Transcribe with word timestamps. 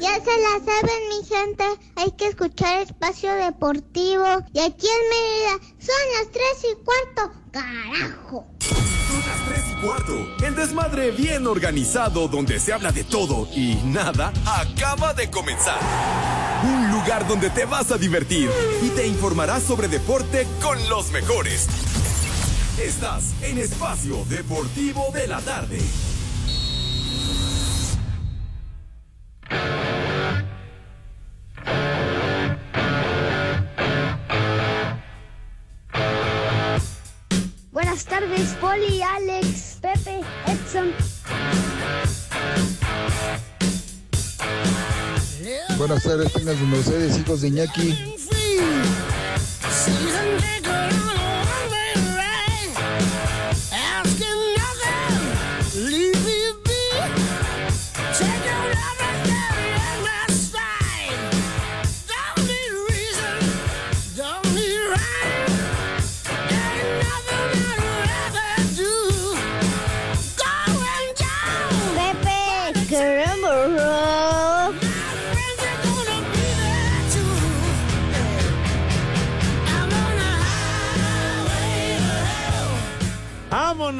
Ya 0.00 0.12
se 0.16 0.24
la 0.24 0.58
saben, 0.64 1.08
mi 1.08 1.24
gente. 1.24 1.64
Hay 1.94 2.10
que 2.12 2.26
escuchar 2.26 2.80
Espacio 2.80 3.32
Deportivo. 3.32 4.26
Y 4.52 4.58
aquí 4.58 4.88
en 4.88 5.08
Mérida 5.08 5.74
son 5.78 5.94
las 6.18 6.32
tres 6.32 6.72
y 6.72 6.84
cuarto. 6.84 7.32
¡Carajo! 7.52 8.44
Las 9.24 9.48
3 9.48 9.64
y 9.70 9.86
cuarto. 9.86 10.44
El 10.44 10.56
desmadre 10.56 11.12
bien 11.12 11.46
organizado 11.46 12.26
donde 12.26 12.58
se 12.58 12.72
habla 12.72 12.90
de 12.90 13.04
todo 13.04 13.48
y 13.54 13.76
nada 13.84 14.32
acaba 14.44 15.14
de 15.14 15.30
comenzar. 15.30 15.78
Un 16.64 16.90
lugar 16.90 17.26
donde 17.28 17.48
te 17.50 17.64
vas 17.64 17.92
a 17.92 17.96
divertir 17.96 18.50
y 18.82 18.88
te 18.90 19.06
informarás 19.06 19.62
sobre 19.62 19.86
deporte 19.86 20.48
con 20.60 20.76
los 20.88 21.12
mejores. 21.12 21.68
Estás 22.82 23.32
en 23.42 23.58
Espacio 23.58 24.24
Deportivo 24.28 25.10
de 25.14 25.28
la 25.28 25.40
Tarde. 25.40 25.78
Buenas 37.72 38.04
tardes, 38.04 38.56
Poli, 38.60 39.02
Alex, 39.02 39.78
Pepe, 39.80 40.20
Edson. 40.46 40.92
Buenas 45.76 46.02
tardes, 46.02 46.32
tengan 46.32 46.56
sus 46.58 46.68
Mercedes, 46.68 47.18
hijos 47.18 47.40
de 47.40 47.48
Iñaki. 47.48 48.14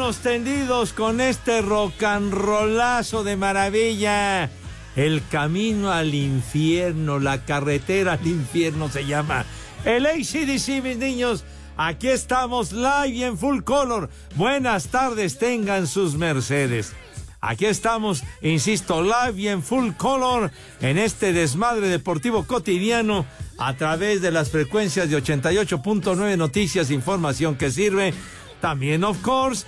Tendidos 0.04 0.92
con 0.92 1.22
este 1.22 1.62
rollazo 1.62 3.24
de 3.24 3.36
maravilla. 3.36 4.50
El 4.96 5.26
camino 5.30 5.90
al 5.90 6.14
infierno, 6.14 7.18
la 7.18 7.46
carretera 7.46 8.12
al 8.12 8.26
infierno 8.26 8.90
se 8.90 9.06
llama. 9.06 9.46
El 9.86 10.04
ACDC, 10.04 10.82
mis 10.82 10.98
niños. 10.98 11.44
Aquí 11.78 12.08
estamos 12.08 12.72
live 12.72 13.08
y 13.08 13.24
en 13.24 13.38
full 13.38 13.62
color. 13.62 14.10
Buenas 14.36 14.88
tardes, 14.88 15.38
tengan 15.38 15.86
sus 15.86 16.16
mercedes. 16.16 16.92
Aquí 17.40 17.64
estamos, 17.64 18.24
insisto, 18.42 19.02
live 19.02 19.40
y 19.40 19.48
en 19.48 19.62
full 19.62 19.92
color 19.92 20.50
en 20.82 20.98
este 20.98 21.32
desmadre 21.32 21.88
deportivo 21.88 22.46
cotidiano 22.46 23.24
a 23.56 23.74
través 23.74 24.20
de 24.20 24.32
las 24.32 24.50
frecuencias 24.50 25.08
de 25.08 25.16
88.9 25.16 26.36
Noticias, 26.36 26.90
información 26.90 27.54
que 27.54 27.70
sirve. 27.70 28.12
También, 28.60 29.04
of 29.04 29.20
course, 29.20 29.66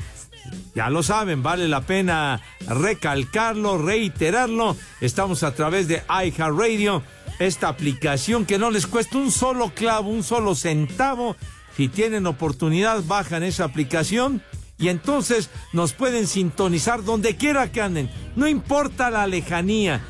ya 0.75 0.91
lo 0.91 1.03
saben, 1.03 1.43
vale 1.43 1.69
la 1.69 1.81
pena 1.81 2.41
recalcarlo, 2.67 3.79
reiterarlo. 3.79 4.77
Estamos 5.01 5.43
a 5.43 5.55
través 5.55 5.89
de 5.89 6.03
iHeartRadio, 6.09 7.03
esta 7.39 7.69
aplicación 7.69 8.45
que 8.45 8.59
no 8.59 8.71
les 8.71 8.87
cuesta 8.87 9.19
un 9.19 9.31
solo 9.31 9.73
clavo, 9.75 10.11
un 10.11 10.23
solo 10.23 10.55
centavo. 10.55 11.37
Si 11.77 11.89
tienen 11.89 12.27
oportunidad, 12.27 13.03
bajan 13.05 13.43
esa 13.43 13.65
aplicación 13.65 14.43
y 14.79 14.89
entonces 14.89 15.51
nos 15.73 15.93
pueden 15.93 16.27
sintonizar 16.27 17.05
donde 17.05 17.37
quiera 17.37 17.73
que 17.73 17.81
anden. 17.81 18.11
No 18.35 18.47
importa 18.47 19.11
la 19.11 19.27
lejanía. 19.27 20.03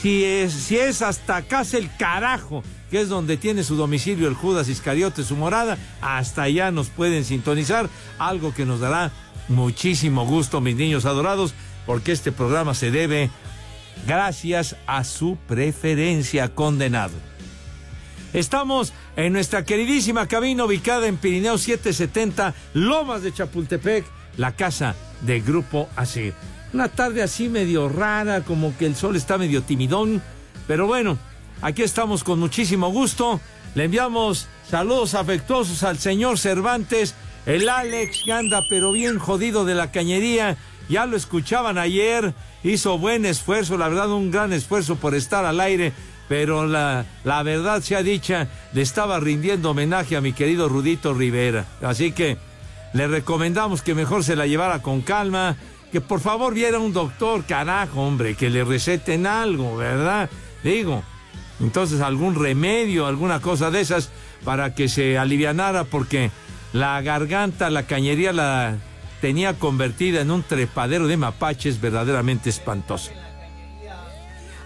Si 0.00 0.24
es, 0.24 0.52
si 0.52 0.78
es 0.78 1.02
hasta 1.02 1.42
casa 1.42 1.76
el 1.76 1.94
carajo, 1.96 2.64
que 2.90 3.00
es 3.00 3.08
donde 3.08 3.36
tiene 3.36 3.62
su 3.62 3.76
domicilio 3.76 4.28
el 4.28 4.34
Judas 4.34 4.68
Iscariote, 4.68 5.22
su 5.22 5.36
morada, 5.36 5.78
hasta 6.00 6.42
allá 6.42 6.70
nos 6.70 6.88
pueden 6.88 7.24
sintonizar, 7.24 7.88
algo 8.18 8.54
que 8.54 8.64
nos 8.64 8.80
dará 8.80 9.12
muchísimo 9.50 10.24
gusto, 10.24 10.62
mis 10.62 10.76
niños 10.76 11.04
adorados, 11.04 11.54
porque 11.84 12.12
este 12.12 12.32
programa 12.32 12.74
se 12.74 12.90
debe 12.90 13.30
gracias 14.06 14.76
a 14.86 15.04
su 15.04 15.36
preferencia 15.46 16.54
condenado. 16.54 17.14
Estamos 18.32 18.92
en 19.16 19.32
nuestra 19.32 19.64
queridísima 19.64 20.28
cabina 20.28 20.64
ubicada 20.64 21.08
en 21.08 21.16
Pirineo 21.16 21.58
770, 21.58 22.54
Lomas 22.74 23.22
de 23.22 23.34
Chapultepec, 23.34 24.04
la 24.36 24.54
casa 24.54 24.94
de 25.22 25.40
Grupo 25.40 25.88
Asir. 25.96 26.32
Una 26.72 26.88
tarde 26.88 27.22
así 27.22 27.48
medio 27.48 27.88
rara, 27.88 28.42
como 28.42 28.76
que 28.78 28.86
el 28.86 28.94
sol 28.94 29.16
está 29.16 29.36
medio 29.36 29.62
timidón, 29.62 30.22
pero 30.68 30.86
bueno, 30.86 31.18
aquí 31.60 31.82
estamos 31.82 32.22
con 32.22 32.38
muchísimo 32.38 32.90
gusto. 32.90 33.40
Le 33.74 33.84
enviamos 33.84 34.46
saludos 34.70 35.14
afectuosos 35.14 35.82
al 35.82 35.98
señor 35.98 36.38
Cervantes, 36.38 37.16
el 37.46 37.68
Alex 37.68 38.22
que 38.24 38.32
anda 38.32 38.62
pero 38.68 38.92
bien 38.92 39.18
jodido 39.18 39.64
de 39.64 39.74
la 39.74 39.90
cañería. 39.90 40.56
Ya 40.88 41.06
lo 41.06 41.16
escuchaban 41.16 41.78
ayer, 41.78 42.34
hizo 42.64 42.98
buen 42.98 43.24
esfuerzo, 43.24 43.78
la 43.78 43.88
verdad 43.88 44.10
un 44.10 44.30
gran 44.30 44.52
esfuerzo 44.52 44.96
por 44.96 45.14
estar 45.14 45.44
al 45.44 45.60
aire, 45.60 45.92
pero 46.28 46.66
la, 46.66 47.06
la 47.22 47.42
verdad 47.44 47.80
sea 47.80 48.02
dicha, 48.02 48.48
le 48.72 48.82
estaba 48.82 49.20
rindiendo 49.20 49.70
homenaje 49.70 50.16
a 50.16 50.20
mi 50.20 50.32
querido 50.32 50.68
Rudito 50.68 51.14
Rivera. 51.14 51.66
Así 51.80 52.10
que 52.10 52.38
le 52.92 53.06
recomendamos 53.06 53.82
que 53.82 53.94
mejor 53.94 54.24
se 54.24 54.34
la 54.34 54.46
llevara 54.46 54.82
con 54.82 55.00
calma, 55.00 55.56
que 55.92 56.00
por 56.00 56.20
favor 56.20 56.54
viera 56.54 56.78
un 56.78 56.92
doctor, 56.92 57.44
carajo, 57.44 58.00
hombre, 58.00 58.34
que 58.34 58.50
le 58.50 58.64
receten 58.64 59.26
algo, 59.26 59.76
¿verdad? 59.76 60.28
Digo, 60.64 61.02
entonces 61.60 62.00
algún 62.00 62.34
remedio, 62.34 63.06
alguna 63.06 63.40
cosa 63.40 63.70
de 63.70 63.80
esas 63.80 64.10
para 64.44 64.74
que 64.74 64.88
se 64.88 65.18
alivianara 65.18 65.84
porque 65.84 66.30
la 66.72 67.00
garganta, 67.02 67.70
la 67.70 67.84
cañería 67.84 68.32
la 68.32 68.76
tenía 69.20 69.54
convertida 69.54 70.20
en 70.20 70.30
un 70.30 70.42
trepadero 70.42 71.06
de 71.06 71.16
mapaches 71.16 71.80
verdaderamente 71.80 72.50
espantoso. 72.50 73.10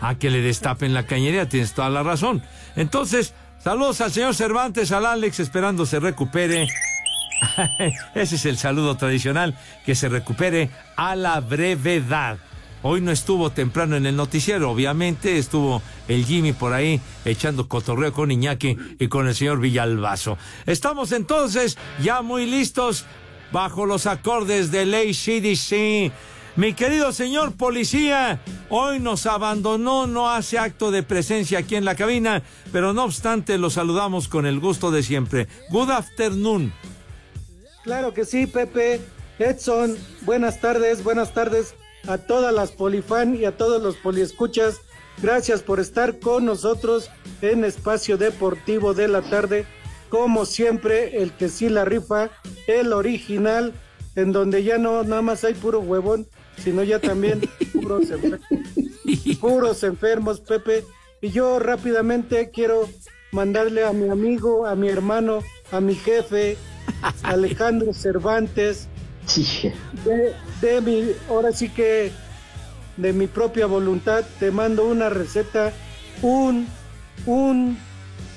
A 0.00 0.14
que 0.16 0.30
le 0.30 0.40
destapen 0.42 0.94
la 0.94 1.06
cañería, 1.06 1.48
tienes 1.48 1.72
toda 1.72 1.90
la 1.90 2.02
razón. 2.02 2.42
Entonces, 2.76 3.34
saludos 3.58 4.00
al 4.00 4.12
señor 4.12 4.34
Cervantes, 4.34 4.92
al 4.92 5.06
Alex, 5.06 5.40
esperando 5.40 5.86
se 5.86 5.98
recupere. 5.98 6.68
Ese 8.14 8.36
es 8.36 8.46
el 8.46 8.58
saludo 8.58 8.96
tradicional, 8.96 9.56
que 9.84 9.94
se 9.94 10.08
recupere 10.08 10.70
a 10.96 11.16
la 11.16 11.40
brevedad. 11.40 12.38
Hoy 12.86 13.00
no 13.00 13.12
estuvo 13.12 13.48
temprano 13.48 13.96
en 13.96 14.04
el 14.04 14.14
noticiero, 14.14 14.70
obviamente 14.70 15.38
estuvo 15.38 15.80
el 16.06 16.26
Jimmy 16.26 16.52
por 16.52 16.74
ahí 16.74 17.00
echando 17.24 17.66
cotorreo 17.66 18.12
con 18.12 18.30
Iñaki 18.30 18.76
y 18.98 19.08
con 19.08 19.26
el 19.26 19.34
señor 19.34 19.58
Villalbazo. 19.58 20.36
Estamos 20.66 21.12
entonces 21.12 21.78
ya 22.02 22.20
muy 22.20 22.44
listos 22.44 23.06
bajo 23.52 23.86
los 23.86 24.04
acordes 24.04 24.70
de 24.70 24.84
Ley 24.84 25.14
CDC. 25.14 26.12
Mi 26.56 26.74
querido 26.74 27.14
señor 27.14 27.56
policía, 27.56 28.42
hoy 28.68 29.00
nos 29.00 29.24
abandonó, 29.24 30.06
no 30.06 30.28
hace 30.28 30.58
acto 30.58 30.90
de 30.90 31.02
presencia 31.02 31.60
aquí 31.60 31.76
en 31.76 31.86
la 31.86 31.94
cabina, 31.94 32.42
pero 32.70 32.92
no 32.92 33.04
obstante 33.04 33.56
lo 33.56 33.70
saludamos 33.70 34.28
con 34.28 34.44
el 34.44 34.60
gusto 34.60 34.90
de 34.90 35.02
siempre. 35.02 35.48
Good 35.70 35.90
afternoon. 35.90 36.70
Claro 37.82 38.12
que 38.12 38.26
sí, 38.26 38.46
Pepe. 38.46 39.00
Edson, 39.38 39.96
buenas 40.26 40.60
tardes, 40.60 41.02
buenas 41.02 41.32
tardes 41.32 41.74
a 42.06 42.18
todas 42.18 42.52
las 42.54 42.72
polifan 42.72 43.34
y 43.36 43.44
a 43.44 43.56
todos 43.56 43.82
los 43.82 43.96
poliescuchas. 43.96 44.80
Gracias 45.22 45.62
por 45.62 45.80
estar 45.80 46.18
con 46.18 46.44
nosotros 46.44 47.10
en 47.40 47.64
Espacio 47.64 48.16
Deportivo 48.16 48.94
de 48.94 49.08
la 49.08 49.22
Tarde. 49.22 49.66
Como 50.08 50.44
siempre, 50.44 51.22
el 51.22 51.32
que 51.32 51.48
sí 51.48 51.68
la 51.68 51.84
rifa, 51.84 52.30
el 52.66 52.92
original, 52.92 53.72
en 54.16 54.32
donde 54.32 54.62
ya 54.62 54.78
no 54.78 55.02
nada 55.02 55.22
más 55.22 55.44
hay 55.44 55.54
puro 55.54 55.80
huevón, 55.80 56.26
sino 56.62 56.82
ya 56.82 56.98
también 57.00 57.40
puros 57.72 58.10
efectos. 58.10 58.40
puros 59.40 59.82
enfermos, 59.82 60.40
Pepe. 60.40 60.84
Y 61.20 61.30
yo 61.30 61.58
rápidamente 61.58 62.50
quiero 62.50 62.88
mandarle 63.32 63.84
a 63.84 63.92
mi 63.92 64.08
amigo, 64.08 64.66
a 64.66 64.76
mi 64.76 64.88
hermano, 64.88 65.40
a 65.72 65.80
mi 65.80 65.94
jefe, 65.94 66.56
Alejandro 67.22 67.92
Cervantes, 67.92 68.88
de, 70.04 70.34
de 70.64 70.80
mi, 70.80 71.04
ahora 71.28 71.52
sí 71.52 71.68
que 71.68 72.10
de 72.96 73.12
mi 73.12 73.26
propia 73.26 73.66
voluntad, 73.66 74.24
te 74.38 74.50
mando 74.50 74.86
una 74.86 75.10
receta, 75.10 75.72
un, 76.22 76.66
un 77.26 77.76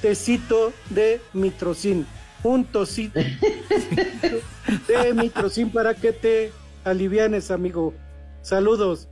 tecito 0.01 0.73
de 0.89 1.21
mitrocin, 1.33 2.05
un 2.43 2.65
tocito 2.65 3.19
de 4.87 5.13
mitrocin 5.13 5.69
para 5.71 5.93
que 5.93 6.11
te 6.11 6.51
alivianes, 6.83 7.49
amigo. 7.49 7.93
Saludos. 8.41 9.07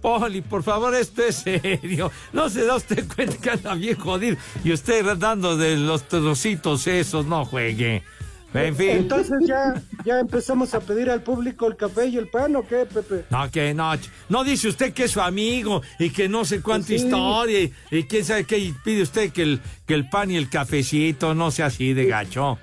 Poli, 0.00 0.40
por 0.40 0.62
favor, 0.62 0.94
esto 0.94 1.24
es 1.24 1.36
serio. 1.36 2.12
No 2.32 2.48
se 2.48 2.64
da 2.64 2.76
usted 2.76 3.04
cuenta 3.12 3.38
que 3.38 3.50
anda 3.50 3.74
bien 3.74 3.96
jodido. 3.96 4.36
Y 4.62 4.72
usted 4.72 5.04
dando 5.16 5.56
de 5.56 5.76
los 5.76 6.06
trocitos 6.06 6.86
esos, 6.86 7.26
no 7.26 7.44
juegue. 7.44 8.04
En 8.56 8.76
fin. 8.76 8.90
Entonces 8.90 9.38
ya, 9.46 9.74
ya 10.04 10.20
empezamos 10.20 10.72
a 10.74 10.80
pedir 10.80 11.10
al 11.10 11.22
público 11.22 11.66
el 11.66 11.76
café 11.76 12.06
y 12.06 12.16
el 12.16 12.28
pan, 12.28 12.56
¿o 12.56 12.62
qué, 12.66 12.86
Pepe? 12.86 13.24
No, 13.30 13.50
que 13.50 13.74
no. 13.74 13.92
No 14.28 14.44
dice 14.44 14.68
usted 14.68 14.92
que 14.92 15.04
es 15.04 15.10
su 15.10 15.20
amigo 15.20 15.82
y 15.98 16.10
que 16.10 16.28
no 16.28 16.44
sé 16.44 16.60
cuánta 16.62 16.88
Pues 16.88 17.00
sí. 17.00 17.06
historia 17.06 17.60
y, 17.60 17.72
y 17.90 18.04
quién 18.04 18.24
sabe 18.24 18.44
qué 18.44 18.58
y 18.58 18.72
pide 18.84 19.02
usted 19.02 19.32
que 19.32 19.42
el, 19.42 19.60
que 19.86 19.94
el 19.94 20.08
pan 20.08 20.30
y 20.30 20.36
el 20.36 20.48
cafecito 20.48 21.34
no 21.34 21.50
sea 21.50 21.66
así 21.66 21.92
de 21.94 22.06
gacho. 22.06 22.58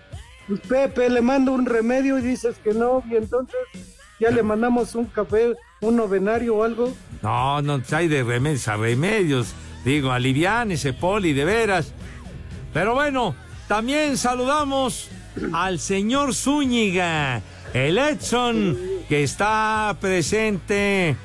Pues 0.47 0.59
Pepe, 0.61 1.09
le 1.09 1.21
mando 1.21 1.53
un 1.53 1.65
remedio 1.65 2.17
y 2.19 2.21
dices 2.21 2.57
que 2.63 2.73
no, 2.73 3.03
y 3.09 3.15
entonces 3.15 3.55
ya 4.19 4.29
le 4.29 4.43
mandamos 4.43 4.93
un 4.95 5.05
café, 5.05 5.53
un 5.81 5.95
novenario 5.95 6.55
o 6.57 6.63
algo. 6.63 6.93
No, 7.21 7.61
no 7.61 7.81
hay 7.91 8.07
de 8.07 8.23
remedios 8.23 8.67
a 8.67 8.75
remedios. 8.77 9.53
Digo, 9.85 10.11
aliviánese, 10.11 10.93
Poli, 10.93 11.33
de 11.33 11.43
veras. 11.45 11.93
Pero 12.73 12.93
bueno, 12.93 13.35
también 13.67 14.17
saludamos 14.17 15.09
al 15.51 15.79
señor 15.79 16.33
Zúñiga, 16.35 17.41
el 17.73 17.97
Edson, 17.97 18.77
que 19.09 19.23
está 19.23 19.95
presente. 19.99 21.15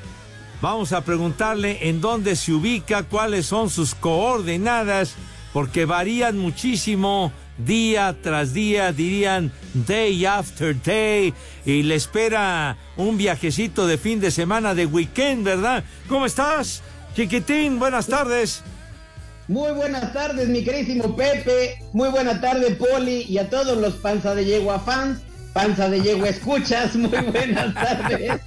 Vamos 0.61 0.93
a 0.93 1.05
preguntarle 1.05 1.89
en 1.89 2.01
dónde 2.01 2.35
se 2.35 2.53
ubica, 2.53 3.05
cuáles 3.05 3.47
son 3.47 3.71
sus 3.71 3.95
coordenadas, 3.95 5.15
porque 5.53 5.85
varían 5.85 6.39
muchísimo 6.39 7.33
día 7.59 8.17
tras 8.23 8.55
día, 8.55 8.93
dirían 8.93 9.53
day 9.75 10.25
after 10.25 10.81
day, 10.83 11.35
y 11.65 11.83
le 11.83 11.95
espera 11.95 12.77
un 12.97 13.17
viajecito 13.17 13.87
de 13.87 13.99
fin 13.99 14.21
de 14.21 14.31
semana, 14.31 14.75
de 14.75 14.87
weekend, 14.87 15.45
¿verdad? 15.45 15.85
¿Cómo 16.09 16.27
estás, 16.27 16.83
chiquitín? 17.15 17.79
Buenas 17.79 18.07
tardes. 18.07 18.63
Muy 19.49 19.73
buenas 19.73 20.13
tardes, 20.13 20.47
mi 20.49 20.63
querísimo 20.63 21.17
Pepe. 21.17 21.79
Muy 21.95 22.11
buena 22.11 22.39
tarde, 22.39 22.73
Poli, 22.73 23.25
y 23.27 23.39
a 23.39 23.49
todos 23.49 23.79
los 23.79 23.95
panza 23.95 24.35
de 24.35 24.45
yegua 24.45 24.79
fans, 24.79 25.21
panza 25.55 25.89
de 25.89 26.03
yegua 26.03 26.29
escuchas. 26.29 26.95
Muy 26.95 27.09
buenas 27.33 27.73
tardes. 27.73 28.43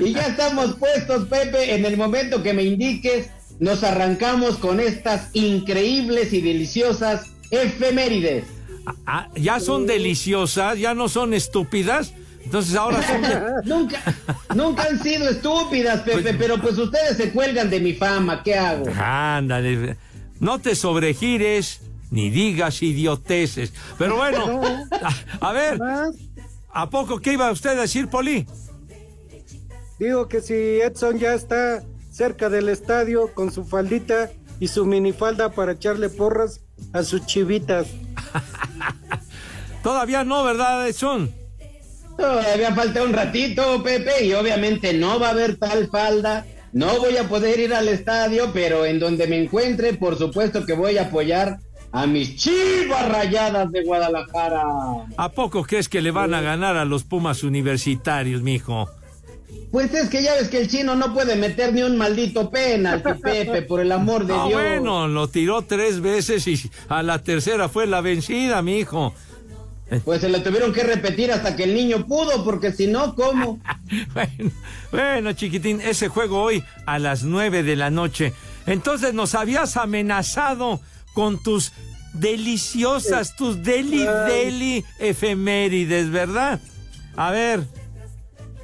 Y 0.00 0.12
ya 0.12 0.26
estamos 0.26 0.74
puestos, 0.74 1.28
Pepe. 1.28 1.76
En 1.76 1.84
el 1.84 1.96
momento 1.96 2.42
que 2.42 2.52
me 2.52 2.64
indiques, 2.64 3.30
nos 3.60 3.84
arrancamos 3.84 4.56
con 4.56 4.80
estas 4.80 5.28
increíbles 5.34 6.32
y 6.32 6.40
deliciosas 6.40 7.26
efemérides. 7.52 8.44
Ah, 9.06 9.28
ya 9.36 9.60
son 9.60 9.86
deliciosas, 9.86 10.80
ya 10.80 10.94
no 10.94 11.08
son 11.08 11.32
estúpidas. 11.32 12.12
Entonces 12.44 12.74
ahora 12.74 13.00
son... 13.06 13.22
nunca, 13.64 14.02
nunca 14.52 14.82
han 14.82 15.00
sido 15.00 15.28
estúpidas, 15.28 16.00
Pepe, 16.00 16.34
pero 16.34 16.60
pues 16.60 16.76
ustedes 16.76 17.16
se 17.16 17.30
cuelgan 17.30 17.70
de 17.70 17.78
mi 17.78 17.92
fama. 17.92 18.42
¿Qué 18.42 18.56
hago? 18.56 18.86
Ándale, 18.98 19.96
no 20.44 20.58
te 20.58 20.76
sobregires 20.76 21.80
ni 22.10 22.28
digas 22.28 22.82
idioteces. 22.82 23.72
Pero 23.96 24.16
bueno, 24.16 24.60
a, 25.40 25.48
a 25.48 25.52
ver, 25.52 25.80
¿a 26.70 26.90
poco 26.90 27.18
qué 27.18 27.32
iba 27.32 27.50
usted 27.50 27.70
a 27.70 27.80
decir, 27.80 28.08
Poli? 28.08 28.46
Digo 29.98 30.28
que 30.28 30.42
si 30.42 30.54
Edson 30.54 31.18
ya 31.18 31.32
está 31.32 31.82
cerca 32.12 32.50
del 32.50 32.68
estadio 32.68 33.32
con 33.32 33.50
su 33.52 33.64
faldita 33.64 34.30
y 34.60 34.68
su 34.68 34.84
minifalda 34.84 35.50
para 35.50 35.72
echarle 35.72 36.10
porras 36.10 36.60
a 36.92 37.02
sus 37.02 37.24
chivitas. 37.24 37.86
Todavía 39.82 40.24
no, 40.24 40.44
¿verdad, 40.44 40.86
Edson? 40.86 41.32
Todavía 42.18 42.74
falta 42.74 43.02
un 43.02 43.14
ratito, 43.14 43.82
Pepe, 43.82 44.26
y 44.26 44.34
obviamente 44.34 44.92
no 44.92 45.18
va 45.18 45.28
a 45.28 45.30
haber 45.30 45.56
tal 45.56 45.88
falda. 45.88 46.44
No 46.74 46.98
voy 46.98 47.16
a 47.16 47.28
poder 47.28 47.58
ir 47.60 47.72
al 47.72 47.88
estadio, 47.88 48.50
pero 48.52 48.84
en 48.84 48.98
donde 48.98 49.26
me 49.28 49.40
encuentre, 49.42 49.94
por 49.94 50.18
supuesto 50.18 50.66
que 50.66 50.72
voy 50.74 50.98
a 50.98 51.04
apoyar 51.04 51.58
a 51.92 52.06
mis 52.06 52.34
chivas 52.36 53.08
rayadas 53.08 53.70
de 53.70 53.84
Guadalajara. 53.84 54.64
¿A 55.16 55.28
poco 55.30 55.62
crees 55.62 55.88
que 55.88 56.02
le 56.02 56.10
van 56.10 56.34
a 56.34 56.40
ganar 56.40 56.76
a 56.76 56.84
los 56.84 57.04
Pumas 57.04 57.44
universitarios, 57.44 58.42
mijo? 58.42 58.90
Pues 59.70 59.94
es 59.94 60.08
que 60.08 60.22
ya 60.22 60.34
ves 60.34 60.48
que 60.48 60.58
el 60.62 60.68
chino 60.68 60.94
no 60.96 61.14
puede 61.14 61.36
meter 61.36 61.72
ni 61.72 61.82
un 61.82 61.96
maldito 61.96 62.50
penalti, 62.50 63.10
Pepe, 63.22 63.62
por 63.62 63.80
el 63.80 63.92
amor 63.92 64.26
de 64.26 64.34
Ah, 64.34 64.44
Dios. 64.48 64.60
bueno, 64.60 65.06
lo 65.08 65.28
tiró 65.28 65.62
tres 65.62 66.00
veces 66.00 66.46
y 66.48 66.60
a 66.88 67.02
la 67.04 67.20
tercera 67.20 67.68
fue 67.68 67.86
la 67.86 68.00
vencida, 68.00 68.62
mijo. 68.62 69.14
Pues 70.04 70.22
se 70.22 70.28
lo 70.28 70.42
tuvieron 70.42 70.72
que 70.72 70.82
repetir 70.82 71.30
hasta 71.30 71.56
que 71.56 71.64
el 71.64 71.74
niño 71.74 72.06
pudo, 72.06 72.42
porque 72.44 72.72
si 72.72 72.86
no, 72.86 73.14
¿cómo? 73.14 73.60
Bueno, 74.14 74.50
bueno, 74.90 75.32
chiquitín, 75.34 75.80
ese 75.80 76.08
juego 76.08 76.42
hoy 76.42 76.64
a 76.86 76.98
las 76.98 77.22
nueve 77.22 77.62
de 77.62 77.76
la 77.76 77.90
noche. 77.90 78.32
Entonces 78.66 79.12
nos 79.12 79.34
habías 79.34 79.76
amenazado 79.76 80.80
con 81.12 81.42
tus 81.42 81.72
deliciosas, 82.14 83.36
tus 83.36 83.62
deli 83.62 84.04
deli 84.26 84.84
efemérides, 84.98 86.10
¿verdad? 86.10 86.60
A 87.16 87.30
ver. 87.30 87.64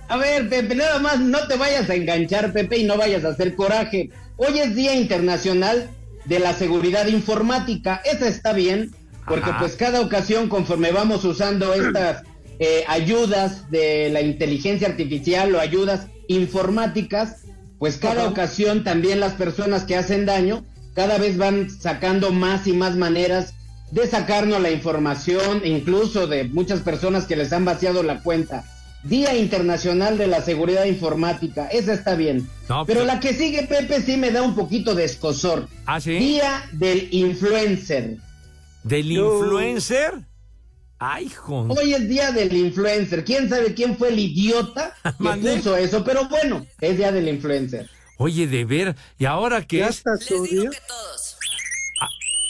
A 0.08 0.17
ver, 0.17 0.49
Pepe, 0.49 0.75
nada 0.75 0.99
más 0.99 1.20
no 1.20 1.46
te 1.46 1.56
vayas 1.56 1.88
a 1.90 1.94
enganchar, 1.94 2.52
Pepe, 2.52 2.78
y 2.78 2.84
no 2.84 2.96
vayas 2.96 3.25
a 3.25 3.28
hacer 3.28 3.55
coraje. 3.55 4.11
Hoy 4.37 4.58
es 4.58 4.75
Día 4.75 4.94
Internacional 4.94 5.90
de 6.25 6.40
la 6.40 6.55
Seguridad 6.55 7.06
Informática. 7.06 8.00
Esa 8.05 8.26
está 8.26 8.52
bien, 8.52 8.90
porque 9.31 9.50
pues 9.59 9.77
cada 9.77 10.00
ocasión, 10.00 10.49
conforme 10.49 10.91
vamos 10.93 11.25
usando 11.25 11.73
estas 11.75 12.23
eh, 12.59 12.85
ayudas 12.88 13.71
de 13.71 14.11
la 14.11 14.21
inteligencia 14.21 14.88
artificial 14.88 15.55
o 15.55 15.61
ayudas 15.61 16.06
informáticas, 16.29 17.44
pues 17.79 17.97
cada 17.97 18.23
Ajá. 18.23 18.31
ocasión 18.31 18.85
también 18.85 19.21
las 19.21 19.32
personas 19.32 19.85
que 19.85 19.97
hacen 19.97 20.27
daño 20.27 20.65
cada 20.94 21.17
vez 21.19 21.38
van 21.38 21.71
sacando 21.71 22.32
más 22.32 22.67
y 22.67 22.72
más 22.72 22.96
maneras 22.96 23.55
de 23.91 24.06
sacarnos 24.06 24.60
la 24.60 24.70
información, 24.70 25.63
incluso 25.65 26.27
de 26.27 26.44
muchas 26.44 26.81
personas 26.81 27.25
que 27.25 27.37
les 27.37 27.53
han 27.53 27.65
vaciado 27.65 28.03
la 28.03 28.22
cuenta. 28.22 28.65
Día 29.03 29.34
Internacional 29.34 30.19
de 30.19 30.27
la 30.27 30.43
Seguridad 30.43 30.84
Informática, 30.84 31.67
esa 31.69 31.94
está 31.94 32.15
bien. 32.17 32.46
No, 32.69 32.84
pero 32.84 33.01
pero- 33.01 33.05
la 33.06 33.19
que 33.19 33.32
sigue, 33.32 33.63
Pepe, 33.63 34.03
sí 34.03 34.17
me 34.19 34.31
da 34.31 34.43
un 34.43 34.55
poquito 34.55 34.94
de 34.94 35.05
escosor. 35.05 35.69
¿Ah, 35.87 36.01
sí? 36.01 36.19
Día 36.19 36.63
del 36.72 37.08
Influencer. 37.10 38.19
¿Del 38.82 39.06
Yo- 39.08 39.39
influencer? 39.41 40.15
Ay, 40.99 41.27
hijo. 41.27 41.67
Hoy 41.70 41.94
es 41.94 42.08
día 42.08 42.31
del 42.31 42.53
influencer. 42.55 43.25
¿Quién 43.25 43.49
sabe 43.49 43.72
quién 43.75 43.96
fue 43.96 44.08
el 44.10 44.19
idiota 44.19 44.94
que 45.03 45.10
Mandé. 45.19 45.56
puso 45.56 45.77
eso? 45.77 46.05
Pero 46.05 46.29
bueno, 46.29 46.67
es 46.81 46.96
día 46.99 47.10
del 47.10 47.29
influencer. 47.29 47.89
Oye, 48.19 48.46
de 48.46 48.65
ver, 48.67 48.96
¿y 49.19 49.25
ahora 49.25 49.63
qué 49.67 49.79
¿Ya 49.79 49.89
es? 49.89 49.96
hasta 50.06 50.17
su 50.19 50.43
día? 50.44 50.70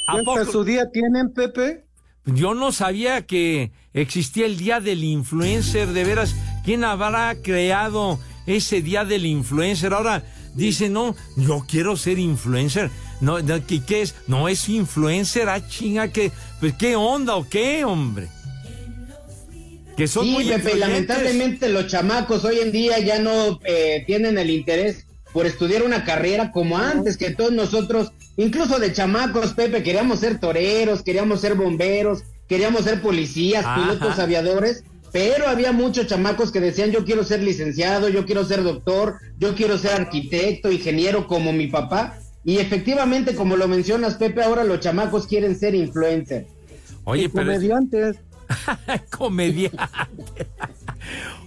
¿A 0.09 0.17
¿Ya 0.17 0.23
poco? 0.25 0.39
hasta 0.41 0.53
su 0.53 0.65
día 0.65 0.91
tienen, 0.93 1.33
Pepe? 1.33 1.85
Yo 2.27 2.55
no 2.55 2.73
sabía 2.73 3.25
que 3.27 3.71
existía 3.93 4.47
el 4.47 4.57
día 4.57 4.81
del 4.81 5.05
influencer, 5.05 5.89
de 5.89 6.05
veras. 6.05 6.35
¿Quién 6.65 6.83
habrá 6.85 7.37
creado 7.43 8.19
ese 8.47 8.83
día 8.83 9.05
del 9.05 9.27
influencer? 9.27 9.93
Ahora 9.95 10.25
dice, 10.55 10.89
no, 10.91 11.15
yo 11.37 11.65
quiero 11.69 11.97
ser 11.97 12.19
influencer. 12.19 12.91
No, 13.21 13.41
no, 13.41 13.67
¿qué, 13.67 14.03
es? 14.03 14.15
No 14.27 14.49
es 14.49 14.69
influencer, 14.69 15.49
ah, 15.49 15.67
chinga, 15.67 16.09
que, 16.09 16.33
pues, 16.59 16.75
¿qué 16.75 16.97
onda 16.97 17.37
o 17.37 17.49
qué, 17.49 17.85
hombre? 17.85 18.29
Que 19.97 20.09
son 20.09 20.25
sí, 20.25 20.31
muy 20.31 20.47
Pepe, 20.47 20.77
lamentablemente 20.77 21.69
los 21.69 21.87
chamacos 21.87 22.45
hoy 22.45 22.61
en 22.61 22.73
día 22.73 22.99
ya 23.00 23.19
no 23.19 23.61
eh, 23.65 24.03
tienen 24.07 24.39
el 24.39 24.49
interés 24.49 25.07
por 25.33 25.47
estudiar 25.47 25.83
una 25.83 26.05
carrera 26.05 26.53
como 26.53 26.79
antes, 26.79 27.17
que 27.17 27.31
todos 27.31 27.53
nosotros, 27.53 28.12
incluso 28.37 28.79
de 28.79 28.93
chamacos, 28.93 29.53
Pepe, 29.53 29.83
queríamos 29.83 30.21
ser 30.21 30.41
toreros, 30.41 31.03
queríamos 31.03 31.41
ser 31.41 31.55
bomberos, 31.55 32.23
queríamos 32.49 32.85
ser 32.85 33.03
policías, 33.03 33.65
Ajá. 33.65 33.81
pilotos 33.81 34.19
aviadores, 34.19 34.85
pero 35.12 35.49
había 35.49 35.73
muchos 35.73 36.07
chamacos 36.07 36.50
que 36.50 36.61
decían 36.61 36.91
yo 36.91 37.05
quiero 37.05 37.25
ser 37.25 37.43
licenciado, 37.43 38.09
yo 38.09 38.27
quiero 38.27 38.45
ser 38.45 38.62
doctor, 38.62 39.19
yo 39.39 39.55
quiero 39.55 39.79
ser 39.79 39.93
arquitecto, 39.93 40.71
ingeniero 40.71 41.27
como 41.27 41.53
mi 41.53 41.67
papá. 41.67 42.19
Y 42.45 42.59
efectivamente, 42.59 43.35
como 43.35 43.57
lo 43.57 43.69
mencionas, 43.69 44.15
Pepe, 44.15 44.43
ahora 44.43 44.65
los 44.65 44.81
chamacos 44.81 45.27
quieren 45.27 45.59
ser 45.59 45.75
influencers. 45.75 46.47
Oye, 47.05 47.29
pero... 47.29 47.53
Comediantes. 47.53 48.17
Comediante. 49.11 50.47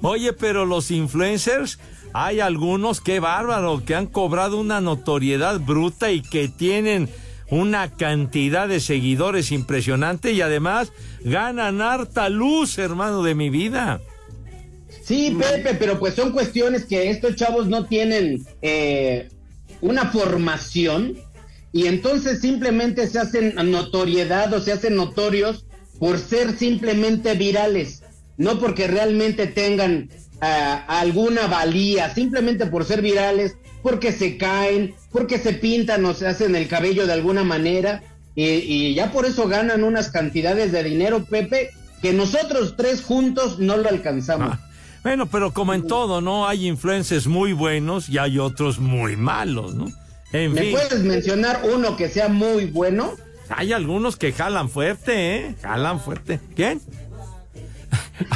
Oye, 0.02 0.34
pero 0.34 0.66
los 0.66 0.92
influencers 0.92 1.80
hay 2.14 2.40
algunos, 2.40 3.02
qué 3.02 3.20
bárbaro, 3.20 3.84
que 3.84 3.96
han 3.96 4.06
cobrado 4.06 4.60
una 4.60 4.82
notoriedad 4.82 5.60
bruta 5.60 6.12
y 6.12 6.22
que 6.22 6.48
tienen 6.48 7.10
una 7.50 7.92
cantidad 7.92 8.68
de 8.68 8.80
seguidores 8.80 9.52
impresionante 9.52 10.32
y 10.32 10.42
además 10.42 10.92
ganan 11.24 11.82
harta 11.82 12.30
luz, 12.30 12.78
hermano 12.78 13.24
de 13.24 13.36
mi 13.36 13.50
vida. 13.50 14.00
Sí, 15.04 15.38
Pepe, 15.38 15.76
pero 15.76 16.00
pues 16.00 16.14
son 16.14 16.32
cuestiones 16.32 16.86
que 16.86 17.10
estos 17.10 17.36
chavos 17.36 17.68
no 17.68 17.86
tienen 17.86 18.46
eh, 18.62 19.30
una 19.84 20.06
formación 20.12 21.18
y 21.74 21.88
entonces 21.88 22.40
simplemente 22.40 23.06
se 23.08 23.20
hacen 23.20 23.54
notoriedad 23.70 24.54
o 24.54 24.62
se 24.62 24.72
hacen 24.72 24.96
notorios 24.96 25.66
por 26.00 26.18
ser 26.20 26.58
simplemente 26.58 27.34
virales, 27.34 28.02
no 28.38 28.60
porque 28.60 28.88
realmente 28.88 29.46
tengan 29.46 30.10
ah, 30.40 30.86
alguna 30.88 31.48
valía, 31.48 32.14
simplemente 32.14 32.66
por 32.66 32.86
ser 32.86 33.02
virales, 33.02 33.58
porque 33.82 34.14
se 34.14 34.38
caen, 34.38 34.96
porque 35.12 35.38
se 35.38 35.52
pintan 35.54 36.06
o 36.06 36.14
se 36.14 36.28
hacen 36.28 36.56
el 36.56 36.70
cabello 36.70 37.06
de 37.06 37.14
alguna 37.14 37.44
manera 37.44 38.04
y, 38.36 38.96
ya 38.96 39.12
por 39.12 39.26
eso 39.26 39.48
ganan 39.50 39.84
unas 39.84 40.10
cantidades 40.10 40.72
de 40.72 40.84
dinero, 40.84 41.26
Pepe, 41.26 41.72
que 42.02 42.14
nosotros 42.14 42.76
tres 42.78 43.02
juntos 43.02 43.60
no 43.60 43.76
lo 43.76 43.90
alcanzamos. 43.90 44.54
Ah, 44.54 44.70
bueno, 45.04 45.26
pero 45.28 45.52
como 45.52 45.74
en 45.74 45.86
todo, 45.86 46.22
¿no? 46.22 46.48
Hay 46.48 46.68
influencers 46.68 47.28
muy 47.28 47.54
buenos 47.54 48.10
y 48.10 48.18
hay 48.18 48.40
otros 48.40 48.80
muy 48.80 49.16
malos, 49.16 49.76
¿no? 49.76 49.88
En 50.32 50.54
¿Me 50.54 50.62
fin, 50.62 50.72
puedes 50.72 51.04
mencionar 51.04 51.62
uno 51.72 51.96
que 51.96 52.10
sea 52.10 52.28
muy 52.30 52.66
bueno? 52.66 53.12
hay 53.50 53.74
algunos 53.74 54.16
que 54.16 54.32
jalan 54.32 54.70
fuerte, 54.70 55.36
¿eh? 55.36 55.56
Jalan 55.62 56.00
fuerte. 56.00 56.40
¿Quién? 56.56 56.82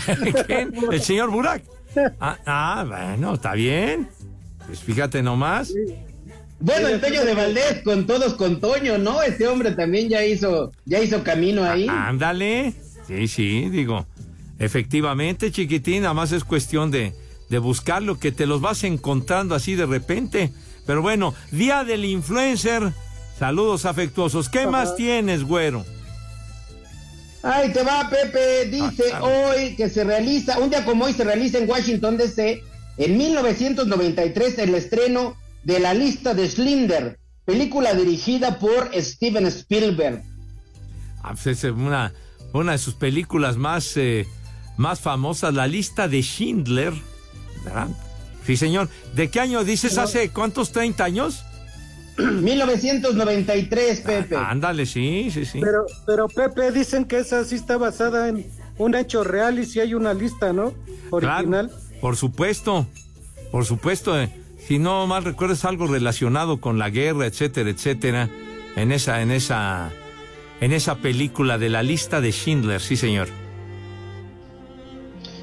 ¿Quién? 0.48 0.74
El 0.92 1.02
señor 1.02 1.32
Burak. 1.32 1.64
Ah, 2.20 2.38
ah, 2.46 2.86
bueno, 2.88 3.34
está 3.34 3.54
bien. 3.54 4.08
Pues 4.66 4.80
fíjate 4.80 5.24
nomás. 5.24 5.74
Bueno, 6.60 6.88
el 6.88 7.00
Toño 7.00 7.24
de 7.24 7.34
Valdés, 7.34 7.82
con 7.84 8.06
todos 8.06 8.34
con 8.34 8.60
Toño, 8.60 8.98
¿no? 8.98 9.22
Este 9.22 9.48
hombre 9.48 9.72
también 9.72 10.10
ya 10.10 10.24
hizo, 10.26 10.72
ya 10.86 11.00
hizo 11.00 11.24
camino 11.24 11.64
ahí. 11.64 11.88
Ándale. 11.90 12.74
Sí, 13.08 13.28
sí, 13.28 13.70
digo. 13.70 14.06
Efectivamente, 14.60 15.52
chiquitín, 15.52 16.02
nada 16.04 16.14
más 16.14 16.32
es 16.32 16.44
cuestión 16.44 16.90
de, 16.92 17.14
de 17.50 17.60
buscarlo, 17.60 18.20
que 18.20 18.32
te 18.32 18.46
los 18.46 18.62
vas 18.62 18.84
encontrando 18.84 19.56
así 19.56 19.76
de 19.76 19.86
repente. 19.86 20.52
Pero 20.86 21.02
bueno, 21.02 21.34
Día 21.52 21.84
del 21.84 22.06
Influencer. 22.06 22.94
Saludos 23.38 23.86
afectuosos. 23.86 24.50
¿Qué 24.50 24.66
más 24.66 24.96
tienes, 24.96 25.44
güero? 25.44 25.86
Ay, 27.44 27.72
te 27.72 27.84
va, 27.84 28.10
Pepe. 28.10 28.66
Dice 28.66 29.04
Ah, 29.14 29.20
claro. 29.20 29.26
hoy 29.50 29.76
que 29.76 29.90
se 29.90 30.04
realiza, 30.04 30.58
un 30.60 30.70
día 30.70 30.84
como 30.84 31.06
hoy 31.06 31.14
se 31.14 31.24
realiza 31.24 31.60
en 31.60 31.70
Washington 31.70 32.18
DC, 32.18 32.64
en 32.98 33.18
1993, 33.18 34.58
el 34.60 34.76
estreno 34.76 35.38
de 35.64 35.80
La 35.80 35.94
lista 35.94 36.34
de 36.34 36.48
Schindler, 36.50 37.20
película 37.46 37.94
dirigida 37.94 38.58
por 38.58 38.90
Steven 38.96 39.46
Spielberg. 39.46 40.24
Ah, 41.22 41.34
pues 41.42 41.64
es 41.64 41.72
una, 41.72 42.14
una 42.54 42.72
de 42.72 42.78
sus 42.80 42.96
películas 42.96 43.56
más, 43.58 43.96
eh, 43.98 44.26
más 44.78 45.00
famosas, 45.02 45.54
La 45.54 45.68
lista 45.68 46.08
de 46.08 46.22
Schindler. 46.22 46.94
¿verdad? 47.66 47.88
Sí, 48.46 48.56
señor. 48.56 48.90
¿De 49.14 49.30
qué 49.30 49.40
año 49.42 49.64
dices? 49.64 49.98
¿Hace 49.98 50.30
cuántos? 50.30 50.74
¿30 50.74 51.02
años? 51.02 51.44
1993, 52.18 54.00
Pepe. 54.02 54.36
Ándale, 54.36 54.86
sí, 54.86 55.30
sí, 55.32 55.46
sí. 55.46 55.60
Pero, 55.62 55.86
pero 56.06 56.28
Pepe, 56.28 56.72
dicen 56.72 57.06
que 57.06 57.20
esa 57.20 57.44
sí 57.44 57.56
está 57.56 57.78
basada 57.78 58.30
en 58.30 58.46
un 58.78 58.96
hecho 58.96 59.24
real 59.24 59.60
y 59.60 59.66
si 59.66 59.80
hay 59.80 59.94
una 59.94 60.14
lista, 60.14 60.54
¿no? 60.54 60.74
Original. 61.12 61.70
Claro, 61.70 61.70
por 62.02 62.16
supuesto, 62.16 62.88
por 63.52 63.66
supuesto. 63.66 64.20
eh, 64.20 64.30
si 64.68 64.80
no 64.80 65.08
mal 65.08 65.24
recuerdo 65.24 65.54
es 65.54 65.64
algo 65.66 65.88
relacionado 65.88 66.60
con 66.60 66.78
la 66.80 66.90
guerra, 66.90 67.26
etcétera, 67.26 67.70
etcétera, 67.70 68.30
en 68.76 68.92
esa, 68.92 69.22
en 69.22 69.32
esa, 69.32 69.92
en 70.60 70.74
esa 70.74 70.96
película 70.96 71.58
de 71.58 71.70
la 71.70 71.84
lista 71.84 72.20
de 72.20 72.32
Schindler, 72.32 72.82
sí, 72.82 72.98
señor. 72.98 73.28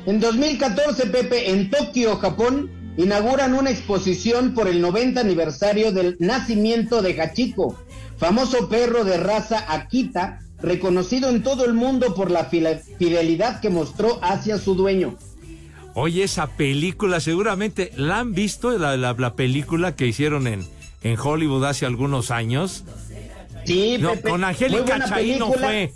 En 0.07 0.21
2014, 0.21 1.07
Pepe, 1.07 1.51
en 1.51 1.71
Tokio, 1.71 2.17
Japón, 2.17 2.71
inauguran 2.97 3.55
una 3.55 3.71
exposición 3.71 4.53
por 4.55 4.69
el 4.69 4.81
90 4.81 5.21
aniversario 5.21 5.93
del 5.93 6.17
nacimiento 6.19 7.01
de 7.03 7.21
Hachiko, 7.21 7.79
famoso 8.19 8.69
perro 8.69 9.05
de 9.05 9.17
raza 9.17 9.65
Akita, 9.73 10.41
reconocido 10.61 11.31
en 11.31 11.43
todo 11.43 11.65
el 11.65 11.75
mundo 11.75 12.15
por 12.15 12.31
la 12.31 12.45
fidelidad 12.45 13.61
que 13.61 13.71
mostró 13.71 14.19
hacia 14.23 14.59
su 14.59 14.75
dueño. 14.75 15.17
Oye, 15.95 16.25
esa 16.25 16.49
película, 16.49 17.21
seguramente 17.21 17.91
la 17.97 18.19
han 18.19 18.33
visto, 18.33 18.77
la, 18.77 18.97
la, 18.97 19.15
la 19.15 19.35
película 19.37 19.95
que 19.97 20.07
hicieron 20.07 20.47
en, 20.47 20.67
en 21.03 21.19
Hollywood 21.19 21.65
hace 21.65 21.87
algunos 21.87 22.31
años. 22.31 22.85
Sí, 23.65 23.97
No, 23.99 24.11
Pepe, 24.11 24.29
con 24.31 24.45
Angélica 24.45 24.99
Chaíno 25.09 25.47
película. 25.51 25.67
fue. 25.69 25.93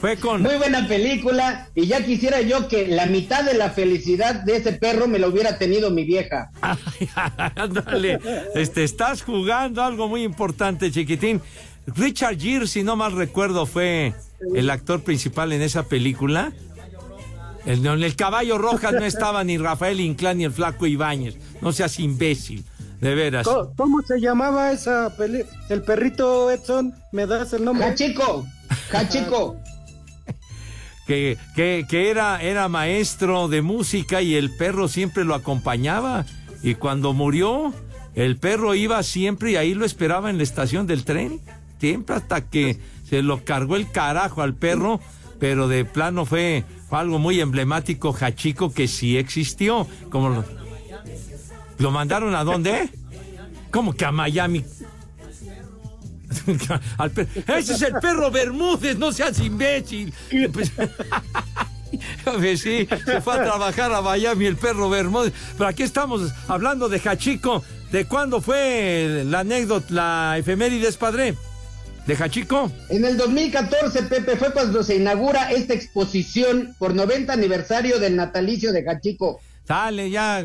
Fue 0.00 0.16
con. 0.16 0.42
Muy 0.42 0.56
buena 0.56 0.86
película 0.86 1.68
y 1.74 1.86
ya 1.86 2.04
quisiera 2.04 2.40
yo 2.40 2.68
que 2.68 2.86
la 2.86 3.06
mitad 3.06 3.44
de 3.44 3.54
la 3.54 3.70
felicidad 3.70 4.42
de 4.42 4.56
ese 4.56 4.72
perro 4.72 5.08
me 5.08 5.18
lo 5.18 5.28
hubiera 5.28 5.58
tenido 5.58 5.90
mi 5.90 6.04
vieja. 6.04 6.50
Ándale, 7.56 8.18
este, 8.54 8.84
estás 8.84 9.22
jugando 9.22 9.82
algo 9.82 10.08
muy 10.08 10.22
importante, 10.22 10.90
chiquitín. 10.90 11.40
Richard 11.86 12.38
Gere, 12.38 12.66
si 12.66 12.82
no 12.82 12.96
mal 12.96 13.12
recuerdo, 13.12 13.66
fue 13.66 14.14
el 14.54 14.70
actor 14.70 15.02
principal 15.02 15.52
en 15.52 15.62
esa 15.62 15.84
película. 15.84 16.52
El, 17.66 17.84
en 17.84 18.02
el 18.02 18.16
caballo 18.16 18.58
roja 18.58 18.92
no 18.92 19.04
estaba 19.04 19.44
ni 19.44 19.58
Rafael 19.58 20.00
Inclán 20.00 20.38
ni 20.38 20.44
el 20.44 20.52
flaco 20.52 20.86
Ibáñez. 20.86 21.36
No 21.60 21.72
seas 21.72 21.98
imbécil, 21.98 22.64
de 23.00 23.14
veras. 23.14 23.46
¿Cómo, 23.46 23.72
cómo 23.76 24.02
se 24.02 24.18
llamaba 24.20 24.72
esa 24.72 25.14
peli? 25.16 25.42
El 25.68 25.82
perrito 25.82 26.50
Edson, 26.50 26.94
¿me 27.12 27.26
das 27.26 27.52
el 27.52 27.64
nombre? 27.64 27.86
Hachico, 27.86 28.46
Hachico. 28.92 29.56
que, 31.06 31.38
que, 31.54 31.86
que 31.88 32.10
era, 32.10 32.42
era 32.42 32.68
maestro 32.68 33.48
de 33.48 33.62
música 33.62 34.22
y 34.22 34.34
el 34.34 34.54
perro 34.56 34.88
siempre 34.88 35.24
lo 35.24 35.34
acompañaba. 35.34 36.24
Y 36.62 36.74
cuando 36.74 37.12
murió, 37.12 37.72
el 38.14 38.36
perro 38.36 38.74
iba 38.74 39.02
siempre 39.02 39.52
y 39.52 39.56
ahí 39.56 39.74
lo 39.74 39.84
esperaba 39.84 40.30
en 40.30 40.36
la 40.36 40.42
estación 40.42 40.86
del 40.86 41.04
tren. 41.04 41.40
Siempre 41.78 42.16
hasta 42.16 42.42
que 42.48 42.78
se 43.08 43.22
lo 43.22 43.44
cargó 43.44 43.76
el 43.76 43.90
carajo 43.90 44.42
al 44.42 44.54
perro, 44.54 45.00
pero 45.38 45.68
de 45.68 45.84
plano 45.84 46.26
fue, 46.26 46.64
fue 46.88 46.98
algo 46.98 47.18
muy 47.18 47.40
emblemático, 47.40 48.14
Hachico, 48.18 48.72
que 48.72 48.86
sí 48.86 49.16
existió. 49.16 49.86
Como 50.10 50.28
lo, 50.28 50.44
¿Lo 51.80 51.90
mandaron 51.90 52.34
a 52.34 52.44
dónde? 52.44 52.90
¿Cómo 53.70 53.94
que 53.94 54.04
a 54.04 54.12
Miami? 54.12 54.62
Ese 57.46 57.74
es 57.74 57.82
el 57.82 57.94
perro 57.94 58.30
Bermúdez, 58.30 58.96
no 58.98 59.12
seas 59.12 59.38
imbécil. 59.40 60.12
Pues 60.52 60.72
sí, 62.60 62.88
se 63.04 63.20
fue 63.20 63.34
a 63.34 63.42
trabajar 63.42 63.92
a 63.92 64.00
Miami 64.00 64.46
el 64.46 64.56
perro 64.56 64.88
Bermúdez. 64.88 65.32
Pero 65.56 65.68
aquí 65.68 65.82
estamos 65.82 66.32
hablando 66.48 66.88
de 66.88 67.00
Hachico. 67.04 67.64
¿De 67.90 68.04
cuándo 68.04 68.40
fue 68.40 69.24
la 69.26 69.40
anécdota, 69.40 69.86
la 69.90 70.36
efemérides, 70.38 70.96
padre? 70.96 71.34
¿De 72.06 72.14
Hachico? 72.14 72.70
En 72.88 73.04
el 73.04 73.16
2014, 73.16 74.04
Pepe, 74.04 74.36
fue 74.36 74.52
cuando 74.52 74.82
se 74.84 74.96
inaugura 74.96 75.50
esta 75.50 75.74
exposición 75.74 76.74
por 76.78 76.94
90 76.94 77.32
aniversario 77.32 77.98
del 77.98 78.16
natalicio 78.16 78.72
de 78.72 78.88
Hachico. 78.88 79.40
Sale 79.66 80.10
ya. 80.10 80.44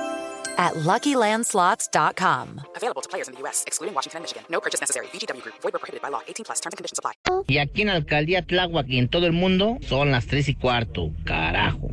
at 0.61 0.73
LuckyLandSlots.com. 0.75 2.61
Available 2.77 3.01
to 3.01 3.09
players 3.09 3.27
in 3.27 3.33
the 3.33 3.41
U.S., 3.41 3.63
excluding 3.65 3.95
Washington 3.95 4.19
and 4.19 4.23
Michigan. 4.23 4.43
No 4.49 4.61
purchase 4.61 4.79
necessary. 4.79 5.07
VGW 5.07 5.41
Group. 5.41 5.55
Void 5.61 5.73
where 5.73 5.81
prohibited 5.81 6.01
by 6.01 6.09
law. 6.09 6.21
18 6.27 6.45
plus. 6.45 6.61
Terms 6.61 6.73
and 6.73 6.77
conditions 6.77 6.99
apply. 6.99 7.13
Y 7.47 7.57
aquí 7.57 7.81
en 7.81 7.87
la 7.87 7.95
alcaldía 7.95 8.45
Tláhuac 8.45 8.87
y 8.87 8.99
en 8.99 9.09
todo 9.09 9.25
el 9.25 9.33
mundo 9.33 9.77
son 9.89 10.11
las 10.11 10.27
tres 10.27 10.47
y 10.47 10.55
cuarto. 10.55 11.09
Carajo. 11.25 11.89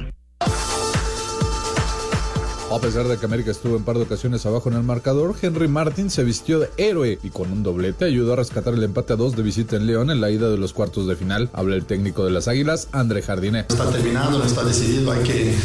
A 2.70 2.78
pesar 2.80 3.08
de 3.08 3.16
que 3.16 3.24
América 3.24 3.50
estuvo 3.50 3.78
en 3.78 3.84
par 3.84 3.96
de 3.96 4.02
ocasiones 4.02 4.44
abajo 4.44 4.68
en 4.68 4.76
el 4.76 4.82
marcador, 4.82 5.34
Henry 5.40 5.68
Martin 5.68 6.10
se 6.10 6.22
vistió 6.22 6.58
de 6.60 6.68
héroe 6.76 7.18
y 7.22 7.30
con 7.30 7.50
un 7.50 7.62
doblete 7.62 8.04
ayudó 8.04 8.34
a 8.34 8.36
rescatar 8.36 8.74
el 8.74 8.82
empate 8.82 9.14
a 9.14 9.16
dos 9.16 9.34
de 9.34 9.42
visita 9.42 9.76
en 9.76 9.86
León 9.86 10.10
en 10.10 10.20
la 10.20 10.30
ida 10.30 10.50
de 10.50 10.58
los 10.58 10.74
cuartos 10.74 11.06
de 11.06 11.16
final. 11.16 11.48
Habla 11.54 11.76
el 11.76 11.86
técnico 11.86 12.26
de 12.26 12.30
las 12.30 12.46
Águilas, 12.46 12.88
André 12.92 13.22
Jardine. 13.22 13.60
Está 13.60 13.90
terminado, 13.90 14.38
no 14.38 14.44
está 14.44 14.64
decidido, 14.64 15.10
hay 15.12 15.22
que 15.22 15.56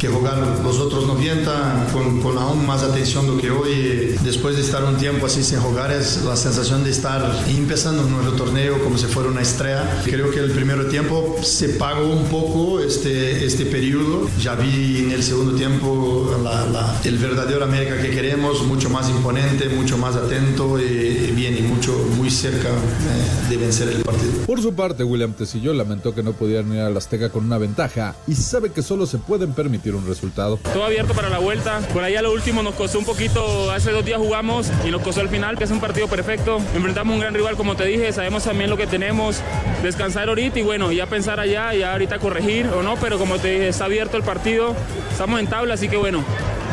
que 0.00 0.08
jugar 0.08 0.38
los 0.64 0.78
otros 0.78 1.06
90 1.06 1.88
con, 1.92 2.22
con 2.22 2.38
aún 2.38 2.66
más 2.66 2.82
atención 2.82 3.26
do 3.26 3.36
que 3.36 3.50
hoy. 3.50 4.16
Después 4.24 4.56
de 4.56 4.62
estar 4.62 4.82
un 4.82 4.96
tiempo 4.96 5.26
así 5.26 5.42
sin 5.42 5.60
jugar, 5.60 5.92
es 5.92 6.24
la 6.24 6.36
sensación 6.36 6.82
de 6.82 6.90
estar 6.90 7.20
empezando 7.46 8.02
nuevo 8.04 8.32
torneo 8.32 8.82
como 8.82 8.96
si 8.96 9.04
fuera 9.06 9.28
una 9.28 9.42
estrella. 9.42 10.00
Creo 10.04 10.30
que 10.30 10.38
el 10.38 10.52
primer 10.52 10.88
tiempo 10.88 11.36
se 11.42 11.70
pagó 11.70 12.08
un 12.08 12.24
poco 12.28 12.80
este, 12.80 13.44
este 13.44 13.66
periodo. 13.66 14.26
Ya 14.40 14.54
vi 14.54 15.04
en 15.04 15.10
el 15.12 15.22
segundo 15.22 15.54
tiempo 15.54 16.34
la, 16.42 16.64
la, 16.66 17.00
el 17.04 17.18
verdadero 17.18 17.62
América 17.62 18.00
que 18.00 18.10
queremos, 18.10 18.62
mucho 18.66 18.88
más 18.88 19.10
imponente, 19.10 19.68
mucho 19.68 19.98
más 19.98 20.16
atento 20.16 20.80
y 20.80 21.30
bien 21.36 21.58
y 21.58 21.60
mucho, 21.60 21.92
muy 22.16 22.30
cerca 22.30 22.68
eh, 22.68 23.50
de 23.50 23.56
vencer 23.58 23.88
el 23.88 24.02
partido. 24.02 24.32
Por 24.46 24.62
su 24.62 24.72
parte, 24.72 25.04
William 25.04 25.34
Tecillo 25.34 25.74
lamentó 25.74 26.14
que 26.14 26.22
no 26.22 26.32
pudieran 26.32 26.72
ir 26.72 26.80
a 26.80 26.88
la 26.88 26.98
Azteca 26.98 27.28
con 27.28 27.44
una 27.44 27.58
ventaja 27.58 28.16
y 28.26 28.34
sabe 28.34 28.70
que 28.70 28.82
solo 28.82 29.04
se 29.04 29.18
pueden 29.18 29.52
permitir 29.52 29.89
un 29.94 30.06
resultado. 30.06 30.58
Todo 30.72 30.84
abierto 30.84 31.14
para 31.14 31.28
la 31.28 31.38
vuelta. 31.38 31.80
Por 31.92 32.02
ahí 32.04 32.16
a 32.16 32.22
lo 32.22 32.32
último 32.32 32.62
nos 32.62 32.74
costó 32.74 32.98
un 32.98 33.04
poquito, 33.04 33.70
hace 33.70 33.90
dos 33.90 34.04
días 34.04 34.18
jugamos 34.18 34.70
y 34.86 34.90
nos 34.90 35.02
costó 35.02 35.20
el 35.20 35.28
final, 35.28 35.56
que 35.56 35.64
es 35.64 35.70
un 35.70 35.80
partido 35.80 36.08
perfecto. 36.08 36.58
Enfrentamos 36.74 37.14
un 37.14 37.20
gran 37.20 37.34
rival, 37.34 37.56
como 37.56 37.76
te 37.76 37.84
dije, 37.84 38.12
sabemos 38.12 38.44
también 38.44 38.70
lo 38.70 38.76
que 38.76 38.86
tenemos, 38.86 39.40
descansar 39.82 40.28
ahorita 40.28 40.58
y 40.58 40.62
bueno, 40.62 40.92
ya 40.92 41.06
pensar 41.06 41.40
allá, 41.40 41.74
ya 41.74 41.92
ahorita 41.92 42.18
corregir 42.18 42.66
o 42.66 42.82
no, 42.82 42.96
pero 42.96 43.18
como 43.18 43.38
te 43.38 43.48
dije, 43.48 43.68
está 43.68 43.86
abierto 43.86 44.16
el 44.16 44.22
partido, 44.22 44.74
estamos 45.10 45.40
en 45.40 45.46
tabla, 45.46 45.74
así 45.74 45.88
que 45.88 45.96
bueno, 45.96 46.24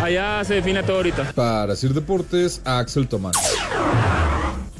allá 0.03 0.43
se 0.43 0.55
define 0.55 0.83
todo 0.83 0.97
ahorita. 0.97 1.33
Para 1.33 1.75
Sir 1.75 1.93
Deportes, 1.93 2.61
Axel 2.65 3.07
Tomás. 3.07 3.35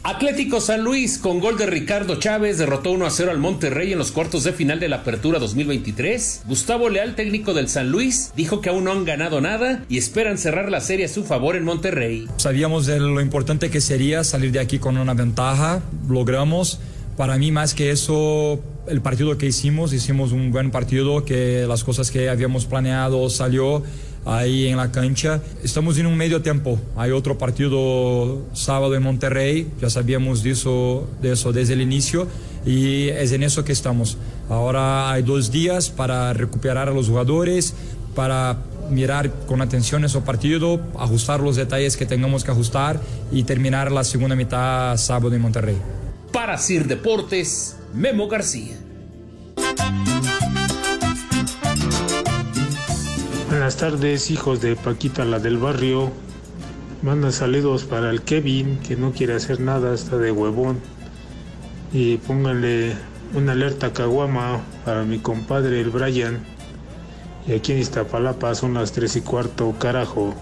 Atlético 0.07 0.61
San 0.61 0.85
Luis 0.85 1.17
con 1.17 1.41
gol 1.41 1.57
de 1.57 1.65
Ricardo 1.65 2.15
Chávez 2.15 2.57
derrotó 2.57 2.91
1 2.91 3.05
a 3.05 3.09
0 3.09 3.29
al 3.29 3.39
Monterrey 3.39 3.91
en 3.91 3.97
los 3.97 4.13
cuartos 4.13 4.45
de 4.45 4.53
final 4.53 4.79
de 4.79 4.87
la 4.87 4.97
Apertura 4.97 5.37
2023. 5.37 6.43
Gustavo 6.47 6.87
Leal, 6.87 7.15
técnico 7.15 7.53
del 7.53 7.67
San 7.67 7.91
Luis, 7.91 8.31
dijo 8.33 8.61
que 8.61 8.69
aún 8.69 8.85
no 8.85 8.93
han 8.93 9.03
ganado 9.03 9.41
nada 9.41 9.83
y 9.89 9.97
esperan 9.97 10.37
cerrar 10.37 10.71
la 10.71 10.79
serie 10.79 11.07
a 11.07 11.09
su 11.09 11.25
favor 11.25 11.57
en 11.57 11.65
Monterrey. 11.65 12.25
Sabíamos 12.37 12.85
de 12.85 13.01
lo 13.01 13.19
importante 13.19 13.69
que 13.69 13.81
sería 13.81 14.23
salir 14.23 14.53
de 14.53 14.61
aquí 14.61 14.79
con 14.79 14.97
una 14.97 15.13
ventaja, 15.13 15.81
logramos. 16.07 16.79
Para 17.17 17.37
mí 17.37 17.51
más 17.51 17.73
que 17.73 17.91
eso, 17.91 18.61
el 18.87 19.01
partido 19.01 19.37
que 19.37 19.47
hicimos, 19.47 19.91
hicimos 19.91 20.31
un 20.31 20.53
buen 20.53 20.71
partido, 20.71 21.25
que 21.25 21.65
las 21.67 21.83
cosas 21.83 22.11
que 22.11 22.29
habíamos 22.29 22.65
planeado 22.65 23.29
salió 23.29 23.83
ahí 24.27 24.67
en 24.67 24.77
la 24.77 24.91
cancha. 24.91 25.41
Estamos 25.63 25.98
en 25.98 26.05
un 26.05 26.17
medio 26.17 26.41
tiempo. 26.41 26.79
Hay 26.96 27.12
otro 27.12 27.38
partido 27.38 28.41
sábado 28.53 28.93
en 28.96 29.03
Monterrey, 29.03 29.72
ya 29.81 29.89
sabíamos 29.89 30.43
de 30.43 30.51
eso, 30.51 31.07
de 31.22 31.31
eso 31.31 31.53
desde 31.53 31.74
el 31.74 31.81
inicio 31.81 32.27
y 32.65 33.07
es 33.10 33.31
en 33.31 33.43
eso 33.43 33.63
que 33.63 33.72
estamos. 33.72 34.17
Ahora 34.50 35.12
hay 35.12 35.24
dos 35.24 35.51
días 35.51 35.89
para 35.89 36.34
recuperar 36.34 36.89
a 36.89 36.91
los 36.91 37.07
jugadores, 37.07 37.74
para 38.15 38.57
mirar 38.89 39.31
con 39.48 39.62
atención 39.62 40.03
ese 40.05 40.19
partido, 40.22 40.79
ajustar 40.98 41.39
los 41.39 41.55
detalles 41.55 41.98
que 41.98 42.05
tengamos 42.05 42.43
que 42.43 42.51
ajustar 42.51 43.00
y 43.31 43.43
terminar 43.43 43.91
la 43.91 44.03
segunda 44.03 44.36
mitad 44.36 44.96
sábado 44.98 45.34
en 45.34 45.41
Monterrey. 45.41 45.77
Para 46.31 46.57
Sir 46.57 46.86
Deportes, 46.86 47.77
Memo 47.93 48.27
García. 48.27 48.77
Buenas 53.67 53.81
tardes, 53.81 54.31
hijos 54.31 54.62
de 54.62 54.77
Paquita, 54.77 55.25
la 55.25 55.39
del 55.39 55.57
barrio. 55.57 56.09
Manda 57.01 57.33
saludos 57.33 57.83
para 57.83 58.12
el 58.12 58.21
Kevin, 58.21 58.79
que 58.79 58.95
no 58.95 59.12
quiere 59.12 59.33
hacer 59.33 59.59
nada, 59.59 59.93
está 59.93 60.17
de 60.17 60.31
huevón. 60.31 60.79
Y 61.91 62.15
pónganle 62.15 62.95
una 63.36 63.51
alerta 63.51 63.91
caguama 63.91 64.62
para 64.86 65.03
mi 65.03 65.19
compadre, 65.19 65.81
el 65.81 65.89
Brian. 65.89 66.45
Y 67.45 67.55
aquí 67.55 67.74
en 67.74 67.79
Iztapalapa 67.79 68.55
son 68.55 68.74
las 68.74 68.93
3 68.93 69.17
y 69.17 69.21
cuarto, 69.21 69.75
carajo. 69.77 70.33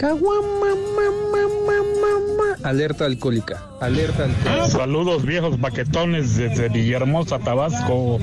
Caguama, 0.00 0.74
mamá, 0.96 1.44
mamá. 1.66 2.56
Alerta 2.64 3.04
alcohólica. 3.04 3.62
Alerta 3.82 4.24
alcohólica. 4.24 4.66
Saludos 4.68 5.26
viejos 5.26 5.60
baquetones 5.60 6.38
desde 6.38 6.70
Villahermosa, 6.70 7.38
Tabasco. 7.38 8.18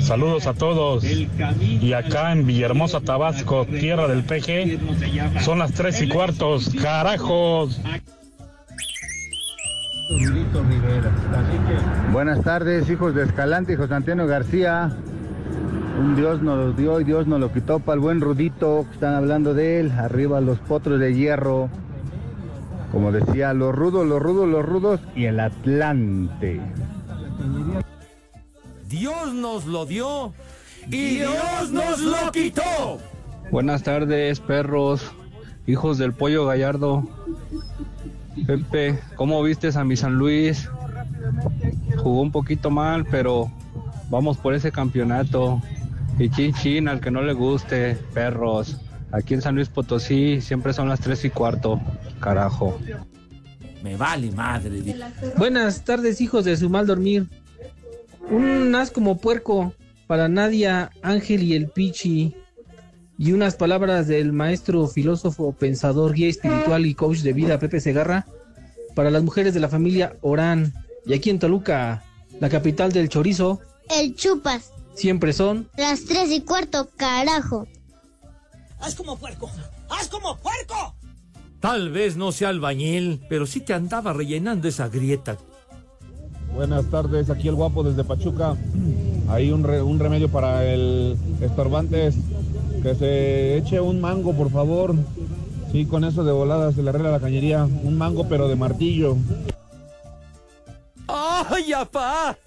Saludos 0.00 0.46
a 0.46 0.54
todos. 0.54 1.04
Y 1.04 1.92
acá 1.92 2.32
en 2.32 2.46
Villahermosa, 2.46 3.02
Tabasco, 3.02 3.66
tierra 3.66 4.08
del 4.08 4.24
PG, 4.24 5.42
son 5.42 5.58
las 5.58 5.74
tres 5.74 6.00
y 6.00 6.08
cuartos. 6.08 6.70
Carajos. 6.80 7.78
Buenas 12.10 12.42
tardes, 12.42 12.88
hijos 12.88 13.14
de 13.14 13.24
Escalante 13.24 13.74
y 13.74 13.76
José 13.76 13.92
Antonio 13.92 14.26
García. 14.26 14.96
Un 15.98 16.16
Dios 16.16 16.42
nos 16.42 16.58
lo 16.58 16.72
dio 16.72 17.00
y 17.00 17.04
Dios 17.04 17.26
nos 17.26 17.38
lo 17.38 17.52
quitó 17.52 17.78
para 17.78 17.94
el 17.94 18.00
buen 18.00 18.20
Rudito, 18.20 18.86
que 18.88 18.94
están 18.94 19.14
hablando 19.14 19.54
de 19.54 19.80
él. 19.80 19.90
Arriba 19.92 20.40
los 20.40 20.58
potros 20.58 20.98
de 20.98 21.14
hierro. 21.14 21.68
Como 22.90 23.12
decía, 23.12 23.52
los 23.54 23.74
rudos, 23.74 24.06
los 24.06 24.20
rudos, 24.20 24.48
los 24.48 24.64
rudos 24.64 25.00
y 25.14 25.24
el 25.24 25.40
Atlante. 25.40 26.60
Dios 28.88 29.32
nos 29.32 29.66
lo 29.66 29.86
dio 29.86 30.32
y 30.88 31.16
Dios 31.16 31.70
nos 31.70 32.00
lo 32.00 32.32
quitó. 32.32 32.98
Buenas 33.50 33.82
tardes, 33.82 34.40
perros, 34.40 35.12
hijos 35.66 35.98
del 35.98 36.12
pollo 36.12 36.46
gallardo. 36.46 37.06
Pepe, 38.46 38.98
¿cómo 39.16 39.42
vistes 39.42 39.76
a 39.76 39.84
mi 39.84 39.96
San 39.96 40.14
Luis? 40.14 40.68
Jugó 41.96 42.20
un 42.20 42.32
poquito 42.32 42.70
mal, 42.70 43.04
pero 43.04 43.50
vamos 44.10 44.36
por 44.38 44.54
ese 44.54 44.72
campeonato. 44.72 45.60
Y 46.18 46.30
chin 46.30 46.54
chin, 46.54 46.88
al 46.88 47.00
que 47.00 47.10
no 47.10 47.22
le 47.22 47.32
guste, 47.32 47.96
perros. 48.14 48.76
Aquí 49.12 49.34
en 49.34 49.42
San 49.42 49.54
Luis 49.54 49.68
Potosí 49.68 50.40
siempre 50.40 50.72
son 50.72 50.88
las 50.88 51.00
tres 51.00 51.24
y 51.24 51.30
cuarto, 51.30 51.80
carajo. 52.20 52.78
Me 53.82 53.96
vale 53.96 54.30
madre. 54.30 54.94
Buenas 55.36 55.84
tardes, 55.84 56.20
hijos 56.20 56.44
de 56.44 56.56
su 56.56 56.70
mal 56.70 56.86
dormir. 56.86 57.28
Un 58.30 58.74
as 58.74 58.90
como 58.90 59.18
puerco 59.18 59.74
para 60.06 60.28
Nadia, 60.28 60.90
Ángel 61.02 61.42
y 61.42 61.54
el 61.54 61.68
Pichi. 61.68 62.34
Y 63.18 63.32
unas 63.32 63.56
palabras 63.56 64.06
del 64.08 64.32
maestro, 64.32 64.86
filósofo, 64.88 65.52
pensador, 65.52 66.14
guía 66.14 66.28
espiritual 66.28 66.86
y 66.86 66.94
coach 66.94 67.18
de 67.18 67.32
vida, 67.32 67.58
Pepe 67.58 67.80
Segarra, 67.80 68.26
para 68.94 69.10
las 69.10 69.22
mujeres 69.22 69.54
de 69.54 69.60
la 69.60 69.68
familia 69.68 70.16
Orán. 70.22 70.72
Y 71.04 71.14
aquí 71.14 71.30
en 71.30 71.38
Toluca, 71.38 72.04
la 72.40 72.48
capital 72.48 72.92
del 72.92 73.08
chorizo, 73.08 73.60
El 73.90 74.14
chupas. 74.14 74.71
Siempre 74.94 75.32
son 75.32 75.68
Las 75.76 76.04
tres 76.04 76.30
y 76.30 76.40
cuarto, 76.42 76.88
carajo. 76.96 77.66
¡Haz 78.80 78.94
como 78.94 79.16
puerco! 79.16 79.50
¡Haz 79.88 80.08
como 80.08 80.36
puerco! 80.38 80.94
Tal 81.60 81.90
vez 81.90 82.16
no 82.16 82.32
sea 82.32 82.48
albañil, 82.48 83.20
pero 83.28 83.46
sí 83.46 83.60
te 83.60 83.72
andaba 83.74 84.12
rellenando 84.12 84.66
esa 84.66 84.88
grieta. 84.88 85.36
Buenas 86.54 86.86
tardes, 86.90 87.30
aquí 87.30 87.48
el 87.48 87.54
guapo 87.54 87.82
desde 87.84 88.04
Pachuca. 88.04 88.56
Hay 89.28 89.52
un, 89.52 89.62
re- 89.62 89.80
un 89.82 89.98
remedio 89.98 90.28
para 90.28 90.64
el 90.66 91.16
estorbantes. 91.40 92.16
Que 92.82 92.94
se 92.96 93.56
eche 93.58 93.80
un 93.80 94.00
mango, 94.00 94.32
por 94.34 94.50
favor. 94.50 94.94
Sí, 95.70 95.86
con 95.86 96.02
eso 96.04 96.24
de 96.24 96.32
volada 96.32 96.72
se 96.72 96.82
le 96.82 96.90
arregla 96.90 97.12
la 97.12 97.20
cañería. 97.20 97.64
Un 97.64 97.96
mango, 97.96 98.28
pero 98.28 98.48
de 98.48 98.56
martillo. 98.56 99.16
¡Ay, 101.14 101.74
apá! 101.74 102.38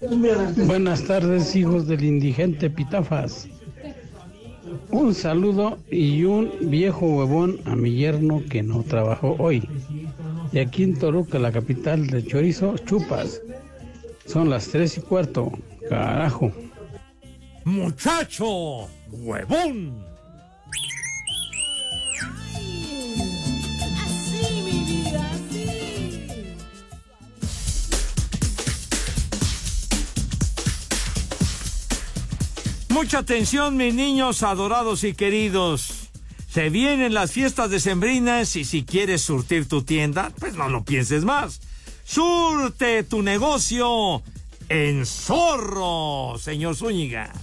Buenas 0.66 1.04
tardes, 1.04 1.54
hijos 1.54 1.86
del 1.86 2.02
indigente 2.02 2.68
Pitafas. 2.68 3.48
Un 4.90 5.14
saludo 5.14 5.78
y 5.88 6.24
un 6.24 6.50
viejo 6.62 7.06
huevón 7.06 7.60
a 7.64 7.76
mi 7.76 7.94
yerno 7.94 8.42
que 8.50 8.64
no 8.64 8.82
trabajó 8.82 9.36
hoy. 9.38 9.68
Y 10.52 10.58
aquí 10.58 10.82
en 10.82 10.98
Toluca, 10.98 11.38
la 11.38 11.52
capital 11.52 12.08
de 12.08 12.24
chorizo, 12.26 12.76
chupas. 12.78 13.40
Son 14.24 14.50
las 14.50 14.66
tres 14.68 14.98
y 14.98 15.00
cuarto. 15.00 15.52
Carajo. 15.88 16.50
¡Muchacho! 17.64 18.88
¡Huevón! 19.12 20.15
Mucha 32.96 33.18
atención, 33.18 33.76
mis 33.76 33.92
niños 33.92 34.42
adorados 34.42 35.04
y 35.04 35.12
queridos. 35.12 36.08
Se 36.50 36.70
vienen 36.70 37.12
las 37.12 37.30
fiestas 37.30 37.68
decembrinas 37.68 38.56
y 38.56 38.64
si 38.64 38.86
quieres 38.86 39.20
surtir 39.20 39.68
tu 39.68 39.82
tienda, 39.82 40.32
pues 40.38 40.54
no 40.54 40.70
lo 40.70 40.82
pienses 40.82 41.22
más. 41.22 41.60
Surte 42.06 43.04
tu 43.04 43.20
negocio 43.20 44.22
en 44.70 45.04
Zorro, 45.04 46.38
señor 46.40 46.74
Zúñiga. 46.74 47.34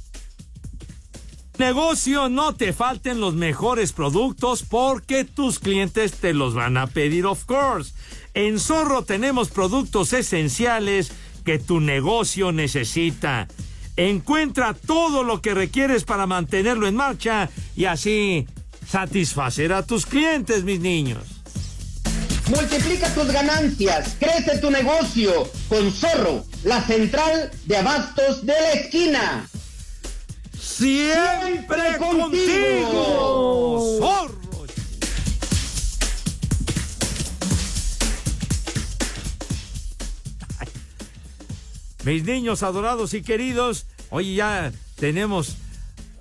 Negocio, 1.58 2.30
no 2.30 2.54
te 2.54 2.71
falten 2.71 3.19
los 3.19 3.34
mejores 3.34 3.93
productos 3.93 4.63
porque 4.63 5.24
tus 5.24 5.60
clientes 5.60 6.12
te 6.13 6.34
los 6.34 6.54
van 6.54 6.78
a 6.78 6.86
pedir, 6.86 7.26
of 7.26 7.45
course. 7.45 7.93
En 8.34 8.60
Zorro 8.60 9.04
tenemos 9.04 9.50
productos 9.50 10.13
esenciales 10.13 11.12
que 11.43 11.58
tu 11.58 11.80
negocio 11.80 12.52
necesita. 12.52 13.48
Encuentra 13.95 14.74
todo 14.74 15.24
lo 15.24 15.41
que 15.41 15.54
requieres 15.54 16.04
para 16.04 16.28
mantenerlo 16.28 16.88
en 16.88 16.95
marcha 16.95 17.50
y 17.76 17.86
así 17.86 18.45
satisfacer 18.88 19.74
a 19.74 19.84
tus 19.84 20.06
clientes, 20.06 20.63
mis 20.63 20.80
niños. 20.80 21.35
Multiplica 22.47 23.12
tus 23.13 23.31
ganancias, 23.31 24.15
crece 24.19 24.60
tu 24.60 24.69
negocio 24.69 25.49
con 25.67 25.91
Zorro, 25.91 26.45
la 26.63 26.86
central 26.86 27.51
de 27.65 27.77
abastos 27.77 28.45
de 28.45 28.53
la 28.53 28.71
esquina. 28.73 29.49
Siempre, 30.60 31.97
contigo. 31.97 33.97
Zorro. 33.99 34.45
Mis 42.03 42.23
niños 42.23 42.62
adorados 42.62 43.15
y 43.15 43.23
queridos, 43.23 43.88
hoy 44.12 44.36
ya 44.36 44.71
tenemos 44.99 45.55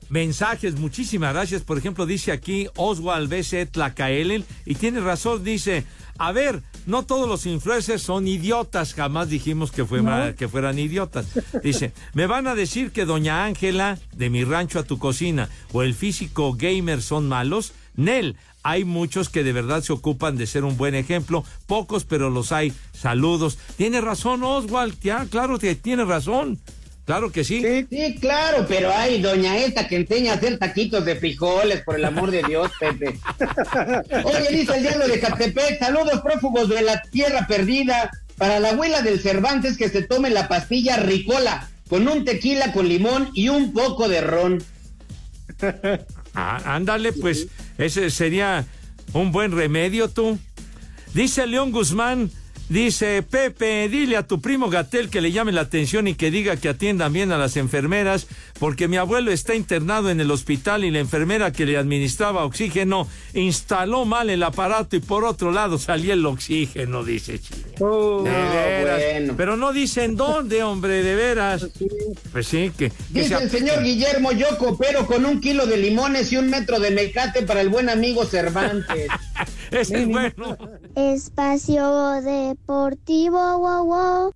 mensajes, 0.09 0.77
muchísimas 0.77 1.35
gracias. 1.35 1.61
Por 1.61 1.77
ejemplo, 1.77 2.07
dice 2.07 2.33
aquí 2.33 2.69
Oswald 2.77 3.29
B.C. 3.29 3.67
Tlacaelen, 3.67 4.47
y 4.65 4.77
tiene 4.77 5.01
razón, 5.01 5.45
dice, 5.45 5.85
a 6.19 6.33
ver, 6.33 6.63
no 6.87 7.03
todos 7.03 7.29
los 7.29 7.47
influencers 7.47 8.03
son 8.03 8.29
idiotas, 8.29 8.95
jamás 8.95 9.29
dijimos 9.29 9.73
que, 9.73 9.85
fue 9.85 10.03
que 10.37 10.49
fueran 10.49 10.79
idiotas. 10.79 11.27
Dice, 11.63 11.93
me 12.13 12.27
van 12.27 12.47
a 12.47 12.55
decir 12.55 12.93
que 12.93 13.05
doña 13.05 13.45
Ángela, 13.45 13.99
de 14.13 14.31
mi 14.31 14.45
rancho 14.45 14.79
a 14.79 14.85
tu 14.85 14.99
cocina, 14.99 15.49
o 15.73 15.83
el 15.83 15.95
físico 15.95 16.55
gamer 16.55 17.03
son 17.03 17.29
malos. 17.29 17.73
Nel, 17.97 18.37
hay 18.63 18.85
muchos 18.85 19.29
que 19.29 19.45
de 19.45 19.53
verdad 19.53 19.83
se 19.83 19.93
ocupan 19.93 20.37
de 20.37 20.47
ser 20.47 20.65
un 20.65 20.77
buen 20.77 20.95
ejemplo, 20.95 21.45
pocos, 21.67 22.05
pero 22.05 22.31
los 22.31 22.53
hay. 22.53 22.73
Saludos. 22.93 23.59
Tiene 23.77 24.01
razón 24.01 24.43
Oswald, 24.43 24.99
ya, 25.01 25.27
claro 25.27 25.59
que 25.59 25.75
tiene 25.75 26.05
razón. 26.05 26.59
Claro 27.05 27.31
que 27.31 27.45
sí. 27.45 27.61
sí. 27.61 27.87
Sí, 27.91 28.17
claro, 28.19 28.65
pero 28.67 28.91
hay 28.91 29.21
doña 29.21 29.59
Eta 29.59 29.87
que 29.87 29.97
enseña 29.97 30.33
a 30.33 30.37
hacer 30.37 30.59
taquitos 30.59 31.05
de 31.05 31.17
frijoles, 31.17 31.83
por 31.83 31.97
el 31.97 32.05
amor 32.05 32.31
de 32.31 32.43
Dios, 32.43 32.71
Pepe. 32.81 33.19
Oye, 34.25 34.49
dice 34.51 34.77
el 34.77 34.83
diablo 34.83 35.07
de 35.07 35.21
Catepec, 35.21 35.79
saludos 35.79 36.23
prófugos 36.23 36.69
de 36.69 36.83
la 36.83 37.03
tierra 37.03 37.47
perdida. 37.47 38.11
Para 38.39 38.59
la 38.59 38.71
abuela 38.71 39.03
del 39.03 39.21
Cervantes 39.21 39.77
que 39.77 39.89
se 39.89 40.03
tome 40.03 40.29
la 40.29 40.49
pastilla 40.49 40.97
Ricola, 40.97 41.69
con 41.89 42.09
un 42.09 42.25
tequila 42.25 42.73
con 42.73 42.89
limón 42.89 43.31
y 43.33 43.49
un 43.49 43.73
poco 43.73 44.09
de 44.09 44.21
ron. 44.21 44.63
Ah, 46.37 46.75
ándale, 46.75 47.13
pues 47.13 47.47
ese 47.79 48.11
sería 48.11 48.65
un 49.13 49.31
buen 49.31 49.53
remedio, 49.53 50.09
tú. 50.09 50.37
Dice 51.13 51.47
León 51.47 51.71
Guzmán, 51.71 52.29
dice 52.69 53.23
Pepe, 53.23 53.89
dile 53.89 54.17
a 54.17 54.27
tu 54.27 54.41
primo 54.41 54.71
Gatel 54.71 55.11
que 55.11 55.21
le 55.21 55.33
llame 55.33 55.53
la 55.53 55.63
atención 55.63 56.09
y 56.09 56.15
que 56.15 56.31
diga 56.31 56.57
que 56.57 56.69
atiendan 56.69 57.13
bien 57.13 57.33
a 57.33 57.39
las 57.39 57.57
enfermeras, 57.57 58.27
porque 58.59 58.89
mi 58.89 58.97
abuelo 58.97 59.31
está 59.31 59.55
internado 59.55 60.11
en 60.11 60.21
el 60.21 60.31
hospital 60.31 60.85
y 60.85 60.91
la 60.91 61.01
enfermera 61.01 61.53
que 61.53 61.67
le 61.67 61.77
administraba 61.77 62.45
oxígeno 62.45 63.09
instaló 63.35 64.05
mal 64.05 64.31
el 64.31 64.43
aparato 64.43 64.97
y 64.97 65.01
por 65.01 65.25
otro 65.25 65.53
lado 65.53 65.79
salía 65.79 66.15
el 66.15 66.25
oxígeno, 66.27 67.05
dice 67.05 67.39
Chile. 67.39 67.65
de 67.79 68.31
veras. 68.31 69.35
Pero 69.37 69.57
no 69.57 69.73
dicen 69.73 70.17
dónde, 70.17 70.63
hombre, 70.63 71.03
de 71.03 71.15
veras. 71.15 71.67
Pues 72.33 72.47
sí, 72.47 72.73
que... 72.77 72.91
que 72.91 72.97
Dice 73.11 73.37
se 73.37 73.45
el 73.45 73.51
señor 73.51 73.83
Guillermo, 73.83 74.33
yo 74.33 74.57
coopero 74.59 75.07
con 75.07 75.25
un 75.25 75.41
kilo 75.41 75.67
de 75.67 75.77
limones 75.77 76.33
y 76.33 76.37
un 76.37 76.51
metro 76.51 76.81
de 76.81 76.91
mecate 76.91 77.43
para 77.43 77.61
el 77.61 77.69
buen 77.69 77.89
amigo 77.89 78.25
Cervantes. 78.25 79.09
Ese 79.71 80.03
es 80.03 80.07
bueno. 80.07 80.59
Espacio 80.95 82.21
Deportivo. 82.55 84.33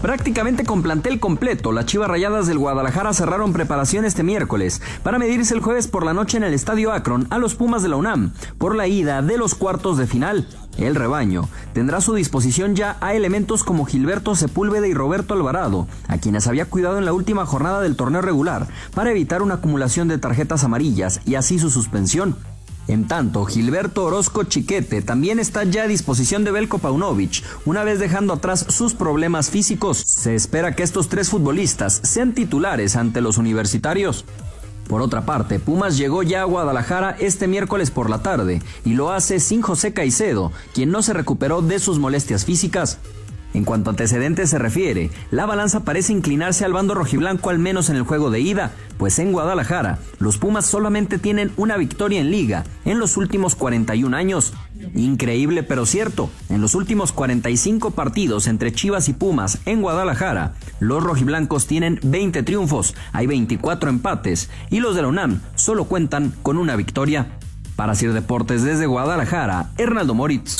Prácticamente 0.00 0.64
con 0.64 0.82
plantel 0.82 1.18
completo, 1.18 1.72
las 1.72 1.86
Chivas 1.86 2.08
Rayadas 2.08 2.46
del 2.46 2.58
Guadalajara 2.58 3.12
cerraron 3.12 3.52
preparación 3.52 4.04
este 4.04 4.22
miércoles 4.22 4.80
para 5.02 5.18
medirse 5.18 5.54
el 5.54 5.60
jueves 5.60 5.88
por 5.88 6.04
la 6.04 6.14
noche 6.14 6.36
en 6.36 6.44
el 6.44 6.54
Estadio 6.54 6.92
Akron 6.92 7.26
a 7.30 7.38
los 7.38 7.56
Pumas 7.56 7.82
de 7.82 7.88
la 7.88 7.96
UNAM 7.96 8.32
por 8.58 8.76
la 8.76 8.86
ida 8.86 9.22
de 9.22 9.38
los 9.38 9.56
cuartos 9.56 9.98
de 9.98 10.06
final. 10.06 10.46
El 10.78 10.94
rebaño 10.94 11.48
tendrá 11.72 11.98
a 11.98 12.02
su 12.02 12.14
disposición 12.14 12.76
ya 12.76 12.98
a 13.00 13.14
elementos 13.14 13.64
como 13.64 13.86
Gilberto 13.86 14.36
Sepúlveda 14.36 14.86
y 14.86 14.94
Roberto 14.94 15.34
Alvarado, 15.34 15.88
a 16.06 16.18
quienes 16.18 16.46
había 16.46 16.66
cuidado 16.66 16.98
en 16.98 17.06
la 17.06 17.12
última 17.12 17.44
jornada 17.44 17.80
del 17.80 17.96
torneo 17.96 18.22
regular 18.22 18.68
para 18.94 19.10
evitar 19.10 19.42
una 19.42 19.54
acumulación 19.54 20.06
de 20.06 20.18
tarjetas 20.18 20.62
amarillas 20.62 21.20
y 21.24 21.34
así 21.34 21.58
su 21.58 21.70
suspensión. 21.70 22.36
En 22.88 23.08
tanto, 23.08 23.44
Gilberto 23.44 24.04
Orozco 24.04 24.44
Chiquete 24.44 25.02
también 25.02 25.40
está 25.40 25.64
ya 25.64 25.84
a 25.84 25.88
disposición 25.88 26.44
de 26.44 26.52
Belko 26.52 26.78
Paunovic, 26.78 27.42
una 27.64 27.82
vez 27.82 27.98
dejando 27.98 28.32
atrás 28.32 28.64
sus 28.68 28.94
problemas 28.94 29.50
físicos. 29.50 29.98
Se 29.98 30.34
espera 30.36 30.76
que 30.76 30.84
estos 30.84 31.08
tres 31.08 31.30
futbolistas 31.30 32.00
sean 32.04 32.32
titulares 32.32 32.94
ante 32.94 33.20
los 33.20 33.38
universitarios. 33.38 34.24
Por 34.88 35.02
otra 35.02 35.26
parte, 35.26 35.58
Pumas 35.58 35.96
llegó 35.96 36.22
ya 36.22 36.42
a 36.42 36.44
Guadalajara 36.44 37.16
este 37.18 37.48
miércoles 37.48 37.90
por 37.90 38.08
la 38.08 38.22
tarde 38.22 38.62
y 38.84 38.94
lo 38.94 39.10
hace 39.10 39.40
sin 39.40 39.62
José 39.62 39.92
Caicedo, 39.92 40.52
quien 40.72 40.90
no 40.90 41.02
se 41.02 41.12
recuperó 41.12 41.62
de 41.62 41.80
sus 41.80 41.98
molestias 41.98 42.44
físicas. 42.44 42.98
En 43.56 43.64
cuanto 43.64 43.88
a 43.88 43.92
antecedentes 43.92 44.50
se 44.50 44.58
refiere, 44.58 45.10
la 45.30 45.46
balanza 45.46 45.82
parece 45.82 46.12
inclinarse 46.12 46.66
al 46.66 46.74
bando 46.74 46.94
rojiblanco 46.94 47.48
al 47.48 47.58
menos 47.58 47.88
en 47.88 47.96
el 47.96 48.02
juego 48.02 48.30
de 48.30 48.38
ida, 48.38 48.72
pues 48.98 49.18
en 49.18 49.32
Guadalajara 49.32 49.98
los 50.18 50.36
Pumas 50.36 50.66
solamente 50.66 51.16
tienen 51.16 51.50
una 51.56 51.78
victoria 51.78 52.20
en 52.20 52.30
liga 52.30 52.64
en 52.84 52.98
los 52.98 53.16
últimos 53.16 53.54
41 53.54 54.14
años. 54.14 54.52
Increíble 54.94 55.62
pero 55.62 55.86
cierto, 55.86 56.28
en 56.50 56.60
los 56.60 56.74
últimos 56.74 57.12
45 57.12 57.92
partidos 57.92 58.46
entre 58.46 58.72
Chivas 58.72 59.08
y 59.08 59.14
Pumas 59.14 59.60
en 59.64 59.80
Guadalajara, 59.80 60.52
los 60.78 61.02
rojiblancos 61.02 61.66
tienen 61.66 61.98
20 62.02 62.42
triunfos, 62.42 62.94
hay 63.14 63.26
24 63.26 63.88
empates 63.88 64.50
y 64.68 64.80
los 64.80 64.94
de 64.94 65.00
la 65.00 65.08
UNAM 65.08 65.40
solo 65.54 65.86
cuentan 65.86 66.34
con 66.42 66.58
una 66.58 66.76
victoria. 66.76 67.38
Para 67.74 67.94
Sir 67.94 68.12
Deportes 68.12 68.62
desde 68.62 68.84
Guadalajara, 68.84 69.70
Hernaldo 69.78 70.12
Moritz. 70.14 70.58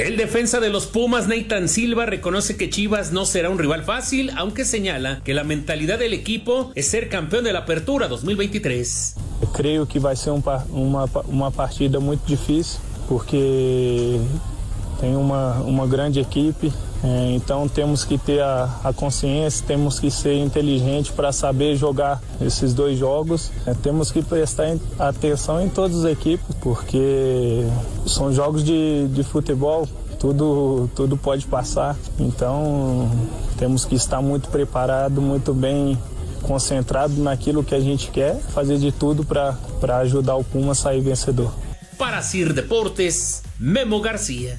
El 0.00 0.16
defensa 0.16 0.60
de 0.60 0.70
los 0.70 0.86
Pumas, 0.86 1.28
Nathan 1.28 1.68
Silva, 1.68 2.06
reconoce 2.06 2.56
que 2.56 2.70
Chivas 2.70 3.12
no 3.12 3.26
será 3.26 3.50
un 3.50 3.58
rival 3.58 3.84
fácil, 3.84 4.30
aunque 4.34 4.64
señala 4.64 5.20
que 5.24 5.34
la 5.34 5.44
mentalidad 5.44 5.98
del 5.98 6.14
equipo 6.14 6.72
es 6.74 6.86
ser 6.88 7.10
campeón 7.10 7.44
de 7.44 7.52
la 7.52 7.60
Apertura 7.60 8.08
2023. 8.08 9.16
Eu 9.42 9.48
creio 9.48 9.86
que 9.86 9.98
vai 9.98 10.16
ser 10.16 10.30
um 10.30 10.40
pa- 10.40 10.64
uma, 10.70 11.04
uma 11.28 11.50
partida 11.50 12.00
muito 12.00 12.22
difícil, 12.26 12.80
porque 13.08 14.18
tem 15.00 15.16
uma, 15.16 15.54
uma 15.60 15.86
grande 15.86 16.20
equipe, 16.20 16.70
é, 17.02 17.32
então 17.32 17.66
temos 17.66 18.04
que 18.04 18.18
ter 18.18 18.42
a, 18.42 18.68
a 18.84 18.92
consciência, 18.92 19.64
temos 19.66 19.98
que 19.98 20.10
ser 20.10 20.34
inteligentes 20.34 21.10
para 21.10 21.32
saber 21.32 21.74
jogar 21.74 22.20
esses 22.40 22.74
dois 22.74 22.98
jogos. 22.98 23.50
É, 23.66 23.72
temos 23.72 24.12
que 24.12 24.22
prestar 24.22 24.76
atenção 24.98 25.60
em 25.62 25.68
todas 25.68 26.04
as 26.04 26.12
equipes, 26.12 26.54
porque 26.60 27.66
são 28.06 28.32
jogos 28.32 28.62
de, 28.62 29.08
de 29.08 29.24
futebol, 29.24 29.88
tudo, 30.18 30.90
tudo 30.94 31.16
pode 31.16 31.46
passar, 31.46 31.96
então 32.18 33.10
temos 33.56 33.86
que 33.86 33.94
estar 33.94 34.20
muito 34.20 34.50
preparado, 34.50 35.22
muito 35.22 35.54
bem 35.54 35.98
concentrado 36.42 37.14
naquilo 37.22 37.64
que 37.64 37.74
a 37.74 37.80
gente 37.80 38.10
quer, 38.10 38.36
fazer 38.36 38.76
de 38.76 38.92
tudo 38.92 39.24
para 39.24 39.56
ajudar 39.98 40.36
o 40.36 40.44
Puma 40.44 40.72
a 40.72 40.74
sair 40.74 41.00
vencedor. 41.00 41.52
Para 41.96 42.20
Sir 42.22 42.52
Deportes, 42.52 43.42
Memo 43.58 44.00
García. 44.00 44.58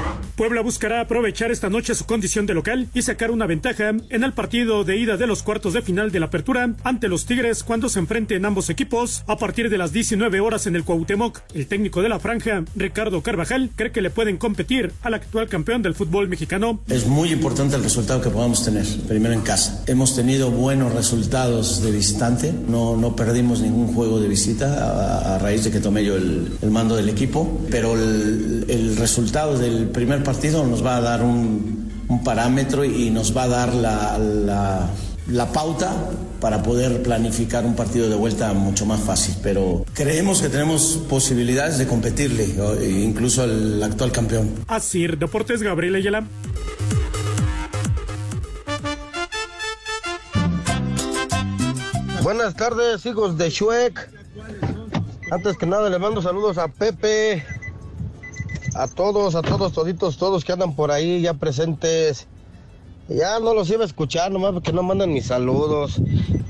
Puebla 0.35 0.61
buscará 0.61 1.01
aprovechar 1.01 1.51
esta 1.51 1.69
noche 1.69 1.95
su 1.95 2.05
condición 2.05 2.45
de 2.45 2.53
local 2.53 2.87
y 2.93 3.01
sacar 3.01 3.31
una 3.31 3.45
ventaja 3.45 3.89
en 3.89 4.23
el 4.23 4.33
partido 4.33 4.83
de 4.83 4.97
ida 4.97 5.17
de 5.17 5.27
los 5.27 5.43
cuartos 5.43 5.73
de 5.73 5.81
final 5.81 6.11
de 6.11 6.19
la 6.19 6.27
apertura 6.27 6.73
ante 6.83 7.07
los 7.07 7.25
Tigres 7.25 7.63
cuando 7.63 7.89
se 7.89 7.99
enfrenten 7.99 8.45
ambos 8.45 8.69
equipos 8.69 9.23
a 9.27 9.37
partir 9.37 9.69
de 9.69 9.77
las 9.77 9.91
19 9.91 10.39
horas 10.39 10.67
en 10.67 10.75
el 10.75 10.83
Cuauhtémoc. 10.83 11.41
El 11.53 11.67
técnico 11.67 12.01
de 12.01 12.09
la 12.09 12.19
franja, 12.19 12.63
Ricardo 12.75 13.21
Carvajal, 13.21 13.69
cree 13.75 13.91
que 13.91 14.01
le 14.01 14.09
pueden 14.09 14.37
competir 14.37 14.91
al 15.01 15.13
actual 15.13 15.47
campeón 15.47 15.81
del 15.81 15.95
fútbol 15.95 16.27
mexicano. 16.27 16.79
Es 16.87 17.05
muy 17.07 17.31
importante 17.31 17.75
el 17.75 17.83
resultado 17.83 18.21
que 18.21 18.29
podamos 18.29 18.63
tener, 18.63 18.85
primero 19.07 19.33
en 19.33 19.41
casa. 19.41 19.83
Hemos 19.87 20.15
tenido 20.15 20.51
buenos 20.51 20.93
resultados 20.93 21.81
de 21.81 21.91
visitante, 21.91 22.53
no, 22.67 22.97
no 22.97 23.15
perdimos 23.15 23.61
ningún 23.61 23.93
juego 23.93 24.19
de 24.19 24.27
visita 24.27 24.73
a, 24.73 25.35
a 25.35 25.39
raíz 25.39 25.63
de 25.63 25.71
que 25.71 25.79
tomé 25.79 26.03
yo 26.03 26.15
el, 26.15 26.51
el 26.61 26.71
mando 26.71 26.95
del 26.95 27.09
equipo, 27.09 27.61
pero 27.69 27.93
el, 27.95 28.65
el 28.69 28.97
resultado 28.97 29.57
del 29.57 29.89
primer 29.89 30.20
partido 30.23 30.65
nos 30.65 30.85
va 30.85 30.97
a 30.97 31.01
dar 31.01 31.21
un, 31.23 31.91
un 32.07 32.23
parámetro 32.23 32.83
y 32.85 33.09
nos 33.09 33.35
va 33.35 33.43
a 33.43 33.47
dar 33.47 33.73
la, 33.75 34.17
la- 34.17 34.89
la 35.27 35.51
pauta 35.53 35.93
para 36.41 36.63
poder 36.63 37.03
planificar 37.03 37.63
un 37.65 37.75
partido 37.75 38.09
de 38.09 38.15
vuelta 38.15 38.51
mucho 38.53 38.85
más 38.85 38.99
fácil. 39.01 39.35
Pero 39.43 39.85
creemos 39.93 40.41
que 40.41 40.49
tenemos 40.49 40.99
posibilidades 41.07 41.77
de 41.77 41.87
competirle, 41.87 42.47
incluso 42.89 43.43
al 43.43 43.81
actual 43.83 44.11
campeón. 44.11 44.49
Así, 44.67 45.05
Deportes 45.07 45.61
Gabriel 45.61 45.95
Ayala. 45.95 46.25
Buenas 52.23 52.55
tardes, 52.55 53.05
hijos 53.05 53.37
de 53.37 53.49
Shuek. 53.49 54.09
Antes 55.31 55.57
que 55.57 55.65
nada, 55.65 55.89
les 55.89 55.99
mando 55.99 56.21
saludos 56.21 56.57
a 56.57 56.67
Pepe, 56.67 57.43
a 58.73 58.87
todos, 58.87 59.35
a 59.35 59.41
todos, 59.41 59.73
toditos, 59.73 60.17
todos 60.17 60.45
que 60.45 60.53
andan 60.53 60.75
por 60.75 60.91
ahí 60.91 61.21
ya 61.21 61.33
presentes. 61.33 62.27
Ya 63.09 63.39
no 63.39 63.53
los 63.53 63.69
iba 63.69 63.83
a 63.83 63.85
escuchar, 63.85 64.31
nomás 64.31 64.53
porque 64.53 64.71
no 64.71 64.83
mandan 64.83 65.11
mis 65.11 65.27
saludos. 65.27 66.01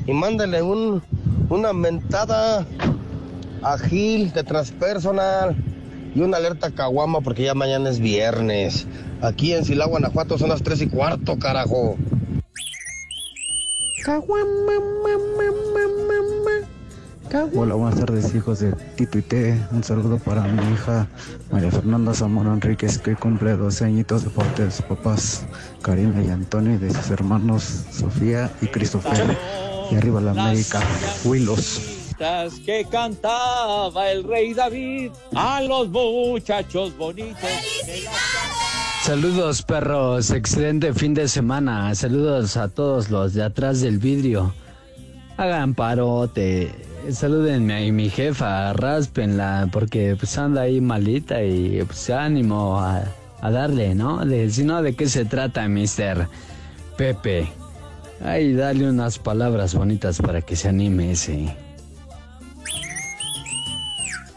Y 0.06 0.14
mándenle 0.14 0.62
un, 0.62 1.02
una 1.50 1.74
mentada 1.74 2.66
a 3.64 3.78
Gil 3.78 4.32
de 4.34 4.44
Transpersonal 4.44 5.56
y 6.14 6.22
una 6.22 6.38
alerta 6.38 6.68
a 6.68 6.72
Caguama 6.72 7.22
porque 7.22 7.44
ya 7.44 7.54
mañana 7.54 7.90
es 7.90 8.00
viernes. 8.00 8.86
Aquí 9.22 9.54
en 9.54 9.66
Silao, 9.66 9.90
Guanajuato 9.90 10.38
son 10.38 10.50
las 10.50 10.62
3 10.62 10.82
y 10.82 10.90
cuarto, 10.90 11.38
carajo. 11.40 11.96
Hola, 17.34 17.76
buenas 17.76 17.98
tardes, 17.98 18.36
hijos 18.36 18.60
de 18.60 18.74
Tito 18.98 19.18
y 19.18 19.22
T. 19.22 19.58
Un 19.72 19.86
saludo 19.86 20.20
para 20.20 20.42
mi 20.42 20.74
hija 20.74 21.08
María 21.50 21.72
Fernanda 21.72 22.14
Zamora 22.14 22.52
Enríquez, 22.52 22.98
que 22.98 23.16
cumple 23.16 23.56
12 23.56 23.86
añitos 23.86 24.26
de 24.26 24.30
parte 24.32 24.66
de 24.66 24.72
sus 24.72 24.84
papás, 24.84 25.46
Karina 25.82 26.22
y 26.22 26.30
Antonio, 26.30 26.74
y 26.74 26.78
de 26.78 26.94
sus 26.94 27.10
hermanos 27.10 27.86
Sofía 27.90 28.52
y 28.62 28.68
Christopher. 28.68 29.38
Y 29.90 29.96
arriba 29.96 30.20
la 30.20 30.32
América, 30.32 30.82
Willos. 31.24 31.80
Que 32.66 32.86
cantaba 32.92 34.12
el 34.12 34.26
rey 34.26 34.54
David 34.54 35.12
a 35.34 35.62
los 35.62 35.88
muchachos 35.88 36.98
bonitos. 36.98 37.50
Saludos 39.04 39.62
perros, 39.62 40.32
excelente 40.32 40.94
fin 40.94 41.14
de 41.14 41.30
semana. 41.30 41.96
Saludos 41.96 42.58
a 42.58 42.68
todos 42.68 43.10
los 43.10 43.34
de 43.34 43.44
atrás 43.44 43.80
del 43.80 44.00
vidrio. 44.00 44.54
Hagan 45.38 45.74
parote. 45.74 46.91
Salúdenme 47.10 47.88
a 47.88 47.92
mi 47.92 48.10
jefa, 48.10 48.74
ráspenla, 48.74 49.68
porque 49.72 50.16
pues 50.18 50.38
anda 50.38 50.62
ahí 50.62 50.80
malita 50.80 51.44
y 51.44 51.84
pues 51.84 52.10
ánimo 52.10 52.80
a, 52.80 53.04
a 53.42 53.52
darle, 53.52 53.96
¿no? 53.96 54.24
De, 54.24 54.50
si 54.52 54.64
no, 54.64 54.82
¿de 54.84 54.96
qué 54.96 55.10
se 55.10 55.26
trata, 55.26 55.68
mister 55.68 56.28
Pepe? 56.98 57.52
Ay, 58.24 58.54
dale 58.54 58.88
unas 58.88 59.18
palabras 59.18 59.74
bonitas 59.74 60.20
para 60.20 60.42
que 60.42 60.56
se 60.56 60.70
anime 60.70 61.14
ese. 61.14 61.56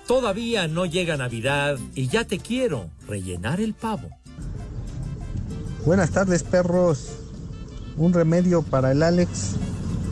Todavía 0.06 0.66
no 0.66 0.86
llega 0.86 1.16
Navidad 1.16 1.78
y 1.94 2.08
ya 2.08 2.24
te 2.24 2.38
quiero 2.38 2.88
rellenar 3.06 3.60
el 3.60 3.74
pavo. 3.74 4.08
Buenas 5.84 6.10
tardes, 6.10 6.42
perros. 6.42 7.10
Un 7.96 8.14
remedio 8.14 8.62
para 8.62 8.92
el 8.92 9.02
Alex 9.02 9.56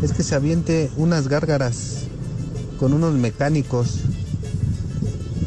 es 0.02 0.12
que 0.12 0.22
se 0.22 0.34
aviente 0.34 0.90
unas 0.96 1.28
gárgaras 1.28 2.08
con 2.82 2.94
unos 2.94 3.14
mecánicos. 3.14 4.00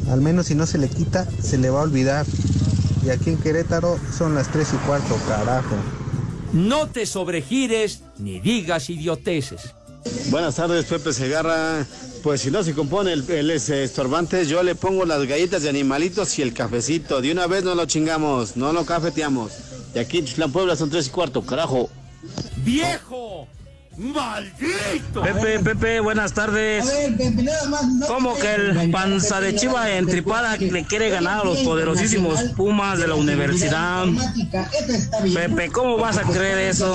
Al 0.10 0.22
menos 0.22 0.46
si 0.46 0.56
no 0.56 0.66
se 0.66 0.78
le 0.78 0.88
quita, 0.88 1.28
se 1.44 1.58
le 1.58 1.70
va 1.70 1.82
a 1.82 1.84
olvidar. 1.84 2.26
Y 3.06 3.10
aquí 3.10 3.30
en 3.30 3.38
Querétaro 3.38 4.00
son 4.18 4.36
las 4.36 4.50
3 4.54 4.70
y 4.74 4.78
cuarto, 4.88 5.18
carajo. 5.28 5.76
No 6.54 6.88
te 6.88 7.06
sobregires 7.06 8.04
ni 8.20 8.40
digas 8.40 8.90
idioteces. 8.90 9.74
Buenas 10.30 10.56
tardes, 10.56 10.86
Pepe 10.86 11.12
Segarra. 11.12 11.86
Pues 12.24 12.40
si 12.40 12.52
no 12.52 12.64
se 12.64 12.74
compone 12.74 13.12
el, 13.12 13.30
el 13.30 13.52
ese 13.52 13.84
estorbante, 13.84 14.46
yo 14.46 14.64
le 14.64 14.74
pongo 14.74 15.04
las 15.04 15.26
galletas 15.26 15.64
de 15.64 15.68
animalitos 15.68 16.40
y 16.40 16.42
el 16.42 16.54
cafecito. 16.54 17.20
De 17.20 17.34
una 17.34 17.48
vez 17.48 17.66
no 17.66 17.76
lo 17.76 17.86
chingamos, 17.86 18.56
no 18.56 18.72
lo 18.72 18.86
cafeteamos. 18.86 19.52
Y 19.94 20.00
aquí 20.00 20.20
en 20.20 20.26
Chislán, 20.26 20.54
Puebla 20.54 20.78
son 20.78 20.90
tres 20.90 21.08
y 21.08 21.10
cuarto, 21.10 21.42
carajo. 21.42 21.90
¡Viejo! 22.64 23.50
¡Maldito! 23.98 25.22
Pepe, 25.22 25.60
Pepe, 25.60 26.00
buenas 26.02 26.34
tardes. 26.34 26.86
¿Cómo 28.08 28.36
que 28.36 28.56
el 28.56 28.92
panza 28.92 29.40
de 29.40 29.56
chiva 29.56 29.90
entripada 29.92 30.58
le 30.58 30.84
quiere 30.84 31.10
ganar 31.10 31.42
a 31.42 31.44
los 31.46 31.60
poderosísimos 31.60 32.42
Pumas 32.58 33.00
de 33.00 33.08
la 33.08 33.16
universidad? 33.16 34.06
Pepe, 35.34 35.70
¿cómo 35.72 35.98
vas 35.98 36.18
a 36.18 36.24
creer 36.24 36.58
eso? 36.58 36.94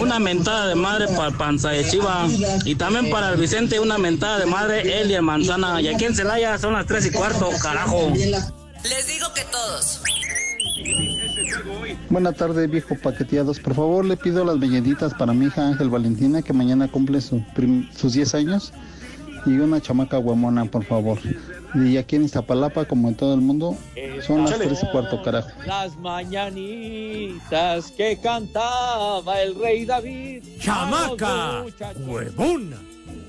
Una 0.00 0.20
mentada 0.20 0.68
de 0.68 0.76
madre 0.76 1.08
para 1.08 1.30
el 1.30 1.34
panza 1.34 1.70
de 1.70 1.88
chiva. 1.88 2.28
Y 2.64 2.76
también 2.76 3.10
para 3.10 3.30
el 3.30 3.40
Vicente, 3.40 3.80
una 3.80 3.98
mentada 3.98 4.38
de 4.38 4.46
madre, 4.46 5.00
él 5.00 5.10
y 5.10 5.14
el 5.14 5.22
manzana. 5.22 5.80
Y 5.80 5.88
aquí 5.88 6.04
en 6.04 6.14
Celaya 6.14 6.56
son 6.58 6.74
las 6.74 6.86
tres 6.86 7.04
y 7.06 7.10
cuarto, 7.10 7.50
carajo. 7.60 8.12
Les 8.14 9.06
digo 9.08 9.34
que 9.34 9.42
todos. 9.50 10.02
Buenas 12.10 12.36
tardes, 12.36 12.70
viejo 12.70 12.94
paqueteados. 13.02 13.60
Por 13.60 13.74
favor, 13.74 14.04
le 14.04 14.16
pido 14.16 14.44
las 14.44 14.56
mañanitas 14.58 15.14
para 15.14 15.32
mi 15.32 15.46
hija 15.46 15.66
Ángel 15.68 15.88
Valentina, 15.90 16.42
que 16.42 16.52
mañana 16.52 16.88
cumple 16.88 17.20
su 17.20 17.42
prim- 17.54 17.88
sus 17.94 18.12
10 18.14 18.34
años. 18.34 18.72
Y 19.46 19.50
una 19.58 19.80
chamaca 19.80 20.16
guamona, 20.18 20.64
por 20.64 20.84
favor. 20.84 21.18
Y 21.74 21.96
aquí 21.96 22.16
en 22.16 22.24
Iztapalapa, 22.24 22.86
como 22.86 23.08
en 23.08 23.14
todo 23.14 23.34
el 23.34 23.40
mundo, 23.40 23.76
son 24.26 24.44
las 24.44 24.58
3 24.58 24.82
y 24.82 24.86
cuarto, 24.90 25.22
carajo. 25.22 25.48
Las 25.66 25.96
mañanitas 25.98 27.90
que 27.92 28.18
cantaba 28.20 29.40
el 29.40 29.54
rey 29.54 29.84
David. 29.84 30.42
¡Chamaca! 30.60 31.64
¡Huevona! 32.06 32.76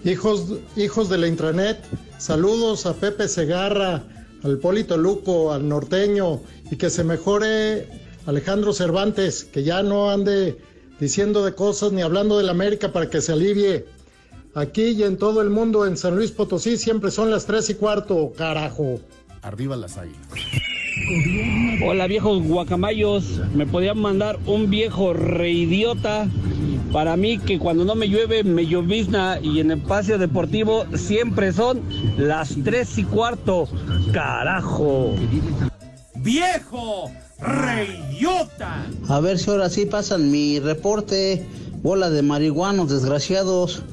Hijos, 0.03 0.53
hijos 0.75 1.09
de 1.09 1.17
la 1.17 1.27
intranet, 1.27 1.77
saludos 2.17 2.85
a 2.85 2.93
Pepe 2.93 3.27
Segarra, 3.27 4.01
al 4.43 4.57
Polito 4.57 4.97
Luco, 4.97 5.51
al 5.51 5.67
norteño 5.67 6.41
y 6.71 6.75
que 6.75 6.89
se 6.89 7.03
mejore 7.03 7.87
Alejandro 8.25 8.73
Cervantes, 8.73 9.43
que 9.43 9.63
ya 9.63 9.83
no 9.83 10.09
ande 10.09 10.57
diciendo 10.99 11.43
de 11.43 11.53
cosas 11.55 11.91
ni 11.91 12.01
hablando 12.01 12.37
de 12.37 12.43
la 12.43 12.51
América 12.51 12.91
para 12.91 13.09
que 13.09 13.21
se 13.21 13.33
alivie. 13.33 13.85
Aquí 14.55 14.89
y 14.89 15.03
en 15.03 15.17
todo 15.17 15.41
el 15.41 15.49
mundo, 15.49 15.85
en 15.85 15.95
San 15.95 16.15
Luis 16.15 16.31
Potosí, 16.31 16.77
siempre 16.77 17.11
son 17.11 17.31
las 17.31 17.45
tres 17.45 17.69
y 17.69 17.75
cuarto, 17.75 18.33
carajo. 18.35 18.99
Arriba 19.41 19.75
las 19.75 19.97
águilas. 19.97 20.27
Hola 21.85 22.07
viejos 22.07 22.43
guacamayos, 22.43 23.41
me 23.53 23.65
podían 23.65 23.99
mandar 23.99 24.37
un 24.45 24.69
viejo 24.69 25.13
reidiota 25.13 26.27
para 26.91 27.15
mí 27.15 27.37
que 27.37 27.59
cuando 27.59 27.85
no 27.85 27.95
me 27.95 28.07
llueve 28.07 28.43
me 28.43 28.65
llovizna 28.65 29.39
y 29.41 29.59
en 29.59 29.71
el 29.71 29.79
espacio 29.79 30.17
deportivo 30.17 30.85
siempre 30.95 31.53
son 31.53 31.81
las 32.17 32.55
tres 32.63 32.97
y 32.97 33.03
cuarto. 33.03 33.67
Carajo. 34.13 35.15
¡Viejo! 36.15 37.11
¡Reyota! 37.39 38.85
A 39.07 39.19
ver 39.19 39.39
si 39.39 39.49
ahora 39.49 39.69
sí 39.69 39.85
pasan 39.85 40.31
mi 40.31 40.59
reporte. 40.59 41.45
Bola 41.81 42.09
de 42.09 42.21
marihuanos 42.21 42.89
desgraciados. 42.89 43.83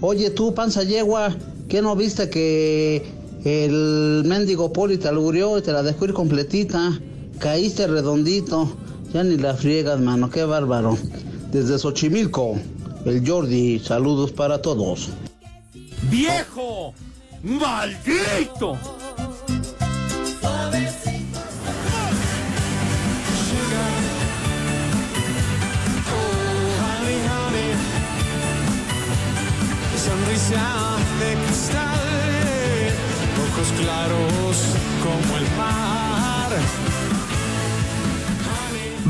Oye 0.00 0.30
tú, 0.30 0.54
panza 0.54 0.82
yegua, 0.82 1.36
¿qué 1.68 1.82
no 1.82 1.94
viste 1.94 2.30
que 2.30 3.04
el 3.44 4.22
mendigo 4.24 4.72
poli 4.72 4.96
te 4.96 5.08
y 5.08 5.62
te 5.62 5.72
la 5.72 5.82
dejó 5.82 6.06
ir 6.06 6.14
completita? 6.14 6.98
Caíste 7.38 7.86
redondito. 7.86 8.76
Ya 9.12 9.24
ni 9.24 9.36
la 9.36 9.54
friegas, 9.54 10.00
mano, 10.00 10.30
qué 10.30 10.44
bárbaro. 10.44 10.96
Desde 11.50 11.78
Xochimilco, 11.78 12.60
el 13.04 13.26
Jordi, 13.28 13.80
saludos 13.80 14.30
para 14.30 14.62
todos. 14.62 15.08
¡Viejo! 16.08 16.94
¡Maldito! 17.42 18.78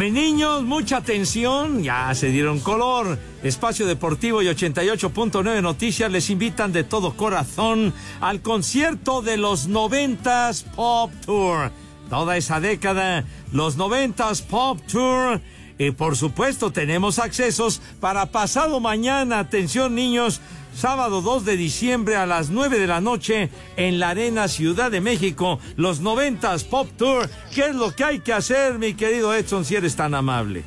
Mis 0.01 0.15
niños, 0.15 0.63
mucha 0.63 0.97
atención, 0.97 1.83
ya 1.83 2.15
se 2.15 2.29
dieron 2.29 2.59
color. 2.61 3.19
Espacio 3.43 3.87
Deportivo 3.87 4.41
y 4.41 4.47
88.9 4.47 5.61
Noticias 5.61 6.11
les 6.11 6.31
invitan 6.31 6.73
de 6.73 6.85
todo 6.85 7.19
corazón 7.19 7.93
al 8.23 8.41
concierto 8.41 9.21
de 9.21 9.37
los 9.37 9.69
90s 9.69 10.65
Pop 10.75 11.13
Tour. 11.27 11.71
Toda 12.09 12.39
esa 12.39 12.61
década, 12.61 13.27
los 13.53 13.77
90s 13.77 14.43
Pop 14.45 14.81
Tour. 14.91 15.43
Y 15.77 15.91
por 15.91 16.17
supuesto 16.17 16.71
tenemos 16.71 17.19
accesos 17.19 17.83
para 18.01 18.25
pasado 18.25 18.81
mañana. 18.81 19.39
Atención 19.39 19.95
niños, 19.95 20.41
sábado 20.75 21.23
2 21.23 21.45
de 21.45 21.57
diciembre 21.57 22.17
a 22.17 22.27
las 22.27 22.51
9 22.51 22.79
de 22.79 22.87
la 22.87 23.01
noche 23.01 23.51
en 23.77 23.99
la 23.99 24.11
Arena 24.11 24.49
Ciudad 24.49 24.91
de 24.91 25.01
México. 25.01 25.61
Los 25.77 26.03
90s 26.03 26.65
Pop 26.65 26.89
Tour. 26.97 27.29
¿Qué 27.55 27.67
es 27.67 27.75
lo 27.75 27.95
que 27.95 28.05
hay 28.05 28.21
que 28.21 28.33
hacer, 28.33 28.79
mi 28.79 28.95
querido 28.95 29.35
Edson, 29.35 29.65
si 29.65 29.77
eres 29.77 29.97
tan 29.97 30.15
amable? 30.15 30.63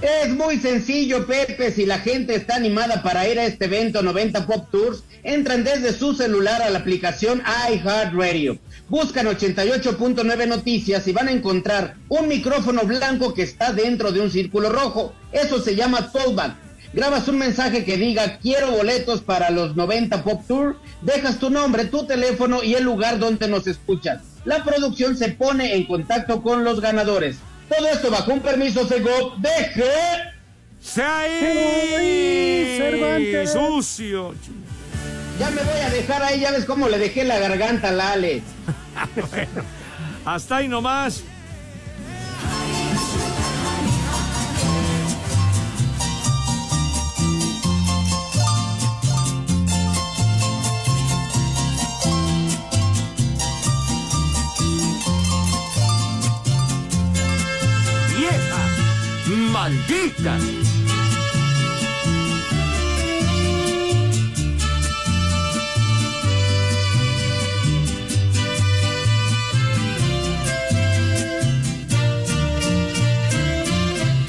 Es 0.00 0.30
muy 0.30 0.58
sencillo, 0.58 1.26
Pepe. 1.26 1.70
Si 1.72 1.84
la 1.84 1.98
gente 1.98 2.34
está 2.34 2.56
animada 2.56 3.02
para 3.02 3.28
ir 3.28 3.38
a 3.38 3.44
este 3.44 3.66
evento 3.66 4.02
90 4.02 4.46
Pop 4.46 4.68
Tours, 4.70 5.04
entran 5.22 5.62
desde 5.62 5.92
su 5.92 6.14
celular 6.14 6.62
a 6.62 6.70
la 6.70 6.78
aplicación 6.78 7.42
iHeartRadio. 7.70 8.58
Buscan 8.88 9.26
88.9 9.26 10.48
noticias 10.48 11.06
y 11.06 11.12
van 11.12 11.28
a 11.28 11.32
encontrar 11.32 11.96
un 12.08 12.28
micrófono 12.28 12.82
blanco 12.84 13.34
que 13.34 13.42
está 13.42 13.72
dentro 13.72 14.10
de 14.10 14.20
un 14.20 14.30
círculo 14.30 14.70
rojo. 14.70 15.12
Eso 15.32 15.60
se 15.60 15.76
llama 15.76 16.10
Tollback. 16.10 16.69
Grabas 16.92 17.28
un 17.28 17.38
mensaje 17.38 17.84
que 17.84 17.96
diga 17.96 18.38
quiero 18.38 18.72
boletos 18.72 19.20
para 19.20 19.50
los 19.50 19.76
90 19.76 20.24
Pop 20.24 20.42
Tour, 20.48 20.76
dejas 21.02 21.38
tu 21.38 21.48
nombre, 21.48 21.84
tu 21.84 22.04
teléfono 22.04 22.64
y 22.64 22.74
el 22.74 22.84
lugar 22.84 23.18
donde 23.18 23.46
nos 23.46 23.66
escuchas. 23.66 24.22
La 24.44 24.64
producción 24.64 25.16
se 25.16 25.28
pone 25.28 25.74
en 25.76 25.86
contacto 25.86 26.42
con 26.42 26.64
los 26.64 26.80
ganadores. 26.80 27.36
Todo 27.68 27.86
esto 27.86 28.10
bajo 28.10 28.32
un 28.32 28.40
permiso 28.40 28.88
Segov 28.88 29.38
de 29.38 29.50
¡Se 30.80 31.02
ahí! 31.02 32.76
Cervantes. 32.78 33.52
¡Sucio! 33.52 34.34
Ya 35.38 35.50
me 35.50 35.62
voy 35.62 35.80
a 35.80 35.90
dejar 35.90 36.22
ahí, 36.22 36.40
ya 36.40 36.50
ves 36.50 36.64
cómo 36.64 36.88
le 36.88 36.98
dejé 36.98 37.24
la 37.24 37.38
garganta 37.38 37.90
a 37.90 37.92
la 37.92 38.12
Ale. 38.12 38.42
bueno, 39.30 39.62
hasta 40.24 40.56
ahí 40.56 40.68
nomás. 40.68 41.22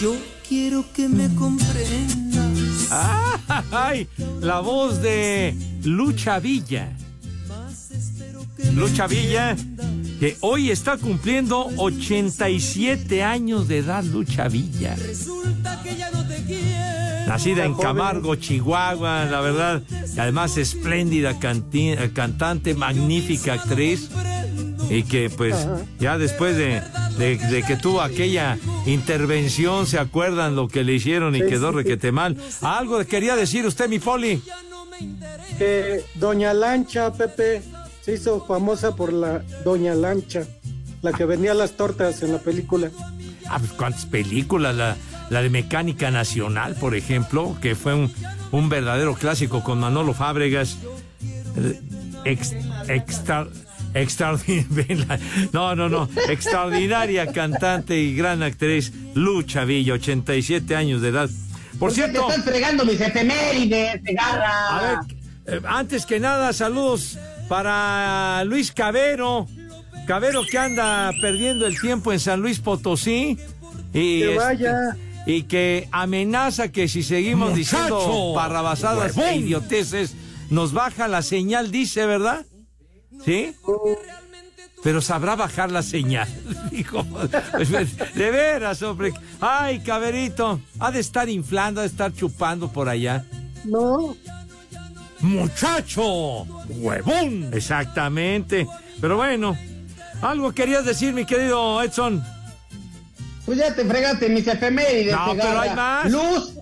Yo 0.02 0.17
quiero 0.50 0.84
que 0.94 1.08
me 1.08 1.34
comprendas. 1.36 2.89
¡Ay! 3.72 4.10
La 4.41 4.60
voz 4.60 5.02
de 5.02 5.56
Lucha 5.84 6.39
Villa. 6.39 6.91
Lucha 8.76 9.08
Villa, 9.08 9.56
que 10.21 10.38
hoy 10.41 10.69
está 10.69 10.97
cumpliendo 10.97 11.65
87 11.77 13.23
años 13.23 13.67
de 13.67 13.79
edad, 13.79 14.03
Lucha 14.03 14.47
Villa. 14.49 14.95
Nacida 17.27 17.65
en 17.65 17.73
Camargo, 17.73 18.36
Chihuahua, 18.36 19.25
la 19.25 19.41
verdad, 19.41 19.81
y 20.15 20.19
además 20.19 20.57
espléndida 20.57 21.39
canti- 21.39 21.95
cantante, 22.13 22.75
magnífica 22.75 23.53
actriz, 23.53 24.12
y 24.91 25.01
que 25.03 25.31
pues 25.31 25.55
ya 25.99 26.19
después 26.19 26.55
de, 26.55 26.84
de- 27.17 27.38
de 27.38 27.63
que 27.63 27.75
tuvo 27.77 28.01
aquella 28.03 28.60
intervención, 28.86 29.88
¿se 29.88 29.97
acuerdan 29.97 30.55
lo 30.55 30.67
que 30.67 30.84
le 30.84 30.93
hicieron 30.93 31.36
y 31.36 31.39
quedó 31.39 31.71
requete 31.71 32.12
mal? 32.12 32.38
Algo 32.62 33.03
quería 33.07 33.36
decir 33.36 33.65
usted, 33.65 33.89
mi 33.89 33.97
Poli. 33.97 34.39
Que 35.57 36.03
Doña 36.13 36.53
Lancha, 36.53 37.12
Pepe, 37.12 37.63
se 38.12 38.15
hizo 38.15 38.45
famosa 38.45 38.93
por 38.93 39.13
la 39.13 39.41
Doña 39.63 39.95
Lancha, 39.95 40.43
la 41.02 41.13
que 41.13 41.24
vendía 41.24 41.54
las 41.54 41.78
tortas 41.78 42.21
en 42.24 42.34
la 42.34 42.39
película. 42.39 42.91
Ah, 43.50 43.58
pues 43.58 43.71
cuántas 43.71 44.06
películas, 44.06 44.76
la, 44.76 44.97
la 45.30 45.41
de 45.41 45.50
Mecánica 45.50 46.12
Nacional, 46.12 46.76
por 46.76 46.93
ejemplo, 46.93 47.56
que 47.62 47.74
fue 47.74 47.93
un, 47.93 48.13
un 48.52 48.67
verdadero 48.67 49.13
clásico 49.15 49.63
con 49.63 49.80
Manolo 49.80 50.13
Fábregas. 50.13 50.78
Ex, 52.26 52.54
extra, 52.89 53.47
extraordinaria, 53.93 55.19
no, 55.54 55.74
no, 55.76 55.88
no, 55.88 56.10
extraordinaria 56.30 57.32
cantante 57.32 57.97
y 57.97 58.13
gran 58.13 58.43
actriz, 58.43 58.91
Lucha 59.15 59.63
Villa, 59.63 59.93
87 59.93 60.76
años 60.76 61.02
de 61.02 61.10
edad. 61.10 61.30
Por 61.71 61.80
¿Por 61.80 61.89
qué 61.89 61.95
cierto, 61.95 62.26
te 62.26 62.30
estás 62.36 62.45
fregando 62.45 62.86
mis 62.86 63.00
efemérides, 63.00 64.02
a 64.19 64.82
ver, 64.82 64.97
eh, 65.58 65.62
antes 65.65 66.06
que 66.06 66.19
nada, 66.19 66.52
saludos 66.54 67.17
para 67.51 68.45
Luis 68.45 68.71
Cabero. 68.71 69.45
Cabero 70.07 70.43
que 70.49 70.57
anda 70.57 71.11
perdiendo 71.19 71.67
el 71.67 71.77
tiempo 71.77 72.13
en 72.13 72.19
San 72.21 72.39
Luis 72.39 72.61
Potosí. 72.61 73.37
Y, 73.93 74.21
Que 74.21 74.31
este, 74.31 74.37
vaya. 74.37 74.75
y 75.25 75.43
que 75.43 75.89
amenaza 75.91 76.69
que 76.69 76.87
si 76.87 77.03
seguimos 77.03 77.53
diciendo 77.53 78.31
barrabasadas 78.33 79.17
e 79.17 79.35
idioteces, 79.35 80.15
nos 80.49 80.71
baja 80.71 81.09
la 81.09 81.21
señal, 81.21 81.71
dice, 81.71 82.05
¿verdad? 82.05 82.45
¿Sí? 83.25 83.53
Pero 84.81 85.01
sabrá 85.01 85.35
bajar 85.35 85.73
la 85.73 85.83
señal. 85.83 86.29
Dijo, 86.71 87.05
de 88.15 88.31
veras, 88.31 88.81
hombre. 88.81 89.11
Ay, 89.41 89.81
Caberito, 89.81 90.61
ha 90.79 90.89
de 90.89 91.01
estar 91.01 91.27
inflando, 91.27 91.81
ha 91.81 91.83
de 91.83 91.89
estar 91.89 92.13
chupando 92.13 92.71
por 92.71 92.87
allá. 92.87 93.25
No. 93.65 94.15
¡Muchacho! 95.21 96.43
¡Huevón! 96.69 97.51
Exactamente. 97.53 98.67
Pero 98.99 99.17
bueno, 99.17 99.57
algo 100.21 100.51
querías 100.53 100.86
decir, 100.86 101.13
mi 101.13 101.25
querido 101.25 101.81
Edson. 101.81 102.23
Pues 103.45 103.57
ya 103.57 103.73
te 103.73 103.86
fregaste 103.86 104.29
mis 104.29 104.47
efemérides, 104.47 105.13
No, 105.13 105.36
pero 105.36 105.60
hay 105.60 105.75
más. 105.75 106.12
Luz, 106.12 106.53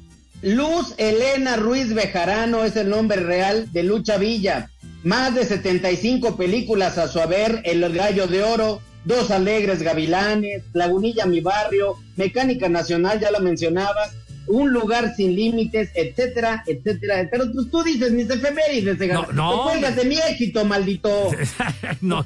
Luz 0.41 0.93
Elena 0.97 1.57
Ruiz 1.57 1.93
Bejarano 1.93 2.63
es 2.63 2.75
el 2.75 2.89
nombre 2.89 3.21
real 3.21 3.71
de 3.71 3.83
Lucha 3.83 4.17
Villa. 4.17 4.69
Más 5.03 5.35
de 5.35 5.45
75 5.45 6.35
películas 6.35 6.97
a 6.97 7.07
su 7.07 7.19
haber, 7.19 7.61
El 7.63 7.87
Gallo 7.93 8.27
de 8.27 8.43
Oro, 8.43 8.81
Dos 9.05 9.31
Alegres 9.31 9.81
Gavilanes, 9.81 10.63
Lagunilla 10.73 11.25
Mi 11.25 11.39
Barrio, 11.39 11.95
Mecánica 12.17 12.67
Nacional, 12.67 13.19
ya 13.19 13.31
lo 13.31 13.39
mencionabas, 13.39 14.11
Un 14.49 14.73
Lugar 14.73 15.13
Sin 15.15 15.35
Límites, 15.35 15.91
etcétera, 15.93 16.63
etcétera. 16.65 17.27
Pero 17.31 17.45
pues 17.53 17.69
tú 17.69 17.83
dices 17.83 18.11
mis 18.11 18.29
efemérides. 18.29 18.97
No, 19.07 19.27
no, 19.31 19.69
de 19.69 20.05
mi 20.05 20.17
éxito, 20.17 20.65
maldito. 20.65 21.31
No, 22.01 22.25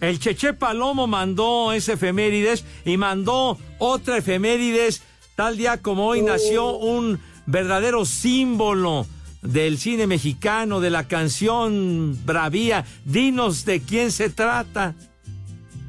el 0.00 0.18
Cheche 0.18 0.52
Palomo 0.54 1.06
mandó 1.06 1.72
ese 1.72 1.94
efemérides 1.94 2.64
y 2.84 2.96
mandó 2.96 3.58
otra 3.78 4.18
efemérides. 4.18 5.02
Tal 5.36 5.56
día 5.56 5.78
como 5.78 6.06
hoy 6.06 6.22
nació 6.22 6.76
un 6.76 7.18
verdadero 7.46 8.04
símbolo 8.04 9.06
del 9.42 9.78
cine 9.78 10.06
mexicano, 10.06 10.80
de 10.80 10.90
la 10.90 11.08
canción 11.08 12.18
Bravía. 12.24 12.84
Dinos 13.04 13.64
de 13.64 13.80
quién 13.80 14.10
se 14.10 14.30
trata. 14.30 14.94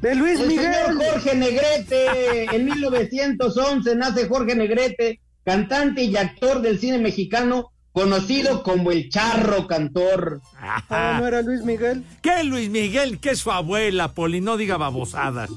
De 0.00 0.14
Luis 0.14 0.38
El 0.38 0.48
Miguel. 0.48 0.72
señor 0.72 1.04
Jorge 1.12 1.34
Negrete, 1.34 2.44
en 2.56 2.64
1911 2.66 3.96
nace 3.96 4.28
Jorge 4.28 4.54
Negrete, 4.54 5.20
cantante 5.44 6.04
y 6.04 6.16
actor 6.16 6.60
del 6.62 6.78
cine 6.78 6.98
mexicano, 6.98 7.70
conocido 7.92 8.62
como 8.62 8.90
el 8.90 9.08
charro 9.08 9.66
cantor. 9.66 10.40
Ah, 10.58 11.18
¿no 11.20 11.26
era 11.26 11.42
Luis 11.42 11.62
Miguel? 11.62 12.04
¿Qué 12.22 12.42
Luis 12.44 12.68
Miguel? 12.70 13.18
¿Qué 13.20 13.30
es 13.30 13.38
su 13.40 13.52
abuela, 13.52 14.12
Poli? 14.12 14.40
No 14.40 14.56
diga 14.56 14.76
babosadas. 14.76 15.50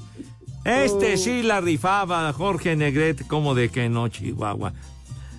Este 0.63 1.13
Oh. 1.13 1.17
sí 1.17 1.43
la 1.43 1.62
rifaba, 1.62 2.32
Jorge 2.34 2.76
Negrete, 2.76 3.26
como 3.26 3.56
de 3.56 3.69
que 3.69 3.88
no, 3.89 4.10
Chihuahua. 4.10 4.73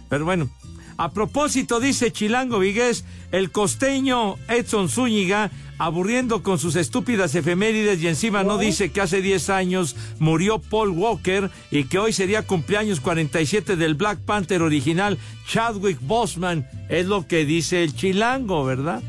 Pero 0.09 0.25
bueno, 0.25 0.49
a 0.97 1.13
propósito, 1.13 1.81
dice 1.81 2.11
Chilango 2.13 2.59
Vigués, 2.59 3.05
el 3.31 3.53
costeño 3.53 4.37
Edson 4.49 4.89
Zúñiga, 4.89 5.51
aburriendo 5.79 6.43
con 6.43 6.59
sus 6.59 6.77
estúpidas 6.77 7.35
efemérides 7.35 8.03
y 8.03 8.09
encima 8.09 8.45
no 8.45 8.59
dice 8.59 8.91
que 8.91 9.01
hace 9.01 9.23
10 9.23 9.51
años 9.51 9.97
murió 10.19 10.59
Paul 10.59 10.91
Walker 10.91 11.51
y 11.71 11.85
que 11.85 11.99
hoy 11.99 12.12
sería 12.12 12.43
cumpleaños 12.43 13.01
47 13.01 13.77
del 13.77 13.95
Black 13.95 14.19
Panther 14.21 14.62
original 14.62 15.19
Chadwick 15.47 15.99
Boseman. 16.01 16.69
Es 16.88 17.07
lo 17.07 17.27
que 17.27 17.45
dice 17.45 17.83
el 17.83 17.95
Chilango, 17.95 18.64
¿verdad? 18.64 19.03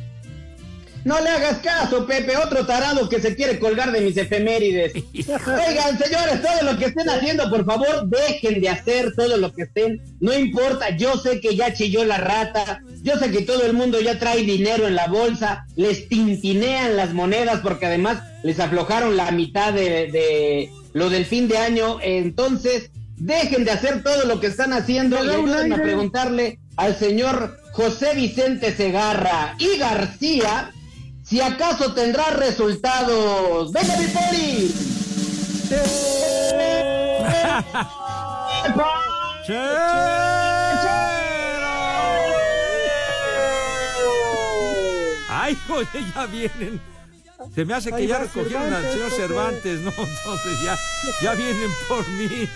No 1.05 1.19
le 1.21 1.29
hagas 1.29 1.59
caso, 1.59 2.05
Pepe, 2.05 2.35
otro 2.35 2.65
tarado 2.65 3.07
que 3.07 3.21
se 3.21 3.35
quiere 3.35 3.57
colgar 3.57 3.91
de 3.91 4.01
mis 4.01 4.17
efemérides. 4.17 4.93
Oigan, 5.13 5.97
señores, 5.97 6.41
todo 6.41 6.71
lo 6.71 6.77
que 6.77 6.85
estén 6.85 7.09
haciendo, 7.09 7.49
por 7.49 7.65
favor, 7.65 8.07
dejen 8.09 8.61
de 8.61 8.69
hacer 8.69 9.13
todo 9.15 9.37
lo 9.37 9.53
que 9.53 9.63
estén. 9.63 10.01
No 10.19 10.37
importa, 10.37 10.95
yo 10.97 11.17
sé 11.17 11.39
que 11.39 11.55
ya 11.55 11.73
chilló 11.73 12.03
la 12.03 12.17
rata, 12.17 12.81
yo 13.01 13.17
sé 13.17 13.31
que 13.31 13.41
todo 13.41 13.65
el 13.65 13.73
mundo 13.73 13.99
ya 14.01 14.19
trae 14.19 14.43
dinero 14.43 14.87
en 14.87 14.95
la 14.95 15.07
bolsa, 15.07 15.65
les 15.75 16.09
tintinean 16.09 16.97
las 16.97 17.13
monedas 17.13 17.61
porque 17.61 17.85
además 17.85 18.21
les 18.43 18.59
aflojaron 18.59 19.15
la 19.15 19.31
mitad 19.31 19.71
de, 19.73 20.11
de 20.11 20.69
lo 20.93 21.09
del 21.09 21.25
fin 21.25 21.47
de 21.47 21.57
año. 21.57 21.99
Entonces, 22.01 22.91
dejen 23.17 23.65
de 23.65 23.71
hacer 23.71 24.03
todo 24.03 24.25
lo 24.25 24.39
que 24.39 24.47
están 24.47 24.73
haciendo 24.73 25.23
y 25.23 25.29
ayúdenme 25.29 25.75
a 25.75 25.81
preguntarle 25.81 26.59
al 26.75 26.97
señor 26.97 27.59
José 27.73 28.15
Vicente 28.15 28.75
Segarra 28.75 29.55
y 29.59 29.77
García 29.77 30.71
si 31.23 31.41
acaso 31.41 31.93
tendrá 31.93 32.31
resultados. 32.31 33.71
¡Venga, 33.71 33.97
mi 33.97 34.07
poli! 34.07 34.73
joder, 45.69 45.87
ya 46.15 46.25
vienen. 46.25 46.81
Se 47.55 47.63
me 47.63 47.73
hace 47.73 47.89
que 47.91 47.95
Ahí 47.95 48.07
ya 48.07 48.19
recogieron 48.19 48.73
al 48.73 48.83
señor 48.91 49.11
Cervantes, 49.11 49.79
¿no? 49.81 49.91
Entonces 49.97 50.61
ya, 50.63 50.77
ya 51.21 51.35
vienen 51.35 51.69
por 51.87 52.05
mí. 52.09 52.47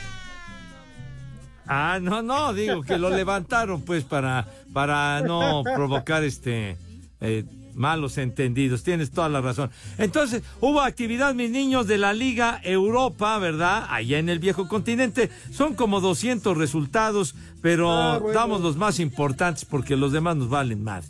Ah, 1.65 1.99
no, 2.01 2.21
no, 2.21 2.53
digo 2.53 2.81
que 2.81 2.97
lo 2.97 3.09
levantaron 3.09 3.81
pues 3.83 4.03
para, 4.03 4.45
para 4.73 5.21
no 5.21 5.63
provocar 5.63 6.23
este 6.25 6.75
eh, 7.21 7.45
malos 7.73 8.17
entendidos. 8.17 8.83
Tienes 8.83 9.11
toda 9.11 9.29
la 9.29 9.39
razón. 9.39 9.71
Entonces, 9.97 10.43
hubo 10.59 10.81
actividad, 10.81 11.33
mis 11.33 11.49
niños, 11.51 11.87
de 11.87 11.97
la 11.97 12.11
Liga 12.11 12.59
Europa, 12.63 13.39
¿verdad? 13.39 13.85
Allá 13.89 14.19
en 14.19 14.27
el 14.27 14.39
viejo 14.39 14.67
continente. 14.67 15.29
Son 15.53 15.73
como 15.73 16.01
200 16.01 16.57
resultados, 16.57 17.33
pero 17.61 17.89
Ah, 17.89 18.17
bueno. 18.17 18.37
damos 18.37 18.59
los 18.61 18.75
más 18.75 18.99
importantes 18.99 19.63
porque 19.63 19.95
los 19.95 20.11
demás 20.11 20.35
nos 20.35 20.49
valen 20.49 20.83
más. 20.83 21.09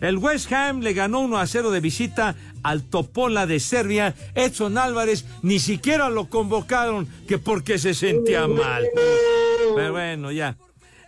El 0.00 0.16
West 0.18 0.50
Ham 0.52 0.80
le 0.80 0.94
ganó 0.94 1.20
1 1.20 1.38
a 1.38 1.46
0 1.46 1.70
de 1.70 1.80
visita 1.80 2.34
al 2.62 2.82
Topola 2.84 3.46
de 3.46 3.60
Serbia. 3.60 4.14
Edson 4.34 4.78
Álvarez 4.78 5.26
ni 5.42 5.58
siquiera 5.58 6.08
lo 6.08 6.28
convocaron 6.28 7.06
que 7.28 7.38
porque 7.38 7.78
se 7.78 7.94
sentía 7.94 8.46
mal. 8.48 8.86
Pero 9.74 9.92
bueno, 9.92 10.32
ya. 10.32 10.56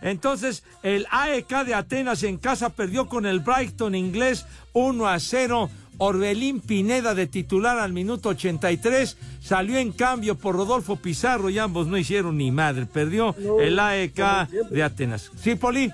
Entonces, 0.01 0.63
el 0.83 1.07
AEK 1.09 1.63
de 1.65 1.73
Atenas 1.73 2.23
en 2.23 2.37
casa 2.37 2.69
perdió 2.69 3.07
con 3.07 3.25
el 3.25 3.39
Brighton 3.39 3.95
inglés 3.95 4.45
1 4.73 5.07
a 5.07 5.19
0. 5.19 5.69
Orbelín 5.99 6.59
Pineda 6.59 7.13
de 7.13 7.27
titular 7.27 7.77
al 7.77 7.93
minuto 7.93 8.29
83 8.29 9.15
salió 9.41 9.77
en 9.77 9.91
cambio 9.91 10.35
por 10.35 10.55
Rodolfo 10.55 10.95
Pizarro 10.97 11.49
y 11.49 11.59
ambos 11.59 11.87
no 11.87 11.97
hicieron 11.97 12.37
ni 12.37 12.51
madre. 12.51 12.85
Perdió 12.85 13.35
No, 13.39 13.59
el 13.59 13.79
AEK 13.79 14.49
de 14.71 14.83
Atenas. 14.83 15.31
¿Sí, 15.41 15.55
Poli? 15.55 15.91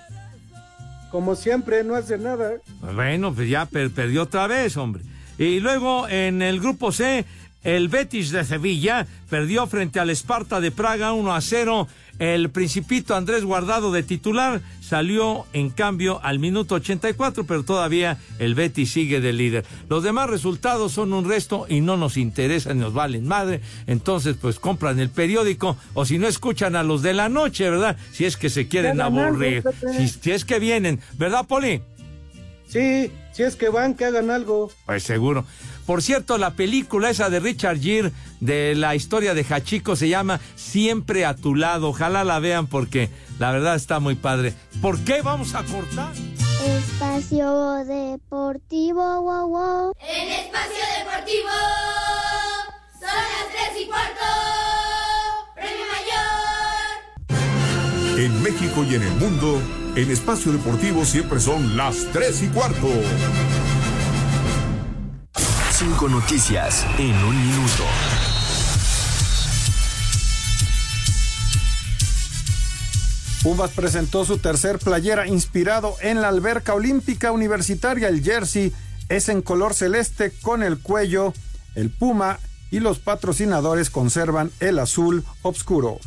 Como 1.12 1.36
siempre, 1.36 1.84
no 1.84 1.96
hace 1.96 2.18
nada. 2.18 2.52
Bueno, 2.94 3.34
pues 3.34 3.50
ya 3.50 3.66
per- 3.66 3.90
perdió 3.92 4.24
otra 4.24 4.48
vez, 4.48 4.78
hombre. 4.78 5.04
Y 5.38 5.60
luego 5.60 6.08
en 6.08 6.42
el 6.42 6.60
grupo 6.60 6.92
C, 6.92 7.26
el 7.64 7.88
Betis 7.90 8.32
de 8.32 8.44
Sevilla 8.46 9.08
perdió 9.30 9.66
frente 9.68 10.00
al 10.00 10.10
Esparta 10.10 10.60
de 10.62 10.72
Praga 10.72 11.14
1 11.14 11.34
a 11.34 11.42
0. 11.42 11.88
El 12.20 12.50
Principito 12.50 13.16
Andrés 13.16 13.46
Guardado 13.46 13.92
de 13.92 14.04
titular 14.04 14.62
salió 14.82 15.46
en 15.54 15.70
cambio 15.70 16.20
al 16.22 16.40
minuto 16.40 16.76
84, 16.76 17.46
pero 17.46 17.64
todavía 17.64 18.18
el 18.40 18.56
Betis 18.56 18.92
sigue 18.92 19.22
de 19.22 19.34
líder. 19.34 19.66
Los 19.90 20.04
demás 20.04 20.30
resultados 20.30 20.92
son 20.92 21.14
un 21.14 21.28
resto 21.28 21.66
y 21.70 21.80
no 21.80 21.96
nos 21.96 22.18
interesan, 22.18 22.78
nos 22.78 22.94
valen 22.94 23.26
madre. 23.26 23.62
Entonces, 23.88 24.36
pues 24.40 24.60
compran 24.60 25.00
el 25.00 25.10
periódico 25.10 25.78
o 25.94 26.06
si 26.06 26.18
no 26.18 26.28
escuchan 26.28 26.76
a 26.76 26.84
los 26.84 27.02
de 27.02 27.14
la 27.14 27.30
noche, 27.30 27.70
¿verdad? 27.70 27.98
Si 28.12 28.26
es 28.26 28.36
que 28.36 28.50
se 28.50 28.68
quieren 28.68 29.00
aburrir. 29.00 29.64
Si, 29.98 30.08
si 30.10 30.32
es 30.32 30.44
que 30.44 30.60
vienen, 30.60 31.00
¿verdad, 31.18 31.48
Poli? 31.48 31.82
Sí, 32.68 33.12
si 33.32 33.44
es 33.44 33.56
que 33.56 33.70
van, 33.70 33.96
que 33.96 34.06
hagan 34.06 34.30
algo. 34.30 34.72
Pues 34.86 35.04
seguro. 35.04 35.46
Por 35.90 36.04
cierto, 36.04 36.38
la 36.38 36.52
película 36.52 37.10
esa 37.10 37.32
de 37.32 37.40
Richard 37.40 37.80
Gere 37.80 38.12
de 38.42 38.76
la 38.76 38.94
historia 38.94 39.34
de 39.34 39.44
Hachiko 39.44 39.96
se 39.96 40.08
llama 40.08 40.40
Siempre 40.56 41.26
a 41.26 41.36
tu 41.36 41.56
lado. 41.56 41.90
Ojalá 41.90 42.24
la 42.24 42.38
vean 42.38 42.68
porque 42.68 43.10
la 43.40 43.52
verdad 43.52 43.74
está 43.74 44.00
muy 44.00 44.14
padre. 44.14 44.54
¿Por 44.84 45.00
qué 45.00 45.24
vamos 45.24 45.56
a 45.56 45.64
cortar? 45.64 46.14
Espacio 46.64 47.74
Deportivo, 47.86 49.02
wow, 49.24 49.48
wow. 49.50 49.94
En 50.00 50.30
Espacio 50.30 50.84
Deportivo 51.00 51.50
son 53.00 53.10
las 53.10 53.50
tres 53.52 53.82
y 53.82 53.88
cuarto. 53.88 54.26
Premio 55.56 55.86
Mayor. 57.34 58.20
En 58.20 58.44
México 58.44 58.84
y 58.84 58.94
en 58.94 59.02
el 59.02 59.16
mundo, 59.16 59.60
en 59.96 60.12
espacio 60.12 60.52
deportivo 60.52 61.04
siempre 61.04 61.40
son 61.40 61.76
las 61.76 62.06
3 62.14 62.44
y 62.44 62.48
cuarto. 62.50 62.90
Cinco 65.80 66.10
noticias 66.10 66.86
en 66.98 67.16
un 67.24 67.38
minuto. 67.42 67.86
Pumas 73.42 73.72
presentó 73.72 74.26
su 74.26 74.40
tercer 74.40 74.80
playera 74.80 75.26
inspirado 75.26 75.96
en 76.02 76.20
la 76.20 76.28
alberca 76.28 76.74
olímpica 76.74 77.32
universitaria. 77.32 78.10
El 78.10 78.22
jersey 78.22 78.74
es 79.08 79.30
en 79.30 79.42
color 79.42 79.74
celeste 79.74 80.34
con 80.42 80.64
el 80.64 80.80
cuello, 80.80 81.34
el 81.76 81.90
puma 81.90 82.40
y 82.72 82.82
los 82.82 83.00
patrocinadores 83.00 83.90
conservan 83.90 84.52
el 84.60 84.80
azul 84.80 85.24
oscuro. 85.44 86.00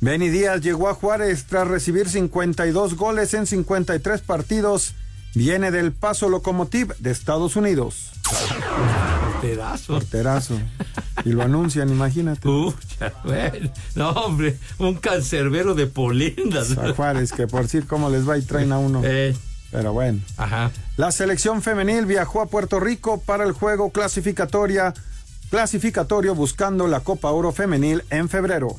Benny 0.00 0.30
Díaz 0.30 0.62
llegó 0.62 0.88
a 0.88 0.94
Juárez 0.94 1.44
tras 1.44 1.68
recibir 1.68 2.08
52 2.08 2.96
goles 2.96 3.34
en 3.34 3.46
53 3.46 4.20
partidos. 4.22 4.96
Viene 5.34 5.70
del 5.70 5.92
Paso 5.92 6.28
Locomotive 6.28 6.94
de 6.98 7.10
Estados 7.10 7.56
Unidos. 7.56 8.10
Porterazo. 9.32 9.94
Porterazo. 9.94 10.58
Y 11.24 11.30
lo 11.30 11.42
anuncian, 11.42 11.88
imagínate. 11.88 12.40
Pucha, 12.40 13.12
bueno, 13.24 13.70
no, 13.94 14.10
hombre, 14.10 14.58
un 14.78 14.94
cancerbero 14.96 15.74
de 15.74 15.86
polendas. 15.86 16.76
A 16.76 16.92
Juárez, 16.92 17.32
que 17.32 17.46
por 17.46 17.62
decir 17.62 17.86
cómo 17.86 18.10
les 18.10 18.28
va 18.28 18.36
y 18.36 18.42
traen 18.42 18.72
a 18.72 18.78
uno. 18.78 19.02
Pero 19.70 19.92
bueno. 19.94 20.20
Ajá. 20.36 20.70
La 20.98 21.10
selección 21.12 21.62
femenil 21.62 22.04
viajó 22.04 22.42
a 22.42 22.46
Puerto 22.46 22.78
Rico 22.78 23.20
para 23.20 23.44
el 23.44 23.52
juego 23.52 23.90
clasificatoria, 23.90 24.92
clasificatorio 25.50 26.34
buscando 26.34 26.86
la 26.86 27.00
Copa 27.00 27.30
Oro 27.30 27.52
Femenil 27.52 28.04
en 28.10 28.28
febrero. 28.28 28.76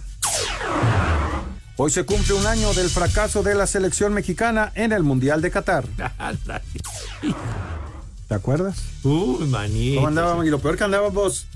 Hoy 1.75 1.89
se 1.89 2.05
cumple 2.05 2.35
un 2.35 2.45
año 2.45 2.71
del 2.73 2.89
fracaso 2.89 3.41
de 3.41 3.55
la 3.55 3.65
selección 3.65 4.13
mexicana 4.13 4.71
en 4.75 4.91
el 4.91 5.01
Mundial 5.03 5.41
de 5.41 5.49
Qatar. 5.49 5.85
¿Te 8.27 8.35
acuerdas? 8.35 8.77
Uy, 9.03 9.45
manito. 9.47 9.95
¿Cómo 9.95 10.07
andábamos? 10.07 10.45
Y 10.45 10.49
lo 10.49 10.59
peor 10.59 10.77
que 10.77 10.83
andábamos, 10.83 11.47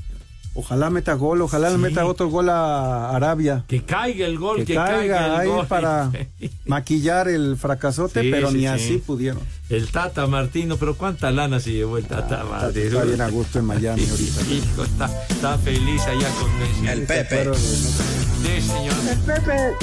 ojalá 0.55 0.89
meta 0.89 1.13
gol, 1.13 1.41
ojalá 1.43 1.69
le 1.69 1.75
Sí. 1.75 1.81
meta 1.81 2.05
otro 2.07 2.29
gol 2.29 2.49
a 2.49 3.11
Arabia. 3.15 3.63
Que 3.67 3.83
caiga 3.83 4.25
el 4.25 4.39
gol, 4.39 4.57
Que, 4.57 4.65
que, 4.65 4.73
caiga, 4.75 5.25
el 5.27 5.35
ahí 5.41 5.47
gol. 5.49 5.67
para 5.67 6.09
maquillar 6.65 7.27
el 7.27 7.55
fracasote, 7.55 8.21
Sí, 8.23 8.31
pero 8.31 8.49
sí, 8.49 8.55
ni 8.55 8.61
sí. 8.61 8.67
así 8.67 8.97
pudieron. 8.97 9.41
El 9.69 9.91
Tata 9.91 10.25
Martino, 10.25 10.77
pero 10.77 10.97
cuánta 10.97 11.29
lana 11.29 11.59
se 11.59 11.73
llevó 11.73 11.99
el 11.99 12.05
Tata 12.05 12.43
Martino. 12.43 12.85
Está 12.85 13.03
bien 13.03 13.21
a 13.21 13.29
gusto 13.29 13.59
en 13.59 13.65
Miami 13.65 14.03
ahorita. 14.09 14.41
Hijo, 14.51 14.83
está, 14.83 15.25
está 15.29 15.57
feliz 15.59 16.01
allá 16.01 16.27
con 16.39 16.59
Messi. 16.59 16.87
El 16.87 17.03
Pepe. 17.03 17.53
Sí, 17.53 18.61
señor. 18.61 18.95
El 19.11 19.19
Pepe. 19.19 19.75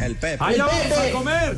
El 0.00 0.14
Pepe. 0.16 0.36
¡Allá 0.42 0.66
vamos 0.66 0.98
a 0.98 1.10
comer! 1.12 1.56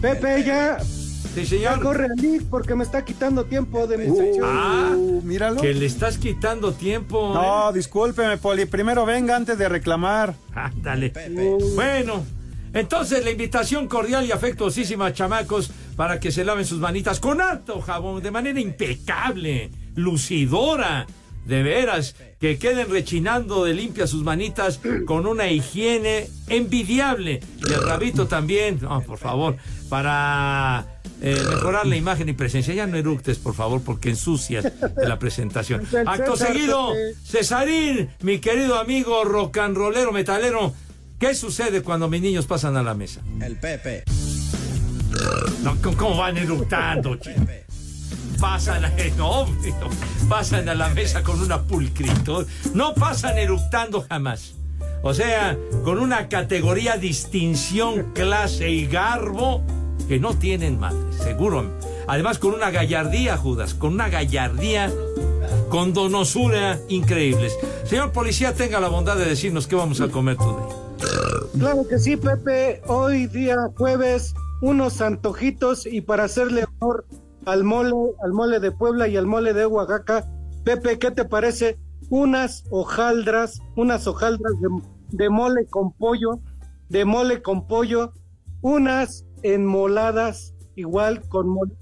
Pepe, 0.00 0.44
ya. 0.44 0.78
Sí, 0.80 1.44
señor. 1.44 1.76
Ya 1.76 1.80
corre 1.80 2.06
Lick 2.16 2.44
porque 2.48 2.74
me 2.74 2.84
está 2.84 3.04
quitando 3.04 3.44
tiempo 3.44 3.86
de 3.86 3.98
mi 3.98 4.06
Uh, 4.06 4.16
sección. 4.16 4.48
Ah, 4.48 4.96
míralo. 5.22 5.60
Que 5.60 5.74
le 5.74 5.86
estás 5.86 6.18
quitando 6.18 6.72
tiempo. 6.72 7.32
No, 7.34 7.70
¿eh? 7.70 7.74
discúlpeme, 7.74 8.38
Poli. 8.38 8.64
Primero 8.66 9.04
venga 9.04 9.36
antes 9.36 9.58
de 9.58 9.68
reclamar. 9.68 10.34
Ándale. 10.54 11.12
Bueno, 11.74 12.24
entonces 12.72 13.24
la 13.24 13.30
invitación 13.30 13.88
cordial 13.88 14.24
y 14.24 14.32
afectuosísima, 14.32 15.12
chamacos, 15.12 15.70
para 15.96 16.18
que 16.20 16.30
se 16.32 16.44
laven 16.44 16.64
sus 16.64 16.78
manitas 16.78 17.20
con 17.20 17.40
alto 17.40 17.80
jabón, 17.80 18.22
de 18.22 18.30
manera 18.30 18.60
impecable, 18.60 19.70
lucidora. 19.96 21.06
De 21.48 21.62
veras, 21.62 22.14
que 22.38 22.58
queden 22.58 22.90
rechinando 22.90 23.64
de 23.64 23.72
limpia 23.74 24.06
sus 24.06 24.22
manitas 24.22 24.80
con 25.06 25.26
una 25.26 25.50
higiene 25.50 26.28
envidiable. 26.48 27.40
Y 27.68 27.72
el 27.72 27.82
rabito 27.82 28.26
también, 28.28 28.78
no, 28.82 29.00
por 29.00 29.16
favor, 29.18 29.56
para 29.88 31.00
eh, 31.22 31.34
mejorar 31.48 31.86
la 31.86 31.96
imagen 31.96 32.28
y 32.28 32.34
presencia. 32.34 32.74
Ya 32.74 32.86
no 32.86 32.98
eructes, 32.98 33.38
por 33.38 33.54
favor, 33.54 33.80
porque 33.82 34.10
ensucias 34.10 34.64
de 34.64 35.08
la 35.08 35.18
presentación. 35.18 35.84
Acto 36.06 36.36
seguido, 36.36 36.92
Pepe. 36.92 37.14
Cesarín, 37.24 38.10
mi 38.20 38.38
querido 38.40 38.78
amigo 38.78 39.24
rocanrolero 39.24 40.12
metalero, 40.12 40.74
¿qué 41.18 41.34
sucede 41.34 41.82
cuando 41.82 42.08
mis 42.10 42.20
niños 42.20 42.44
pasan 42.46 42.76
a 42.76 42.82
la 42.82 42.92
mesa? 42.92 43.22
El 43.40 43.56
Pepe. 43.56 44.04
No, 45.62 45.76
¿cómo- 45.82 45.96
¿Cómo 45.96 46.16
van 46.18 46.36
eructando, 46.36 47.16
chico? 47.16 47.40
Pasan 48.40 48.84
a, 48.84 48.92
no, 49.16 49.46
pasan 50.28 50.68
a 50.68 50.74
la 50.74 50.88
mesa 50.90 51.22
con 51.22 51.40
una 51.40 51.62
pulcritud. 51.62 52.46
No 52.74 52.94
pasan 52.94 53.38
eructando 53.38 54.04
jamás. 54.08 54.54
O 55.02 55.14
sea, 55.14 55.56
con 55.84 55.98
una 55.98 56.28
categoría, 56.28 56.96
distinción, 56.96 58.12
clase 58.14 58.70
y 58.70 58.86
garbo 58.86 59.62
que 60.08 60.18
no 60.18 60.34
tienen 60.34 60.78
madre, 60.78 60.98
seguro. 61.22 61.70
Además, 62.06 62.38
con 62.38 62.54
una 62.54 62.70
gallardía, 62.70 63.36
Judas, 63.36 63.74
con 63.74 63.92
una 63.92 64.08
gallardía, 64.08 64.90
con 65.68 65.92
donosura 65.92 66.78
increíbles. 66.88 67.56
Señor 67.84 68.12
policía, 68.12 68.54
tenga 68.54 68.80
la 68.80 68.88
bondad 68.88 69.16
de 69.16 69.26
decirnos 69.26 69.66
qué 69.66 69.76
vamos 69.76 70.00
a 70.00 70.08
comer 70.08 70.36
today. 70.36 70.88
Claro 71.58 71.86
que 71.88 71.98
sí, 71.98 72.16
Pepe. 72.16 72.82
Hoy 72.86 73.26
día 73.26 73.56
jueves, 73.76 74.34
unos 74.60 75.00
antojitos 75.00 75.86
y 75.86 76.00
para 76.00 76.24
hacerle 76.24 76.64
honor 76.78 77.04
al 77.46 77.64
mole, 77.64 77.92
al 78.22 78.32
mole 78.32 78.60
de 78.60 78.72
Puebla 78.72 79.08
y 79.08 79.16
al 79.16 79.26
mole 79.26 79.52
de 79.54 79.66
Oaxaca, 79.66 80.26
Pepe, 80.64 80.98
¿qué 80.98 81.10
te 81.10 81.24
parece? 81.24 81.78
Unas 82.10 82.64
hojaldras, 82.70 83.60
unas 83.76 84.06
hojaldras 84.06 84.52
de, 84.60 84.68
de 85.16 85.30
mole 85.30 85.66
con 85.66 85.92
pollo, 85.92 86.40
de 86.88 87.04
mole 87.04 87.42
con 87.42 87.66
pollo, 87.66 88.12
unas 88.62 89.24
enmoladas 89.42 90.54
igual 90.74 91.22
con 91.28 91.48
mole. 91.48 91.72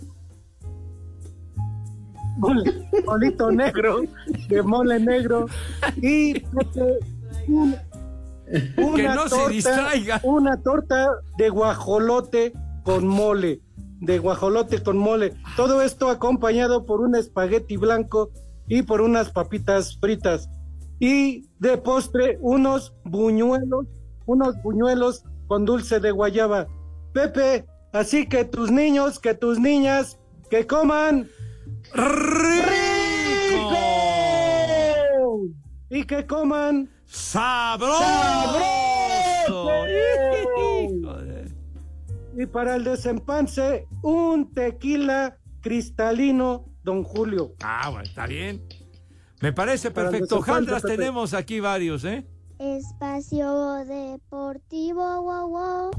mole- 2.38 2.88
molito 3.06 3.50
negro, 3.62 4.02
de 4.48 4.62
mole 4.62 5.00
negro 5.00 5.46
y 5.96 6.40
Pepe, 6.40 6.98
un- 7.48 7.76
una 8.76 9.14
no 9.14 9.28
se 9.28 9.48
distraiga. 9.48 10.20
Una 10.22 10.56
torta 10.62 11.08
de 11.38 11.48
guajolote 11.48 12.52
con 12.84 13.06
mole, 13.06 13.60
de 14.00 14.18
guajolote 14.18 14.82
con 14.82 14.98
mole. 14.98 15.34
Todo 15.56 15.82
esto 15.82 16.08
acompañado 16.08 16.84
por 16.84 17.00
un 17.00 17.14
espagueti 17.14 17.76
blanco 17.76 18.30
y 18.68 18.82
por 18.82 19.00
unas 19.00 19.30
papitas 19.30 19.96
fritas. 19.98 20.48
Y 20.98 21.48
de 21.58 21.76
postre 21.78 22.38
unos 22.40 22.94
buñuelos, 23.04 23.86
unos 24.26 24.60
buñuelos 24.62 25.24
con 25.46 25.64
dulce 25.64 26.00
de 26.00 26.10
guayaba. 26.10 26.66
Pepe, 27.12 27.66
así 27.92 28.28
que 28.28 28.44
tus 28.44 28.70
niños, 28.70 29.18
que 29.18 29.34
tus 29.34 29.58
niñas, 29.58 30.18
que 30.50 30.66
coman 30.66 31.28
rico 31.94 32.66
y 35.90 36.04
que 36.04 36.26
coman 36.26 36.90
sabroso. 37.06 37.96
Y 42.38 42.44
para 42.44 42.76
el 42.76 42.84
desempance, 42.84 43.86
un 44.02 44.52
tequila 44.52 45.38
cristalino, 45.62 46.66
don 46.84 47.02
Julio. 47.02 47.54
Ah, 47.62 47.88
bueno, 47.88 48.04
está 48.04 48.26
bien. 48.26 48.62
Me 49.40 49.54
parece 49.54 49.90
perfecto. 49.90 50.42
Jandras 50.42 50.82
tenemos 50.82 51.32
aquí 51.32 51.60
varios, 51.60 52.04
¿eh? 52.04 52.26
Espacio 52.58 53.84
Deportivo, 53.86 55.22
wow, 55.22 55.48
wow. 55.48 55.90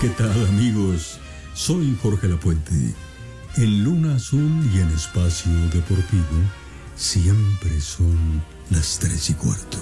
¿Qué 0.00 0.08
tal 0.10 0.32
amigos? 0.48 1.20
Soy 1.54 1.96
Jorge 2.02 2.26
Lapuente. 2.26 2.74
En 3.56 3.84
Luna 3.84 4.16
Azul 4.16 4.50
y 4.74 4.80
en 4.80 4.88
Espacio 4.88 5.52
Deportivo 5.72 6.42
siempre 6.96 7.80
son 7.80 8.42
las 8.70 8.98
tres 8.98 9.30
y 9.30 9.34
cuarto. 9.34 9.78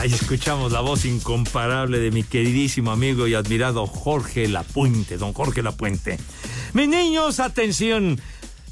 Ahí 0.00 0.14
escuchamos 0.14 0.72
la 0.72 0.80
voz 0.80 1.04
incomparable 1.04 1.98
de 1.98 2.10
mi 2.10 2.22
queridísimo 2.22 2.90
amigo 2.90 3.28
y 3.28 3.34
admirado 3.34 3.86
Jorge 3.86 4.48
Lapuente, 4.48 5.18
don 5.18 5.34
Jorge 5.34 5.62
Lapuente. 5.62 6.16
Mis 6.72 6.88
niños, 6.88 7.38
atención. 7.38 8.18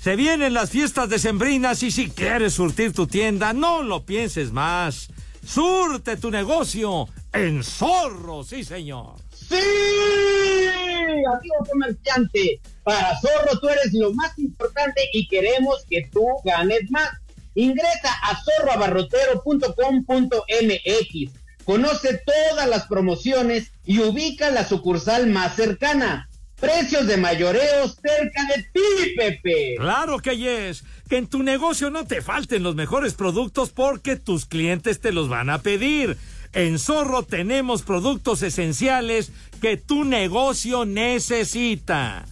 Se 0.00 0.16
vienen 0.16 0.54
las 0.54 0.70
fiestas 0.70 1.10
decembrinas 1.10 1.82
y 1.82 1.90
si 1.90 2.08
quieres 2.08 2.54
surtir 2.54 2.94
tu 2.94 3.06
tienda, 3.06 3.52
no 3.52 3.82
lo 3.82 4.06
pienses 4.06 4.52
más. 4.52 5.10
Surte 5.46 6.16
tu 6.16 6.30
negocio 6.30 7.08
en 7.34 7.62
Zorro, 7.62 8.42
sí 8.42 8.64
señor. 8.64 9.16
¡Sí! 9.30 9.54
Amigo 9.54 11.56
comerciante, 11.70 12.58
para 12.82 13.20
Zorro 13.20 13.60
tú 13.60 13.68
eres 13.68 13.92
lo 13.92 14.14
más 14.14 14.32
importante 14.38 15.02
y 15.12 15.28
queremos 15.28 15.84
que 15.90 16.08
tú 16.10 16.24
ganes 16.42 16.90
más. 16.90 17.10
Ingresa 17.58 18.14
a 18.22 18.40
zorroabarrotero.com.mx. 18.40 21.32
Conoce 21.64 22.22
todas 22.24 22.68
las 22.68 22.86
promociones 22.86 23.72
y 23.84 23.98
ubica 23.98 24.52
la 24.52 24.64
sucursal 24.64 25.26
más 25.26 25.56
cercana. 25.56 26.28
Precios 26.60 27.08
de 27.08 27.16
mayoreo 27.16 27.88
cerca 27.88 28.46
de 28.54 28.62
ti, 28.72 29.14
Pepe. 29.16 29.74
Claro 29.76 30.20
que 30.20 30.36
yes. 30.36 30.84
Que 31.08 31.16
en 31.16 31.26
tu 31.26 31.42
negocio 31.42 31.90
no 31.90 32.06
te 32.06 32.22
falten 32.22 32.62
los 32.62 32.76
mejores 32.76 33.14
productos 33.14 33.70
porque 33.70 34.14
tus 34.14 34.46
clientes 34.46 35.00
te 35.00 35.10
los 35.10 35.28
van 35.28 35.50
a 35.50 35.60
pedir. 35.60 36.16
En 36.52 36.78
Zorro 36.78 37.24
tenemos 37.24 37.82
productos 37.82 38.42
esenciales 38.42 39.32
que 39.60 39.76
tu 39.76 40.04
negocio 40.04 40.84
necesita. 40.84 42.24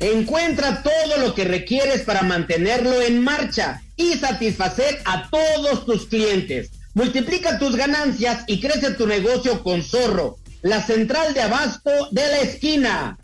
Encuentra 0.00 0.82
todo 0.82 1.18
lo 1.18 1.34
que 1.34 1.44
requieres 1.44 2.04
para 2.04 2.22
mantenerlo 2.22 3.02
en 3.02 3.22
marcha 3.22 3.82
y 3.98 4.14
satisfacer 4.14 5.02
a 5.04 5.28
todos 5.28 5.84
tus 5.84 6.06
clientes. 6.06 6.70
Multiplica 6.94 7.58
tus 7.58 7.76
ganancias 7.76 8.44
y 8.46 8.60
crece 8.60 8.92
tu 8.92 9.06
negocio 9.06 9.62
con 9.62 9.82
Zorro, 9.82 10.38
la 10.62 10.82
central 10.82 11.34
de 11.34 11.42
abasto 11.42 11.90
de 12.10 12.22
la 12.22 12.38
esquina. 12.38 13.18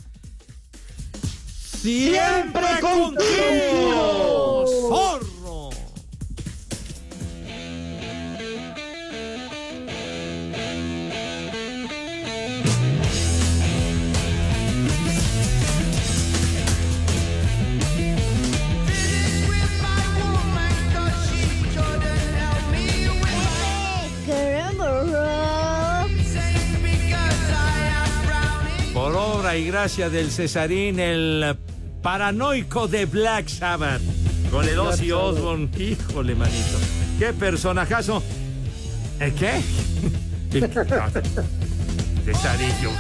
Siempre 1.80 2.80
contigo. 2.80 4.66
Zorro. 4.90 5.23
Obra 29.54 29.58
y 29.58 29.66
gracia 29.66 30.10
del 30.10 30.30
Cesarín, 30.30 30.98
el 30.98 31.56
paranoico 32.02 32.88
de 32.88 33.06
Black 33.06 33.48
Sabbath. 33.48 34.00
Con 34.50 34.68
el 34.68 34.78
Ozzy 34.78 35.12
Osbourne. 35.12 35.68
Híjole, 35.78 36.34
manito. 36.34 36.78
Qué 37.18 37.32
personajazo. 37.32 38.22
¿El 39.20 39.32
qué? 39.34 39.60
Cesarillo. 42.24 42.90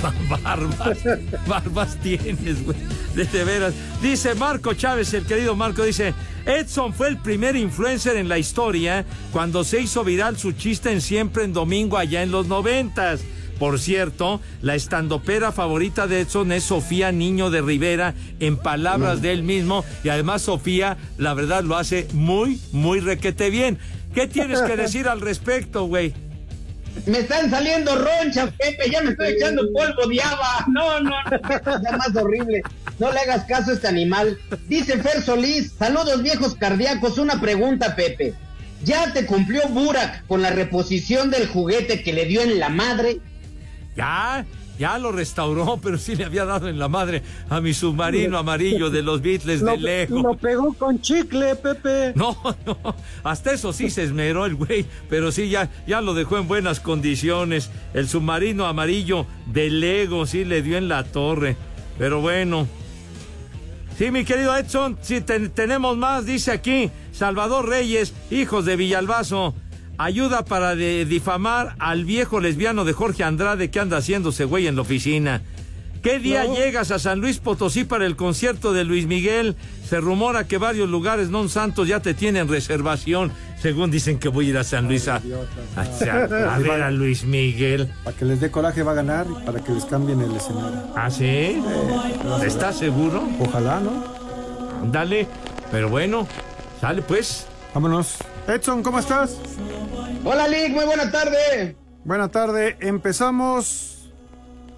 Barbas. 0.42 0.98
Barbas 1.46 1.96
tienes, 2.00 2.64
güey. 2.64 2.78
De, 3.14 3.24
de 3.24 3.44
veras. 3.44 3.74
Dice 4.00 4.34
Marco 4.34 4.74
Chávez, 4.74 5.12
el 5.14 5.26
querido 5.26 5.56
Marco, 5.56 5.82
dice, 5.82 6.14
Edson 6.46 6.94
fue 6.94 7.08
el 7.08 7.18
primer 7.18 7.56
influencer 7.56 8.16
en 8.16 8.28
la 8.28 8.38
historia 8.38 9.04
cuando 9.32 9.64
se 9.64 9.80
hizo 9.80 10.04
viral 10.04 10.38
su 10.38 10.52
chiste 10.52 10.92
en 10.92 11.00
Siempre 11.00 11.44
en 11.44 11.52
Domingo 11.52 11.98
allá 11.98 12.22
en 12.22 12.30
los 12.30 12.46
noventas. 12.46 13.20
Por 13.58 13.80
cierto, 13.80 14.40
la 14.62 14.76
estandopera 14.76 15.50
favorita 15.50 16.06
de 16.06 16.20
Edson 16.20 16.52
es 16.52 16.64
Sofía 16.64 17.10
Niño 17.10 17.50
de 17.50 17.60
Rivera, 17.60 18.14
en 18.38 18.56
palabras 18.56 19.20
de 19.20 19.32
él 19.32 19.42
mismo, 19.42 19.84
y 20.04 20.10
además 20.10 20.42
Sofía, 20.42 20.96
la 21.16 21.34
verdad, 21.34 21.64
lo 21.64 21.76
hace 21.76 22.06
muy, 22.12 22.60
muy 22.72 23.00
requete 23.00 23.50
bien. 23.50 23.78
¿Qué 24.14 24.28
tienes 24.28 24.62
que 24.62 24.76
decir 24.76 25.08
al 25.08 25.20
respecto, 25.20 25.84
güey? 25.84 26.14
Me 27.06 27.18
están 27.18 27.50
saliendo 27.50 27.94
ronchas, 27.96 28.50
Pepe, 28.58 28.90
ya 28.90 29.02
me 29.02 29.10
estoy 29.10 29.34
echando 29.34 29.62
polvo 29.72 30.08
de 30.08 30.20
haba. 30.20 30.64
No, 30.68 31.00
no, 31.00 31.10
no, 31.10 31.82
ya 31.82 31.96
más 31.96 32.14
horrible. 32.16 32.62
No 32.98 33.12
le 33.12 33.20
hagas 33.20 33.44
caso 33.44 33.70
a 33.70 33.74
este 33.74 33.86
animal. 33.86 34.38
Dice 34.68 34.98
Fer 34.98 35.22
Solís, 35.22 35.72
saludos 35.78 36.22
viejos 36.22 36.54
cardíacos, 36.56 37.18
una 37.18 37.40
pregunta, 37.40 37.94
Pepe. 37.94 38.34
¿Ya 38.82 39.12
te 39.12 39.26
cumplió 39.26 39.68
Burak 39.68 40.26
con 40.26 40.42
la 40.42 40.50
reposición 40.50 41.30
del 41.30 41.48
juguete 41.48 42.02
que 42.02 42.12
le 42.12 42.26
dio 42.26 42.42
en 42.42 42.58
la 42.58 42.68
madre? 42.68 43.20
Ya, 43.98 44.46
ya 44.78 44.96
lo 44.96 45.10
restauró, 45.12 45.76
pero 45.82 45.98
sí 45.98 46.14
le 46.16 46.24
había 46.24 46.44
dado 46.44 46.68
en 46.68 46.78
la 46.78 46.86
madre 46.88 47.22
a 47.50 47.60
mi 47.60 47.74
submarino 47.74 48.38
amarillo 48.38 48.90
de 48.90 49.02
los 49.02 49.20
Beatles 49.20 49.60
de 49.64 49.76
Lego. 49.76 50.22
lo 50.22 50.36
pegó 50.36 50.72
con 50.72 51.00
chicle, 51.00 51.56
Pepe. 51.56 52.12
No, 52.14 52.36
no, 52.64 52.94
hasta 53.24 53.52
eso 53.52 53.72
sí 53.72 53.90
se 53.90 54.04
esmeró 54.04 54.46
el 54.46 54.54
güey, 54.54 54.86
pero 55.10 55.32
sí 55.32 55.50
ya, 55.50 55.68
ya 55.86 56.00
lo 56.00 56.14
dejó 56.14 56.38
en 56.38 56.46
buenas 56.48 56.78
condiciones. 56.80 57.70
El 57.92 58.08
submarino 58.08 58.66
amarillo 58.66 59.26
de 59.46 59.68
Lego 59.68 60.26
sí 60.26 60.44
le 60.44 60.62
dio 60.62 60.78
en 60.78 60.88
la 60.88 61.02
torre. 61.04 61.56
Pero 61.98 62.20
bueno. 62.20 62.68
Sí, 63.98 64.12
mi 64.12 64.24
querido 64.24 64.56
Edson, 64.56 64.96
sí 65.02 65.20
ten- 65.22 65.50
tenemos 65.50 65.96
más, 65.96 66.24
dice 66.24 66.52
aquí 66.52 66.88
Salvador 67.10 67.68
Reyes, 67.68 68.14
hijos 68.30 68.64
de 68.64 68.76
Villalbazo. 68.76 69.54
Ayuda 69.98 70.44
para 70.44 70.76
de- 70.76 71.04
difamar 71.04 71.74
al 71.80 72.04
viejo 72.04 72.38
lesbiano 72.40 72.84
de 72.84 72.92
Jorge 72.92 73.24
Andrade 73.24 73.70
que 73.70 73.80
anda 73.80 73.98
haciéndose 73.98 74.44
güey 74.44 74.66
en 74.68 74.76
la 74.76 74.82
oficina. 74.82 75.42
¿Qué 76.02 76.20
día 76.20 76.44
No. 76.44 76.54
llegas 76.54 76.92
a 76.92 77.00
San 77.00 77.18
Luis 77.18 77.38
Potosí 77.38 77.82
para 77.82 78.06
el 78.06 78.14
concierto 78.14 78.72
de 78.72 78.84
Luis 78.84 79.08
Miguel? 79.08 79.56
Se 79.84 79.98
rumora 80.00 80.46
que 80.46 80.56
varios 80.56 80.88
lugares 80.88 81.26
non 81.34 81.50
santos 81.50 81.88
ya 81.90 81.98
te 81.98 82.14
tienen 82.14 82.46
reservación. 82.46 83.32
Según 83.58 83.90
dicen 83.90 84.20
que 84.22 84.28
voy 84.30 84.46
a 84.46 84.50
ir 84.54 84.58
a 84.58 84.62
San 84.62 84.86
Luis 84.86 85.08
a, 85.10 85.16
a- 85.74 86.54
a 86.54 86.58
ver 86.62 86.82
a 86.86 86.90
Luis 86.94 87.24
Miguel. 87.26 87.90
Para 88.06 88.14
que 88.16 88.24
les 88.24 88.38
dé 88.38 88.46
coraje 88.54 88.86
va 88.86 88.92
a 88.94 89.02
ganar 89.02 89.26
y 89.26 89.34
para 89.44 89.58
que 89.58 89.72
les 89.74 89.84
cambien 89.90 90.22
el 90.22 90.30
escenario. 90.36 90.86
¿Ah, 90.94 91.10
sí? 91.10 91.58
¿Estás 92.46 92.78
seguro? 92.78 93.26
Ojalá, 93.40 93.80
¿no? 93.82 94.04
Dale. 94.94 95.26
Pero 95.74 95.88
bueno, 95.90 96.28
sale 96.80 97.02
pues. 97.02 97.48
Vámonos. 97.74 98.14
Edson, 98.48 98.82
¿cómo 98.82 98.98
estás? 98.98 99.36
Hola, 100.24 100.48
Lick, 100.48 100.70
muy 100.72 100.86
buena 100.86 101.10
tarde. 101.10 101.76
Buena 102.02 102.28
tarde, 102.28 102.78
empezamos. 102.80 104.10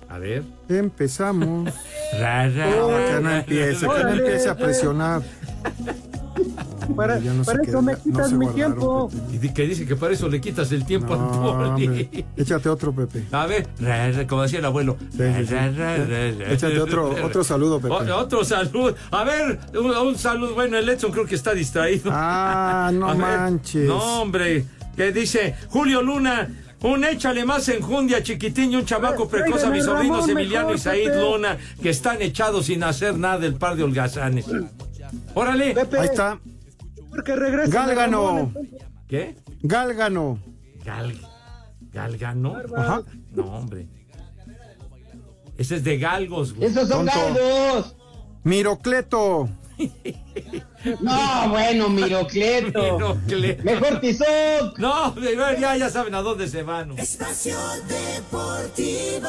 A 0.09 0.19
ver. 0.19 0.43
Empezamos. 0.69 1.73
Ra, 2.19 2.49
ra, 2.49 2.67
No, 2.67 2.91
ra, 2.91 3.07
que 3.07 3.21
no 3.23 3.31
empiece, 3.31 3.87
que 3.87 4.03
no 4.03 4.09
empiece 4.09 4.49
a 4.49 4.57
presionar. 4.57 5.23
Para, 6.97 7.19
no 7.21 7.43
qué- 7.45 7.71
eso 7.71 7.83
me 7.83 7.97
quitas 7.97 8.33
mi 8.33 8.49
tiempo. 8.49 9.11
Y 9.33 9.49
que 9.51 9.63
dice 9.67 9.87
que 9.87 9.95
para 9.97 10.13
eso 10.15 10.29
le 10.29 10.41
quitas 10.41 10.73
el 10.73 10.85
tiempo 10.85 11.15
No, 11.17 11.61
al 11.61 11.73
poli. 11.75 12.25
Échate 12.37 12.69
otro, 12.69 12.93
Pepe. 12.93 13.25
A 13.31 13.47
ver, 13.47 13.69
ra, 13.79 14.11
ra, 14.11 14.27
como 14.27 14.43
decía 14.43 14.59
el 14.59 14.65
abuelo. 14.65 14.97
Sí, 15.17 15.23
Échate 15.23 16.81
otro, 16.81 17.15
ra. 17.15 17.25
otro 17.27 17.45
saludo, 17.45 17.81
Pepe. 17.81 17.95
O- 17.95 18.17
otro 18.19 18.45
saludo. 18.45 18.95
A 19.11 19.25
ver, 19.25 19.59
un, 19.79 19.91
un 19.91 20.19
saludo. 20.19 20.55
Bueno, 20.55 20.79
el 20.79 20.89
Edson 20.89 21.13
creo 21.13 21.27
que 21.27 21.35
está 21.37 21.53
distraído. 21.55 22.11
Ah, 22.13 22.91
no 22.93 23.07
A 23.11 23.15
ver. 23.15 23.19
manches. 23.21 23.87
No, 23.87 24.23
hombre. 24.23 24.65
Que 24.97 25.13
dice 25.13 25.55
Julio 25.69 26.03
Luna. 26.03 26.49
Un 26.83 27.05
échale 27.05 27.45
más 27.45 27.69
enjundia, 27.69 28.23
chiquitín, 28.23 28.73
y 28.73 28.77
un 28.77 28.87
chamaco 28.87 29.29
precoz 29.29 29.63
a 29.65 29.71
mis 29.71 29.85
sobrinos 29.85 30.27
Emiliano 30.27 30.73
y 30.73 30.79
Said. 30.79 31.15
Luna, 31.21 31.59
que 31.83 31.91
están 31.91 32.23
echados 32.23 32.65
sin 32.67 32.83
hacer 32.83 33.19
nada 33.19 33.45
el 33.45 33.57
par 33.57 33.77
de 33.77 33.83
holgazanes. 33.85 34.47
Órale. 35.35 35.75
Pepe, 35.75 35.99
Ahí 35.99 36.07
está. 36.07 36.41
Porque 37.11 37.35
regresa. 37.37 37.87
Gálgano. 37.87 38.53
¿Qué? 39.09 39.37
Gálgano. 39.63 40.39
Gal, 40.85 41.21
¿Galgano? 41.93 42.57
Ajá. 42.77 43.03
No, 43.33 43.45
hombre. 43.45 43.89
Ese 45.59 45.77
es 45.77 45.85
de 45.85 45.99
galgos, 45.99 46.55
güey. 46.55 46.71
Esos 46.71 46.89
son 46.89 47.07
Tonto. 47.07 47.13
galgos. 47.35 47.97
Mirocleto. 48.45 49.49
No, 51.01 51.49
bueno, 51.51 51.89
Mirocleto. 51.91 52.81
Mirocleto. 52.83 53.65
Mejor 53.65 54.01
Tizoc. 54.01 54.79
No, 54.79 55.15
ya, 55.59 55.77
ya 55.77 55.91
saben 55.91 56.15
a 56.15 56.23
dónde 56.23 56.49
se 56.49 56.63
van. 56.63 56.99
Espacio 56.99 57.57
Deportivo. 57.87 59.29